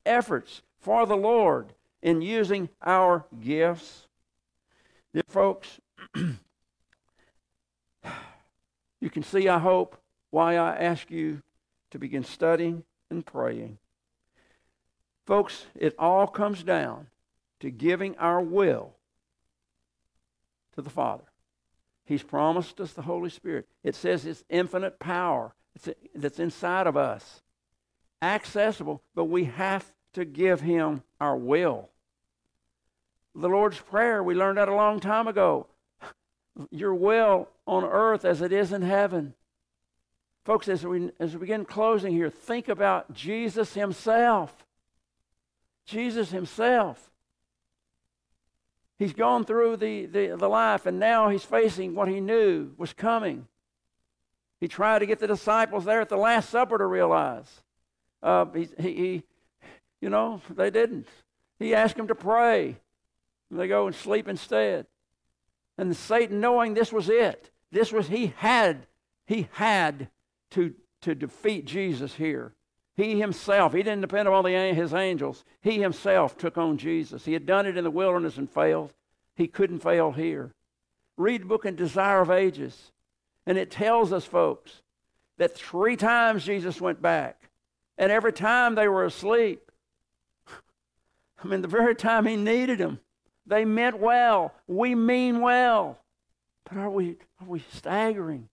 efforts 0.05 0.61
for 0.79 1.05
the 1.05 1.17
Lord 1.17 1.73
in 2.01 2.21
using 2.21 2.69
our 2.81 3.25
gifts. 3.41 4.07
Dear 5.13 5.23
folks, 5.27 5.79
you 6.15 6.37
can 9.09 9.23
see, 9.23 9.47
I 9.47 9.59
hope, 9.59 9.97
why 10.33 10.55
I 10.55 10.75
ask 10.75 11.11
you 11.11 11.43
to 11.91 11.99
begin 11.99 12.23
studying 12.23 12.83
and 13.11 13.23
praying. 13.23 13.77
Folks, 15.27 15.67
it 15.75 15.93
all 15.99 16.25
comes 16.25 16.63
down 16.63 17.05
to 17.59 17.69
giving 17.69 18.17
our 18.17 18.41
will 18.41 18.95
to 20.73 20.81
the 20.81 20.89
Father. 20.89 21.25
He's 22.03 22.23
promised 22.23 22.81
us 22.81 22.93
the 22.93 23.03
Holy 23.03 23.29
Spirit. 23.29 23.67
It 23.83 23.93
says 23.93 24.25
it's 24.25 24.43
infinite 24.49 24.97
power 24.97 25.53
that's 26.15 26.39
inside 26.39 26.87
of 26.87 26.97
us. 26.97 27.43
Accessible, 28.19 29.03
but 29.13 29.25
we 29.25 29.43
have 29.45 29.93
to 30.13 30.25
give 30.25 30.61
Him 30.61 31.03
our 31.21 31.37
will. 31.37 31.89
The 33.35 33.49
Lord's 33.49 33.79
Prayer, 33.79 34.23
we 34.23 34.33
learned 34.33 34.57
that 34.57 34.67
a 34.67 34.73
long 34.73 34.99
time 34.99 35.27
ago. 35.27 35.67
Your 36.71 36.95
will 36.95 37.49
on 37.67 37.83
earth 37.83 38.25
as 38.25 38.41
it 38.41 38.51
is 38.51 38.71
in 38.71 38.81
heaven. 38.81 39.35
Folks, 40.43 40.67
as 40.67 40.85
we, 40.85 41.09
as 41.19 41.33
we 41.33 41.39
begin 41.39 41.63
closing 41.63 42.13
here, 42.13 42.29
think 42.29 42.67
about 42.67 43.13
Jesus 43.13 43.73
Himself. 43.73 44.65
Jesus 45.85 46.31
Himself. 46.31 47.11
He's 48.99 49.13
gone 49.13 49.45
through 49.45 49.77
the, 49.77 50.05
the, 50.05 50.35
the 50.37 50.47
life, 50.47 50.85
and 50.85 50.99
now 50.99 51.29
he's 51.29 51.43
facing 51.43 51.95
what 51.95 52.07
he 52.07 52.19
knew 52.19 52.71
was 52.77 52.93
coming. 52.93 53.47
He 54.59 54.67
tried 54.67 54.99
to 54.99 55.05
get 55.05 55.19
the 55.19 55.27
disciples 55.27 55.85
there 55.85 55.99
at 55.99 56.09
the 56.09 56.17
Last 56.17 56.49
Supper 56.49 56.77
to 56.77 56.85
realize. 56.85 57.63
Uh, 58.21 58.45
he, 58.53 58.69
he, 58.79 58.93
he, 58.93 59.23
you 59.99 60.09
know, 60.09 60.41
they 60.49 60.69
didn't. 60.69 61.07
He 61.59 61.75
asked 61.75 61.97
them 61.97 62.07
to 62.07 62.15
pray. 62.15 62.77
And 63.49 63.59
they 63.59 63.67
go 63.67 63.87
and 63.87 63.95
sleep 63.95 64.27
instead. 64.27 64.87
And 65.77 65.95
Satan, 65.95 66.39
knowing 66.39 66.73
this 66.73 66.93
was 66.93 67.09
it, 67.09 67.51
this 67.71 67.91
was, 67.91 68.07
he 68.07 68.33
had, 68.37 68.87
he 69.25 69.49
had 69.53 70.07
to, 70.53 70.73
to 71.01 71.15
defeat 71.15 71.65
Jesus 71.65 72.13
here. 72.15 72.53
He 72.95 73.19
himself, 73.19 73.73
he 73.73 73.81
didn't 73.81 74.01
depend 74.01 74.27
upon 74.27 74.45
the, 74.45 74.73
his 74.73 74.93
angels. 74.93 75.43
He 75.61 75.81
himself 75.81 76.37
took 76.37 76.57
on 76.57 76.77
Jesus. 76.77 77.25
He 77.25 77.33
had 77.33 77.45
done 77.45 77.65
it 77.65 77.77
in 77.77 77.83
the 77.83 77.91
wilderness 77.91 78.37
and 78.37 78.49
failed. 78.49 78.93
He 79.35 79.47
couldn't 79.47 79.79
fail 79.79 80.11
here. 80.11 80.51
Read 81.17 81.41
the 81.41 81.47
book 81.47 81.65
in 81.65 81.75
Desire 81.75 82.21
of 82.21 82.29
Ages. 82.29 82.91
And 83.45 83.57
it 83.57 83.71
tells 83.71 84.13
us, 84.13 84.25
folks, 84.25 84.81
that 85.37 85.55
three 85.55 85.95
times 85.95 86.45
Jesus 86.45 86.79
went 86.79 87.01
back. 87.01 87.49
And 87.97 88.11
every 88.11 88.33
time 88.33 88.75
they 88.75 88.87
were 88.87 89.05
asleep. 89.05 89.71
I 91.43 91.47
mean, 91.47 91.61
the 91.61 91.67
very 91.67 91.95
time 91.95 92.25
he 92.25 92.35
needed 92.35 92.77
them, 92.77 92.99
they 93.45 93.65
meant 93.65 93.99
well. 93.99 94.53
We 94.67 94.93
mean 94.93 95.41
well. 95.41 95.97
But 96.63 96.77
are 96.77 96.89
we, 96.89 97.17
are 97.41 97.47
we 97.47 97.63
staggering? 97.73 98.49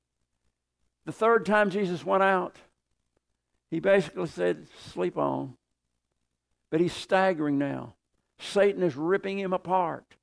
The 1.07 1.13
third 1.13 1.47
time 1.47 1.71
Jesus 1.71 2.05
went 2.05 2.23
out, 2.23 2.57
he 3.71 3.81
basically 3.81 4.27
said, 4.27 4.67
Sleep 4.93 5.17
on. 5.17 5.55
But 6.71 6.81
he's 6.81 6.93
staggering 6.93 7.59
now. 7.59 7.95
Satan 8.39 8.83
is 8.83 8.97
ripping 8.97 9.39
him 9.39 9.53
apart. 9.53 10.17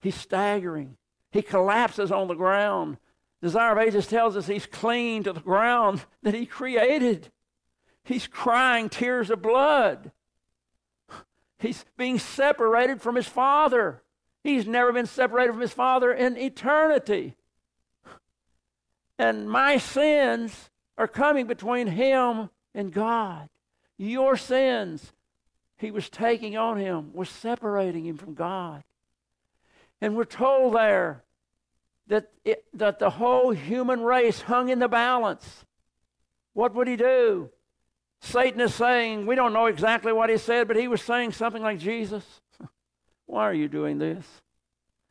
He's 0.00 0.14
staggering. 0.14 0.96
He 1.30 1.42
collapses 1.42 2.12
on 2.12 2.28
the 2.28 2.34
ground. 2.34 2.98
Desire 3.40 3.72
of 3.72 3.78
Ages 3.78 4.06
tells 4.06 4.36
us 4.36 4.46
he's 4.46 4.66
clinging 4.66 5.24
to 5.24 5.32
the 5.32 5.40
ground 5.40 6.04
that 6.22 6.34
he 6.34 6.46
created. 6.46 7.30
He's 8.04 8.26
crying 8.26 8.88
tears 8.88 9.30
of 9.30 9.42
blood. 9.42 10.12
He's 11.58 11.84
being 11.96 12.18
separated 12.18 13.00
from 13.00 13.16
his 13.16 13.26
Father. 13.26 14.02
He's 14.42 14.66
never 14.66 14.92
been 14.92 15.06
separated 15.06 15.52
from 15.52 15.62
his 15.62 15.72
Father 15.72 16.12
in 16.12 16.36
eternity. 16.36 17.36
And 19.18 19.48
my 19.48 19.78
sins 19.78 20.70
are 20.98 21.08
coming 21.08 21.46
between 21.46 21.86
him 21.86 22.50
and 22.74 22.92
God. 22.92 23.48
Your 23.96 24.36
sins, 24.36 25.12
he 25.76 25.90
was 25.90 26.08
taking 26.08 26.56
on 26.56 26.78
him, 26.78 27.12
was 27.12 27.28
separating 27.28 28.06
him 28.06 28.16
from 28.16 28.34
God. 28.34 28.82
And 30.00 30.16
we're 30.16 30.24
told 30.24 30.74
there 30.74 31.22
that, 32.08 32.30
it, 32.44 32.64
that 32.74 32.98
the 32.98 33.10
whole 33.10 33.50
human 33.50 34.02
race 34.02 34.42
hung 34.42 34.68
in 34.68 34.78
the 34.78 34.88
balance. 34.88 35.64
What 36.52 36.74
would 36.74 36.88
he 36.88 36.96
do? 36.96 37.50
Satan 38.20 38.60
is 38.60 38.74
saying, 38.74 39.26
we 39.26 39.34
don't 39.34 39.52
know 39.52 39.66
exactly 39.66 40.12
what 40.12 40.30
he 40.30 40.38
said, 40.38 40.66
but 40.66 40.76
he 40.76 40.88
was 40.88 41.02
saying 41.02 41.32
something 41.32 41.62
like, 41.62 41.78
Jesus, 41.78 42.24
why 43.26 43.42
are 43.42 43.54
you 43.54 43.68
doing 43.68 43.98
this? 43.98 44.26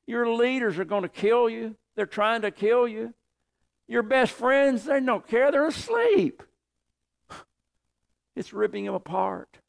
Your 0.08 0.28
leaders 0.34 0.80
are 0.80 0.86
going 0.86 1.04
to 1.04 1.10
kill 1.10 1.50
you. 1.50 1.76
They're 1.96 2.06
trying 2.06 2.42
to 2.42 2.52
kill 2.52 2.88
you. 2.88 3.14
Your 3.88 4.04
best 4.04 4.32
friends, 4.32 4.86
they 4.86 5.00
don't 5.00 5.28
care. 5.28 5.52
They're 5.52 5.68
asleep. 5.68 6.44
It's 8.36 8.54
ripping 8.54 8.86
them 8.86 8.94
apart. 8.94 9.60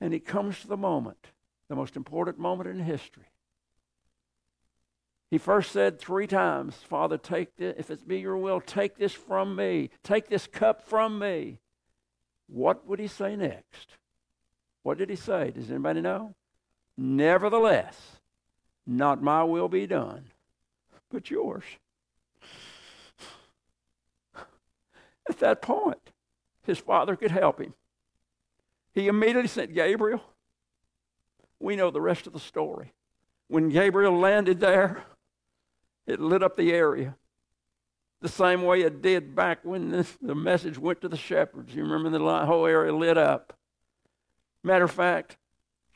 And 0.00 0.12
it 0.12 0.26
comes 0.26 0.60
to 0.60 0.68
the 0.68 0.76
moment, 0.76 1.28
the 1.68 1.76
most 1.76 1.96
important 1.96 2.38
moment 2.38 2.68
in 2.68 2.78
history. 2.78 3.24
He 5.30 5.38
first 5.38 5.72
said 5.72 5.98
three 5.98 6.26
times, 6.26 6.74
Father, 6.74 7.16
take 7.16 7.56
this, 7.56 7.74
if 7.78 7.90
it 7.90 8.06
be 8.06 8.20
your 8.20 8.36
will, 8.36 8.60
take 8.60 8.98
this 8.98 9.12
from 9.12 9.56
me. 9.56 9.88
Take 10.02 10.28
this 10.28 10.46
cup 10.46 10.82
from 10.82 11.18
me. 11.18 11.58
What 12.48 12.86
would 12.86 12.98
he 12.98 13.06
say 13.06 13.34
next? 13.34 13.96
What 14.82 14.98
did 14.98 15.08
he 15.08 15.16
say? 15.16 15.50
Does 15.50 15.70
anybody 15.70 16.02
know? 16.02 16.34
Nevertheless, 16.98 18.20
not 18.86 19.22
my 19.22 19.42
will 19.42 19.68
be 19.68 19.86
done, 19.86 20.26
but 21.10 21.30
yours. 21.30 21.64
At 25.28 25.38
that 25.38 25.62
point, 25.62 26.10
his 26.64 26.78
father 26.78 27.16
could 27.16 27.30
help 27.30 27.60
him. 27.60 27.74
He 28.92 29.08
immediately 29.08 29.48
sent 29.48 29.74
Gabriel. 29.74 30.22
We 31.60 31.76
know 31.76 31.90
the 31.90 32.00
rest 32.00 32.26
of 32.26 32.32
the 32.32 32.40
story. 32.40 32.92
When 33.48 33.68
Gabriel 33.68 34.18
landed 34.18 34.60
there, 34.60 35.04
it 36.06 36.20
lit 36.20 36.42
up 36.42 36.56
the 36.56 36.72
area 36.72 37.16
the 38.22 38.28
same 38.28 38.62
way 38.62 38.82
it 38.82 39.02
did 39.02 39.34
back 39.34 39.58
when 39.64 39.90
this, 39.90 40.16
the 40.22 40.34
message 40.34 40.78
went 40.78 41.00
to 41.00 41.08
the 41.08 41.16
shepherds. 41.16 41.74
You 41.74 41.82
remember 41.82 42.16
the 42.16 42.46
whole 42.46 42.66
area 42.66 42.94
lit 42.94 43.18
up. 43.18 43.52
Matter 44.62 44.84
of 44.84 44.92
fact, 44.92 45.36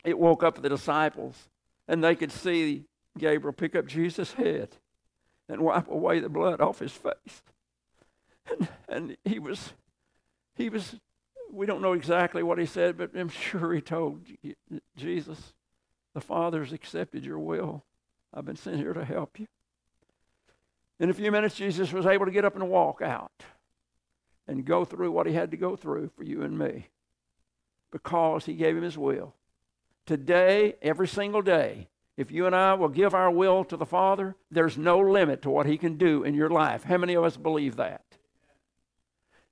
it 0.03 0.19
woke 0.19 0.43
up 0.43 0.61
the 0.61 0.69
disciples, 0.69 1.47
and 1.87 2.03
they 2.03 2.15
could 2.15 2.33
see 2.33 2.83
Gabriel 3.17 3.53
pick 3.53 3.75
up 3.75 3.87
Jesus' 3.87 4.33
head 4.33 4.75
and 5.47 5.61
wipe 5.61 5.87
away 5.87 6.19
the 6.19 6.29
blood 6.29 6.59
off 6.59 6.79
his 6.79 6.91
face. 6.91 7.41
And, 8.49 8.67
and 8.87 9.17
he 9.25 9.39
was, 9.39 9.73
he 10.55 10.69
was, 10.69 10.95
we 11.51 11.65
don't 11.65 11.81
know 11.81 11.93
exactly 11.93 12.43
what 12.43 12.59
he 12.59 12.65
said, 12.65 12.97
but 12.97 13.11
I'm 13.15 13.29
sure 13.29 13.73
he 13.73 13.81
told 13.81 14.21
Jesus, 14.95 15.53
the 16.13 16.21
Father's 16.21 16.73
accepted 16.73 17.25
your 17.25 17.39
will. 17.39 17.83
I've 18.33 18.45
been 18.45 18.55
sent 18.55 18.77
here 18.77 18.93
to 18.93 19.05
help 19.05 19.39
you. 19.39 19.47
In 20.99 21.09
a 21.09 21.13
few 21.13 21.31
minutes, 21.31 21.55
Jesus 21.55 21.93
was 21.93 22.05
able 22.05 22.25
to 22.25 22.31
get 22.31 22.45
up 22.45 22.55
and 22.55 22.69
walk 22.69 23.01
out 23.01 23.43
and 24.47 24.65
go 24.65 24.83
through 24.85 25.11
what 25.11 25.27
he 25.27 25.33
had 25.33 25.51
to 25.51 25.57
go 25.57 25.75
through 25.75 26.09
for 26.15 26.23
you 26.23 26.41
and 26.41 26.57
me 26.57 26.87
because 27.91 28.45
he 28.45 28.53
gave 28.53 28.75
him 28.75 28.83
his 28.83 28.97
will. 28.97 29.33
Today, 30.05 30.75
every 30.81 31.07
single 31.07 31.41
day, 31.41 31.89
if 32.15 32.31
you 32.31 32.47
and 32.47 32.55
I 32.55 32.73
will 32.73 32.89
give 32.89 33.13
our 33.13 33.29
will 33.29 33.63
to 33.65 33.77
the 33.77 33.85
Father, 33.85 34.35
there's 34.49 34.77
no 34.77 34.97
limit 34.99 35.43
to 35.43 35.49
what 35.49 35.67
he 35.67 35.77
can 35.77 35.97
do 35.97 36.23
in 36.23 36.33
your 36.33 36.49
life. 36.49 36.83
How 36.83 36.97
many 36.97 37.13
of 37.13 37.23
us 37.23 37.37
believe 37.37 37.75
that? 37.75 38.16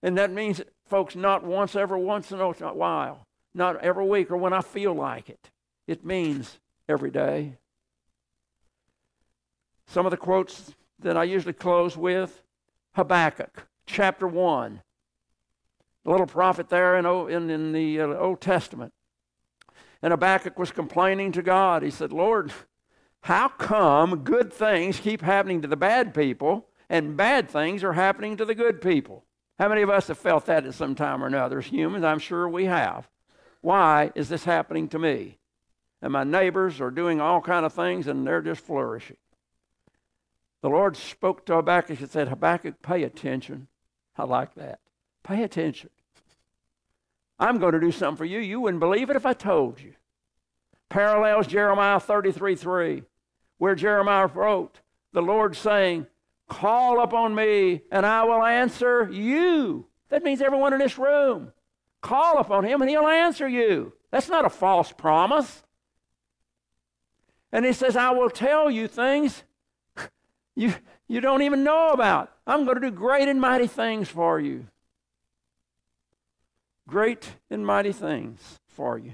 And 0.06 0.20
that 0.20 0.32
means, 0.32 0.62
folks, 0.86 1.16
not 1.16 1.44
once 1.44 1.76
every 1.76 2.00
once 2.00 2.32
in 2.32 2.40
a 2.40 2.52
while, 2.52 3.26
not 3.56 3.84
every 3.84 4.06
week 4.06 4.30
or 4.30 4.38
when 4.38 4.54
I 4.54 4.62
feel 4.62 4.94
like 4.94 5.32
it. 5.32 5.50
It 5.88 6.06
means 6.06 6.60
every 6.88 7.10
day. 7.10 7.58
Some 9.88 10.06
of 10.06 10.12
the 10.12 10.18
quotes 10.18 10.76
that 11.00 11.18
I 11.18 11.24
usually 11.24 11.54
close 11.54 11.98
with 11.98 12.44
Habakkuk, 12.94 13.66
chapter 13.88 14.28
1. 14.28 14.80
The 16.04 16.12
little 16.12 16.28
prophet 16.28 16.70
there 16.70 16.98
in, 16.98 17.08
in, 17.08 17.50
in 17.50 17.72
the 17.72 18.02
uh, 18.02 18.08
Old 18.10 18.42
Testament. 18.42 18.94
And 20.04 20.12
Habakkuk 20.12 20.60
was 20.60 20.72
complaining 20.72 21.32
to 21.32 21.42
God. 21.42 21.82
He 21.82 21.90
said, 21.90 22.14
Lord, 22.14 22.54
how 23.22 23.48
come 23.48 24.18
good 24.18 24.54
things 24.54 25.00
keep 25.00 25.24
happening 25.24 25.64
to 25.64 25.68
the 25.68 25.76
bad 25.76 26.14
people 26.14 26.68
and 26.92 27.18
bad 27.18 27.50
things 27.50 27.84
are 27.84 27.94
happening 27.94 28.38
to 28.38 28.46
the 28.46 28.54
good 28.54 28.84
people? 28.84 29.25
How 29.58 29.70
many 29.70 29.82
of 29.82 29.90
us 29.90 30.08
have 30.08 30.18
felt 30.18 30.46
that 30.48 30.66
at 30.66 30.74
some 30.74 30.96
time 30.96 31.24
or 31.24 31.28
another 31.28 31.60
as 31.60 31.66
humans? 31.68 32.04
I'm 32.04 32.20
sure 32.20 32.48
we 32.48 32.66
have. 32.66 33.08
Why 33.62 34.12
is 34.16 34.30
this 34.30 34.44
happening 34.44 34.90
to 34.90 35.00
me? 35.00 35.38
And 36.02 36.12
my 36.12 36.24
neighbors 36.24 36.82
are 36.82 36.92
doing 36.92 37.22
all 37.22 37.42
kind 37.42 37.66
of 37.66 37.74
things 37.74 38.08
and 38.08 38.28
they're 38.28 38.42
just 38.42 38.62
flourishing. 38.62 39.18
The 40.62 40.70
Lord 40.70 40.98
spoke 40.98 41.46
to 41.46 41.56
Habakkuk 41.56 42.00
and 42.00 42.10
said, 42.10 42.28
Habakkuk, 42.28 42.82
pay 42.82 43.04
attention. 43.04 43.68
I 44.18 44.24
like 44.24 44.56
that. 44.56 44.80
Pay 45.24 45.44
attention. 45.44 45.90
I'm 47.40 47.60
going 47.60 47.74
to 47.74 47.80
do 47.80 47.92
something 47.92 48.18
for 48.18 48.26
you. 48.26 48.40
You 48.40 48.60
wouldn't 48.60 48.80
believe 48.80 49.10
it 49.10 49.16
if 49.16 49.26
I 49.26 49.34
told 49.34 49.82
you. 49.82 49.94
Parallels 50.90 51.48
Jeremiah 51.48 52.00
33 52.00 52.56
3, 52.56 53.04
where 53.58 53.76
Jeremiah 53.76 54.28
wrote, 54.28 54.80
The 55.12 55.22
Lord 55.22 55.56
saying, 55.56 56.08
Call 56.48 57.02
upon 57.02 57.34
me 57.34 57.82
and 57.92 58.06
I 58.06 58.24
will 58.24 58.44
answer 58.44 59.10
you. 59.12 59.88
That 60.10 60.24
means 60.24 60.42
everyone 60.42 60.74
in 60.74 60.80
this 60.80 60.98
room. 60.98 61.52
Call 62.02 62.38
upon 62.38 62.66
him 62.66 62.82
and 62.82 62.90
he'll 62.90 63.08
answer 63.08 63.48
you. 63.48 63.94
That's 64.12 64.30
not 64.30 64.46
a 64.46 64.50
false 64.50 64.92
promise. 64.92 65.64
And 67.52 67.66
he 67.66 67.74
says, 67.74 67.96
I 67.96 68.12
will 68.12 68.30
tell 68.30 68.70
you 68.70 68.88
things 68.88 69.44
you, 70.56 70.74
you 71.08 71.22
don't 71.22 71.42
even 71.42 71.64
know 71.64 71.90
about. 71.90 72.32
I'm 72.46 72.66
going 72.66 72.80
to 72.80 72.92
do 72.92 72.96
great 72.96 73.28
and 73.28 73.42
mighty 73.42 73.68
things 73.68 74.08
for 74.08 74.40
you. 74.40 74.68
Great 76.88 77.38
and 77.50 77.66
mighty 77.66 77.92
things 77.92 78.60
for 78.68 78.98
you. 79.00 79.14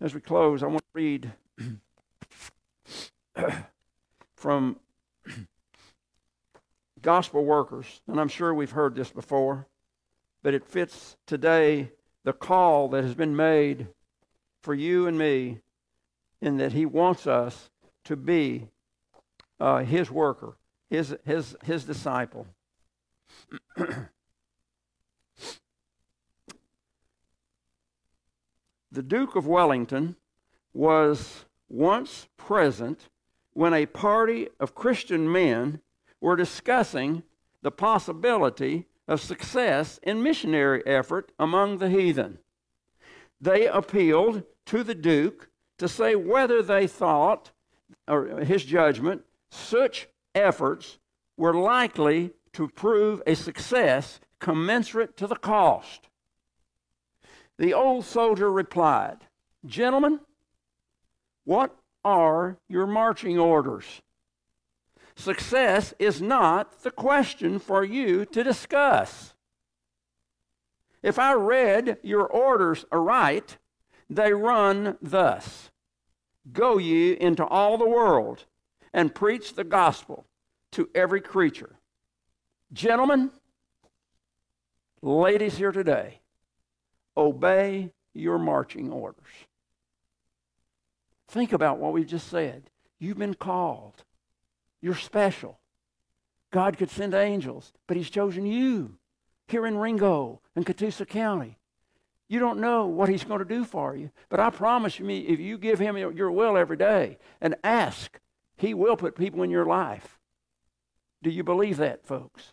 As 0.00 0.12
we 0.12 0.20
close, 0.20 0.62
I 0.62 0.66
want 0.66 0.82
to 0.82 0.88
read 0.92 1.32
from 4.44 4.76
Gospel 7.00 7.46
Workers, 7.46 8.02
and 8.06 8.20
I'm 8.20 8.28
sure 8.28 8.52
we've 8.52 8.72
heard 8.72 8.94
this 8.94 9.10
before, 9.10 9.68
but 10.42 10.52
it 10.52 10.66
fits 10.66 11.16
today 11.26 11.92
the 12.24 12.34
call 12.34 12.88
that 12.88 13.04
has 13.04 13.14
been 13.14 13.34
made 13.34 13.86
for 14.60 14.74
you 14.74 15.06
and 15.06 15.16
me 15.16 15.60
in 16.42 16.58
that 16.58 16.74
He 16.74 16.84
wants 16.84 17.26
us 17.26 17.70
to 18.04 18.16
be 18.16 18.68
uh, 19.58 19.78
his 19.78 20.10
worker, 20.10 20.58
his, 20.90 21.16
his, 21.24 21.56
his 21.64 21.84
disciple. 21.84 22.46
the 23.78 24.02
Duke 28.92 29.36
of 29.36 29.46
Wellington 29.46 30.16
was 30.74 31.46
once 31.66 32.28
present 32.36 33.08
when 33.54 33.72
a 33.72 33.86
party 33.86 34.48
of 34.60 34.74
Christian 34.74 35.30
men 35.30 35.80
were 36.20 36.36
discussing 36.36 37.22
the 37.62 37.70
possibility 37.70 38.86
of 39.08 39.20
success 39.20 39.98
in 40.02 40.22
missionary 40.22 40.82
effort 40.86 41.32
among 41.38 41.78
the 41.78 41.88
heathen. 41.88 42.38
They 43.40 43.66
appealed 43.66 44.42
to 44.66 44.82
the 44.82 44.94
Duke 44.94 45.48
to 45.78 45.88
say 45.88 46.14
whether 46.14 46.62
they 46.62 46.86
thought 46.86 47.50
or 48.06 48.40
his 48.44 48.64
judgment, 48.64 49.22
such 49.50 50.08
efforts 50.34 50.98
were 51.36 51.54
likely 51.54 52.32
to 52.52 52.68
prove 52.68 53.22
a 53.26 53.34
success 53.34 54.20
commensurate 54.38 55.16
to 55.16 55.26
the 55.26 55.36
cost. 55.36 56.08
The 57.58 57.72
old 57.72 58.04
soldier 58.04 58.50
replied, 58.50 59.18
Gentlemen, 59.64 60.20
what 61.44 61.76
are 62.04 62.58
your 62.68 62.86
marching 62.86 63.38
orders? 63.38 64.02
Success 65.16 65.94
is 65.98 66.20
not 66.20 66.82
the 66.82 66.90
question 66.90 67.58
for 67.58 67.84
you 67.84 68.24
to 68.26 68.42
discuss. 68.42 69.34
If 71.02 71.18
I 71.18 71.34
read 71.34 71.98
your 72.02 72.26
orders 72.26 72.84
aright, 72.90 73.58
they 74.08 74.32
run 74.32 74.98
thus 75.00 75.70
Go 76.52 76.78
ye 76.78 77.12
into 77.12 77.44
all 77.44 77.78
the 77.78 77.88
world 77.88 78.44
and 78.92 79.14
preach 79.14 79.54
the 79.54 79.64
gospel 79.64 80.26
to 80.72 80.90
every 80.94 81.20
creature. 81.20 81.76
Gentlemen, 82.72 83.30
ladies 85.00 85.56
here 85.56 85.72
today, 85.72 86.20
obey 87.16 87.92
your 88.12 88.38
marching 88.38 88.92
orders. 88.92 89.24
Think 91.34 91.52
about 91.52 91.78
what 91.78 91.92
we've 91.92 92.06
just 92.06 92.28
said. 92.28 92.70
You've 93.00 93.18
been 93.18 93.34
called. 93.34 94.04
You're 94.80 94.94
special. 94.94 95.58
God 96.52 96.78
could 96.78 96.90
send 96.90 97.12
angels, 97.12 97.72
but 97.88 97.96
He's 97.96 98.08
chosen 98.08 98.46
you 98.46 98.98
here 99.48 99.66
in 99.66 99.76
Ringgold 99.76 100.38
and 100.54 100.64
Catoosa 100.64 101.08
County. 101.08 101.58
You 102.28 102.38
don't 102.38 102.60
know 102.60 102.86
what 102.86 103.08
He's 103.08 103.24
going 103.24 103.40
to 103.40 103.44
do 103.44 103.64
for 103.64 103.96
you, 103.96 104.12
but 104.28 104.38
I 104.38 104.50
promise 104.50 105.00
you, 105.00 105.08
if 105.10 105.40
you 105.40 105.58
give 105.58 105.80
Him 105.80 105.96
your 105.96 106.30
will 106.30 106.56
every 106.56 106.76
day 106.76 107.18
and 107.40 107.56
ask, 107.64 108.20
He 108.56 108.72
will 108.72 108.96
put 108.96 109.16
people 109.16 109.42
in 109.42 109.50
your 109.50 109.66
life. 109.66 110.20
Do 111.20 111.30
you 111.30 111.42
believe 111.42 111.78
that, 111.78 112.06
folks? 112.06 112.52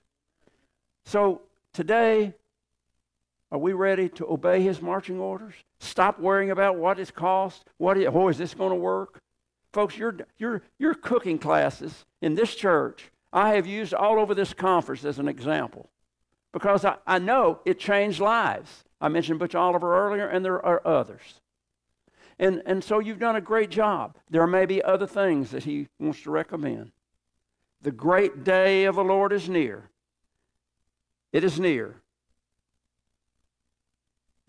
So 1.06 1.44
today, 1.72 2.34
are 3.52 3.58
we 3.58 3.74
ready 3.74 4.08
to 4.10 4.32
obey 4.32 4.62
his 4.62 4.82
marching 4.82 5.20
orders? 5.20 5.54
Stop 5.80 6.20
worrying 6.20 6.52
about 6.52 6.78
what 6.78 7.00
it 7.00 7.14
costs. 7.14 7.66
What 7.78 7.98
oh, 7.98 8.28
is 8.30 8.38
this 8.38 8.54
going 8.54 8.70
to 8.70 8.76
work? 8.76 9.20
Folks, 9.74 9.98
your, 9.98 10.16
your, 10.38 10.62
your 10.80 10.94
cooking 10.94 11.38
classes 11.38 12.06
in 12.22 12.36
this 12.36 12.56
church, 12.56 13.12
I 13.34 13.56
have 13.56 13.68
used 13.68 13.94
all 13.94 14.20
over 14.20 14.34
this 14.34 14.54
conference 14.54 15.04
as 15.04 15.20
an 15.20 15.28
example 15.28 15.90
because 16.54 16.86
I, 16.86 16.98
I 17.06 17.20
know 17.20 17.60
it 17.66 17.80
changed 17.80 18.20
lives. 18.20 18.84
I 19.00 19.10
mentioned 19.10 19.40
Butch 19.40 19.56
Oliver 19.56 20.08
earlier, 20.08 20.28
and 20.28 20.44
there 20.44 20.64
are 20.66 20.86
others. 20.86 21.42
And, 22.40 22.62
and 22.66 22.84
so 22.84 23.00
you've 23.00 23.20
done 23.20 23.36
a 23.36 23.42
great 23.42 23.70
job. 23.70 24.18
There 24.30 24.48
may 24.48 24.66
be 24.66 24.82
other 24.82 25.08
things 25.08 25.52
that 25.52 25.64
he 25.64 25.88
wants 26.00 26.22
to 26.24 26.32
recommend. 26.32 26.92
The 27.82 27.92
great 27.92 28.44
day 28.44 28.86
of 28.86 28.96
the 28.96 29.04
Lord 29.04 29.34
is 29.34 29.50
near. 29.50 29.90
It 31.34 31.44
is 31.44 31.60
near 31.60 32.01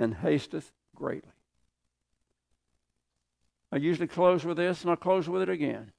and 0.03 0.15
hasteth 0.15 0.73
greatly. 0.95 1.31
I 3.73 3.77
usually 3.77 4.07
close 4.07 4.45
with 4.45 4.59
this, 4.59 4.83
and 4.83 4.91
I'll 4.91 4.97
close 4.97 5.29
with 5.29 5.43
it 5.43 5.49
again. 5.49 5.93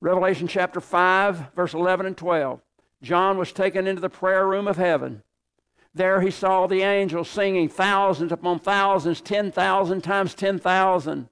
Revelation 0.00 0.46
chapter 0.46 0.80
5, 0.80 1.54
verse 1.54 1.74
11 1.74 2.06
and 2.06 2.16
12. 2.16 2.60
John 3.02 3.38
was 3.38 3.52
taken 3.52 3.86
into 3.86 4.00
the 4.00 4.10
prayer 4.10 4.46
room 4.46 4.68
of 4.68 4.76
heaven. 4.76 5.22
There 5.94 6.20
he 6.20 6.30
saw 6.30 6.66
the 6.66 6.82
angels 6.82 7.28
singing 7.28 7.68
thousands 7.68 8.30
upon 8.30 8.60
thousands, 8.60 9.20
10,000 9.20 10.02
times 10.02 10.34
10,000. 10.34 11.28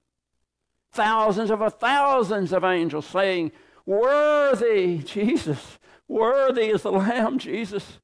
Thousands 0.92 1.50
of 1.50 1.60
a 1.60 1.70
thousands 1.70 2.52
of 2.52 2.64
angels 2.64 3.06
saying, 3.06 3.52
Worthy, 3.84 4.98
Jesus, 4.98 5.78
worthy 6.08 6.70
is 6.70 6.82
the 6.82 6.90
Lamb, 6.90 7.38
Jesus, 7.38 8.00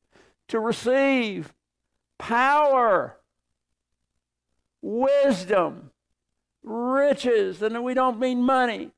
to 0.48 0.60
receive 0.60 1.52
power, 2.22 3.18
wisdom, 4.80 5.90
riches, 6.62 7.60
and 7.60 7.82
we 7.82 7.94
don't 7.94 8.20
mean 8.20 8.40
money, 8.40 8.92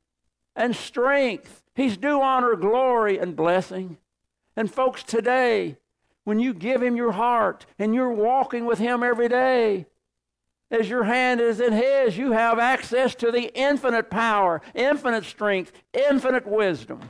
and 0.55 0.77
strength. 0.77 1.63
He's 1.75 1.97
due 1.97 2.21
honor, 2.21 2.55
glory, 2.55 3.19
and 3.19 3.35
blessing. 3.35 3.97
And 4.55 4.71
folks, 4.71 5.03
today, 5.03 5.79
when 6.25 6.39
you 6.39 6.53
give 6.53 6.83
Him 6.83 6.97
your 6.97 7.13
heart 7.13 7.65
and 7.79 7.95
you're 7.95 8.13
walking 8.13 8.67
with 8.67 8.79
Him 8.79 9.03
every 9.03 9.31
day, 9.31 9.87
as 10.71 10.91
your 10.91 11.05
hand 11.05 11.41
is 11.41 11.61
in 11.61 11.73
His, 11.73 12.19
you 12.19 12.33
have 12.33 12.59
access 12.59 13.15
to 13.15 13.33
the 13.33 13.51
infinite 13.59 14.11
power, 14.11 14.61
infinite 14.75 15.25
strength, 15.25 15.73
infinite 15.95 16.47
wisdom. 16.47 17.09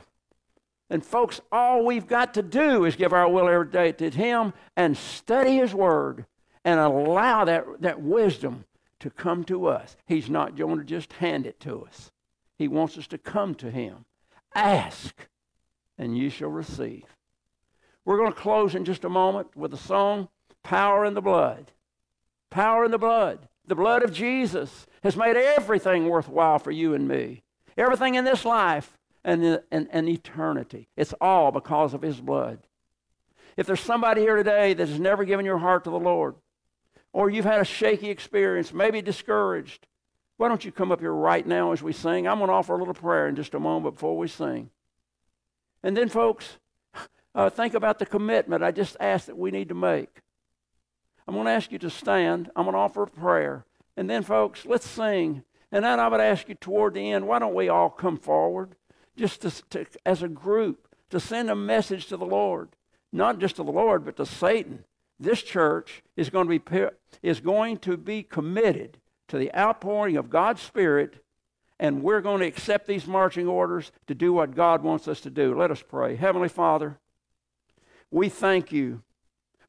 And 0.89 1.03
folks, 1.03 1.41
all 1.51 1.83
we've 1.83 2.07
got 2.07 2.33
to 2.35 2.43
do 2.43 2.85
is 2.85 2.95
give 2.95 3.13
our 3.13 3.27
will 3.27 3.49
every 3.49 3.71
day 3.71 3.91
to 3.93 4.09
Him 4.09 4.53
and 4.75 4.95
study 4.95 5.57
His 5.57 5.73
Word 5.73 6.25
and 6.63 6.79
allow 6.79 7.45
that, 7.45 7.65
that 7.81 8.01
wisdom 8.01 8.65
to 8.99 9.09
come 9.09 9.43
to 9.45 9.67
us. 9.67 9.95
He's 10.05 10.29
not 10.29 10.55
going 10.55 10.77
to 10.77 10.83
just 10.83 11.13
hand 11.13 11.45
it 11.45 11.59
to 11.61 11.85
us, 11.85 12.11
He 12.57 12.67
wants 12.67 12.97
us 12.97 13.07
to 13.07 13.17
come 13.17 13.55
to 13.55 13.71
Him. 13.71 14.05
Ask, 14.53 15.27
and 15.97 16.17
you 16.17 16.29
shall 16.29 16.49
receive. 16.49 17.03
We're 18.05 18.17
going 18.17 18.31
to 18.31 18.39
close 18.39 18.75
in 18.75 18.85
just 18.85 19.03
a 19.03 19.09
moment 19.09 19.55
with 19.55 19.73
a 19.73 19.77
song 19.77 20.29
Power 20.63 21.05
in 21.05 21.15
the 21.15 21.21
Blood. 21.21 21.71
Power 22.49 22.85
in 22.85 22.91
the 22.91 22.97
blood. 22.97 23.49
The 23.67 23.75
blood 23.75 24.03
of 24.03 24.13
Jesus 24.13 24.85
has 25.03 25.17
made 25.17 25.35
everything 25.35 26.07
worthwhile 26.07 26.59
for 26.59 26.71
you 26.71 26.93
and 26.93 27.07
me. 27.07 27.43
Everything 27.77 28.15
in 28.15 28.23
this 28.23 28.45
life 28.45 28.97
and, 29.25 29.61
and, 29.71 29.89
and 29.91 30.07
eternity. 30.07 30.87
It's 30.95 31.13
all 31.19 31.51
because 31.51 31.93
of 31.93 32.01
His 32.01 32.21
blood. 32.21 32.59
If 33.57 33.65
there's 33.65 33.81
somebody 33.81 34.21
here 34.21 34.35
today 34.35 34.73
that 34.73 34.87
has 34.87 34.99
never 34.99 35.25
given 35.25 35.45
your 35.45 35.57
heart 35.57 35.83
to 35.85 35.89
the 35.89 35.99
Lord, 35.99 36.35
or 37.11 37.29
you've 37.29 37.45
had 37.45 37.59
a 37.59 37.65
shaky 37.65 38.09
experience, 38.09 38.71
maybe 38.71 39.01
discouraged, 39.01 39.87
why 40.37 40.47
don't 40.47 40.63
you 40.63 40.71
come 40.71 40.91
up 40.91 40.99
here 40.99 41.13
right 41.13 41.45
now 41.45 41.71
as 41.71 41.81
we 41.81 41.91
sing? 41.91 42.27
I'm 42.27 42.37
going 42.37 42.49
to 42.49 42.53
offer 42.53 42.75
a 42.75 42.77
little 42.77 42.93
prayer 42.93 43.27
in 43.27 43.35
just 43.35 43.53
a 43.53 43.59
moment 43.59 43.95
before 43.95 44.17
we 44.17 44.27
sing. 44.27 44.69
And 45.81 45.97
then, 45.97 46.09
folks, 46.09 46.57
uh, 47.33 47.49
think 47.49 47.73
about 47.73 47.99
the 47.99 48.05
commitment 48.05 48.63
I 48.63 48.71
just 48.71 48.95
asked 48.99 49.27
that 49.27 49.37
we 49.37 49.49
need 49.49 49.69
to 49.69 49.75
make. 49.75 50.21
I'm 51.27 51.33
going 51.33 51.45
to 51.45 51.51
ask 51.51 51.71
you 51.71 51.79
to 51.79 51.89
stand. 51.89 52.51
I'm 52.55 52.65
going 52.65 52.73
to 52.73 52.79
offer 52.79 53.03
a 53.03 53.07
prayer. 53.07 53.65
And 53.97 54.09
then, 54.09 54.21
folks, 54.21 54.65
let's 54.65 54.87
sing. 54.87 55.43
And 55.71 55.83
then 55.83 55.99
I 55.99 56.09
would 56.09 56.19
ask 56.19 56.47
you 56.47 56.55
toward 56.55 56.93
the 56.93 57.11
end, 57.11 57.27
why 57.27 57.39
don't 57.39 57.55
we 57.55 57.69
all 57.69 57.89
come 57.89 58.17
forward? 58.17 58.75
Just 59.15 59.41
to, 59.41 59.51
to, 59.69 59.85
as 60.05 60.23
a 60.23 60.27
group 60.27 60.87
to 61.09 61.19
send 61.19 61.49
a 61.49 61.55
message 61.55 62.07
to 62.07 62.17
the 62.17 62.25
Lord, 62.25 62.69
not 63.11 63.39
just 63.39 63.55
to 63.57 63.63
the 63.63 63.71
Lord, 63.71 64.05
but 64.05 64.17
to 64.17 64.25
Satan. 64.25 64.83
This 65.19 65.41
church 65.41 66.03
is 66.17 66.29
going 66.29 66.47
to 66.49 66.59
be 66.59 66.87
is 67.23 67.39
going 67.39 67.77
to 67.79 67.95
be 67.95 68.23
committed 68.23 68.97
to 69.29 69.37
the 69.37 69.53
outpouring 69.55 70.17
of 70.17 70.29
God's 70.29 70.61
Spirit, 70.61 71.23
and 71.79 72.03
we're 72.03 72.21
going 72.21 72.41
to 72.41 72.47
accept 72.47 72.85
these 72.85 73.07
marching 73.07 73.47
orders 73.47 73.91
to 74.07 74.15
do 74.15 74.33
what 74.33 74.55
God 74.55 74.83
wants 74.83 75.07
us 75.07 75.21
to 75.21 75.29
do. 75.29 75.57
Let 75.57 75.71
us 75.71 75.81
pray. 75.81 76.15
Heavenly 76.15 76.49
Father, 76.49 76.99
we 78.11 78.29
thank 78.29 78.71
you. 78.71 79.01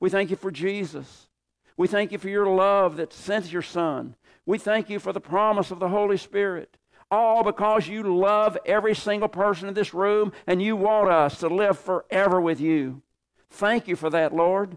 We 0.00 0.10
thank 0.10 0.30
you 0.30 0.36
for 0.36 0.50
Jesus. 0.50 1.28
We 1.76 1.86
thank 1.86 2.10
you 2.10 2.18
for 2.18 2.28
your 2.28 2.46
love 2.46 2.96
that 2.96 3.12
sent 3.12 3.52
your 3.52 3.62
Son. 3.62 4.16
We 4.44 4.58
thank 4.58 4.90
you 4.90 4.98
for 4.98 5.12
the 5.12 5.20
promise 5.20 5.70
of 5.70 5.78
the 5.78 5.88
Holy 5.88 6.16
Spirit 6.16 6.76
all 7.10 7.44
because 7.44 7.88
you 7.88 8.02
love 8.02 8.58
every 8.66 8.94
single 8.94 9.28
person 9.28 9.68
in 9.68 9.74
this 9.74 9.94
room 9.94 10.32
and 10.46 10.60
you 10.60 10.76
want 10.76 11.10
us 11.10 11.38
to 11.38 11.48
live 11.48 11.78
forever 11.78 12.40
with 12.40 12.60
you. 12.60 13.02
Thank 13.50 13.88
you 13.88 13.96
for 13.96 14.10
that, 14.10 14.34
Lord. 14.34 14.76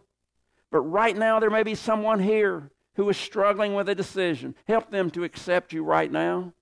But 0.71 0.81
right 0.81 1.17
now, 1.17 1.39
there 1.39 1.49
may 1.49 1.63
be 1.63 1.75
someone 1.75 2.19
here 2.19 2.71
who 2.95 3.09
is 3.09 3.17
struggling 3.17 3.73
with 3.73 3.89
a 3.89 3.95
decision. 3.95 4.55
Help 4.67 4.91
them 4.91 5.09
to 5.11 5.23
accept 5.23 5.73
you 5.73 5.83
right 5.83 6.11
now. 6.11 6.53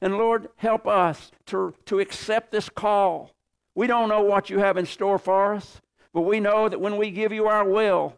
And 0.00 0.16
Lord, 0.16 0.48
help 0.56 0.86
us 0.86 1.30
to, 1.46 1.74
to 1.86 1.98
accept 1.98 2.52
this 2.52 2.68
call. 2.68 3.32
We 3.74 3.86
don't 3.86 4.08
know 4.08 4.22
what 4.22 4.50
you 4.50 4.58
have 4.58 4.76
in 4.76 4.86
store 4.86 5.18
for 5.18 5.54
us, 5.54 5.80
but 6.12 6.22
we 6.22 6.40
know 6.40 6.68
that 6.68 6.80
when 6.80 6.96
we 6.96 7.10
give 7.10 7.32
you 7.32 7.46
our 7.46 7.64
will, 7.68 8.16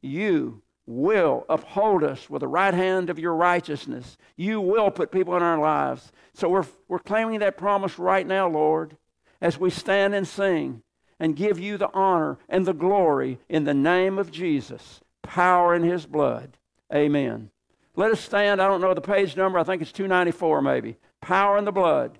you 0.00 0.62
will 0.90 1.46
uphold 1.48 2.02
us 2.02 2.28
with 2.28 2.40
the 2.40 2.48
right 2.48 2.74
hand 2.74 3.10
of 3.10 3.18
your 3.18 3.34
righteousness. 3.34 4.16
You 4.36 4.60
will 4.60 4.90
put 4.90 5.12
people 5.12 5.36
in 5.36 5.42
our 5.42 5.58
lives. 5.58 6.10
So 6.34 6.48
we're, 6.48 6.66
we're 6.88 6.98
claiming 6.98 7.38
that 7.40 7.56
promise 7.56 7.98
right 7.98 8.26
now, 8.26 8.48
Lord, 8.48 8.96
as 9.40 9.58
we 9.58 9.70
stand 9.70 10.14
and 10.16 10.26
sing 10.26 10.82
and 11.20 11.36
give 11.36 11.60
you 11.60 11.78
the 11.78 11.92
honor 11.92 12.38
and 12.48 12.66
the 12.66 12.74
glory 12.74 13.38
in 13.48 13.64
the 13.64 13.74
name 13.74 14.18
of 14.18 14.32
Jesus. 14.32 15.00
Power 15.22 15.74
in 15.76 15.84
his 15.84 16.06
blood. 16.06 16.56
Amen. 16.92 17.50
Let 17.94 18.10
us 18.10 18.20
stand. 18.20 18.60
I 18.60 18.66
don't 18.66 18.80
know 18.80 18.94
the 18.94 19.00
page 19.00 19.36
number. 19.36 19.60
I 19.60 19.64
think 19.64 19.82
it's 19.82 19.92
294 19.92 20.60
maybe. 20.60 20.96
Power 21.20 21.56
in 21.56 21.64
the 21.64 21.72
blood. 21.72 22.18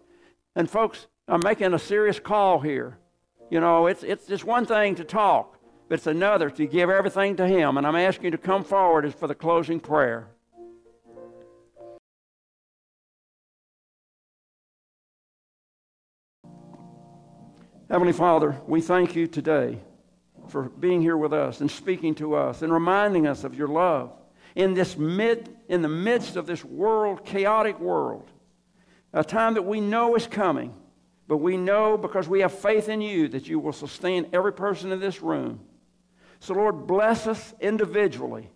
And 0.54 0.70
folks, 0.70 1.08
I'm 1.26 1.42
making 1.42 1.74
a 1.74 1.78
serious 1.78 2.20
call 2.20 2.60
here. 2.60 2.98
You 3.50 3.58
know, 3.58 3.88
it's, 3.88 4.04
it's 4.04 4.26
just 4.26 4.44
one 4.44 4.64
thing 4.64 4.94
to 4.94 5.04
talk 5.04 5.56
but 5.90 5.98
it's 5.98 6.06
another 6.06 6.48
to 6.50 6.66
give 6.68 6.88
everything 6.88 7.34
to 7.34 7.48
Him. 7.48 7.76
And 7.76 7.84
I'm 7.84 7.96
asking 7.96 8.26
you 8.26 8.30
to 8.30 8.38
come 8.38 8.62
forward 8.62 9.12
for 9.12 9.26
the 9.26 9.34
closing 9.34 9.80
prayer. 9.80 10.28
Heavenly 17.90 18.12
Father, 18.12 18.56
we 18.68 18.80
thank 18.80 19.16
you 19.16 19.26
today 19.26 19.80
for 20.46 20.68
being 20.68 21.02
here 21.02 21.16
with 21.16 21.32
us 21.32 21.60
and 21.60 21.68
speaking 21.68 22.14
to 22.14 22.36
us 22.36 22.62
and 22.62 22.72
reminding 22.72 23.26
us 23.26 23.42
of 23.42 23.56
your 23.56 23.66
love 23.66 24.12
in 24.54 24.74
this 24.74 24.96
mid, 24.96 25.56
in 25.68 25.82
the 25.82 25.88
midst 25.88 26.36
of 26.36 26.46
this 26.46 26.64
world, 26.64 27.24
chaotic 27.24 27.80
world, 27.80 28.30
a 29.12 29.24
time 29.24 29.54
that 29.54 29.62
we 29.62 29.80
know 29.80 30.14
is 30.14 30.28
coming, 30.28 30.72
but 31.26 31.38
we 31.38 31.56
know 31.56 31.98
because 31.98 32.28
we 32.28 32.42
have 32.42 32.56
faith 32.56 32.88
in 32.88 33.00
you 33.00 33.26
that 33.26 33.48
you 33.48 33.58
will 33.58 33.72
sustain 33.72 34.28
every 34.32 34.52
person 34.52 34.92
in 34.92 35.00
this 35.00 35.20
room. 35.20 35.58
So, 36.40 36.54
Lord, 36.54 36.86
bless 36.86 37.26
us 37.26 37.54
individually. 37.60 38.50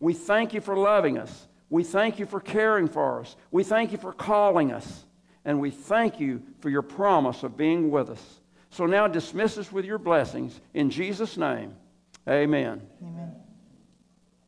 We 0.00 0.14
thank 0.14 0.54
you 0.54 0.60
for 0.60 0.76
loving 0.76 1.18
us. 1.18 1.48
We 1.68 1.82
thank 1.82 2.18
you 2.18 2.26
for 2.26 2.40
caring 2.40 2.88
for 2.88 3.20
us. 3.20 3.36
We 3.50 3.64
thank 3.64 3.92
you 3.92 3.98
for 3.98 4.12
calling 4.12 4.72
us. 4.72 5.04
And 5.44 5.60
we 5.60 5.70
thank 5.70 6.20
you 6.20 6.42
for 6.60 6.70
your 6.70 6.82
promise 6.82 7.42
of 7.42 7.56
being 7.56 7.90
with 7.90 8.08
us. 8.08 8.40
So 8.70 8.86
now 8.86 9.06
dismiss 9.08 9.58
us 9.58 9.70
with 9.70 9.84
your 9.84 9.98
blessings. 9.98 10.60
In 10.72 10.90
Jesus' 10.90 11.36
name, 11.36 11.74
amen. 12.28 12.82
Amen. 13.02 13.43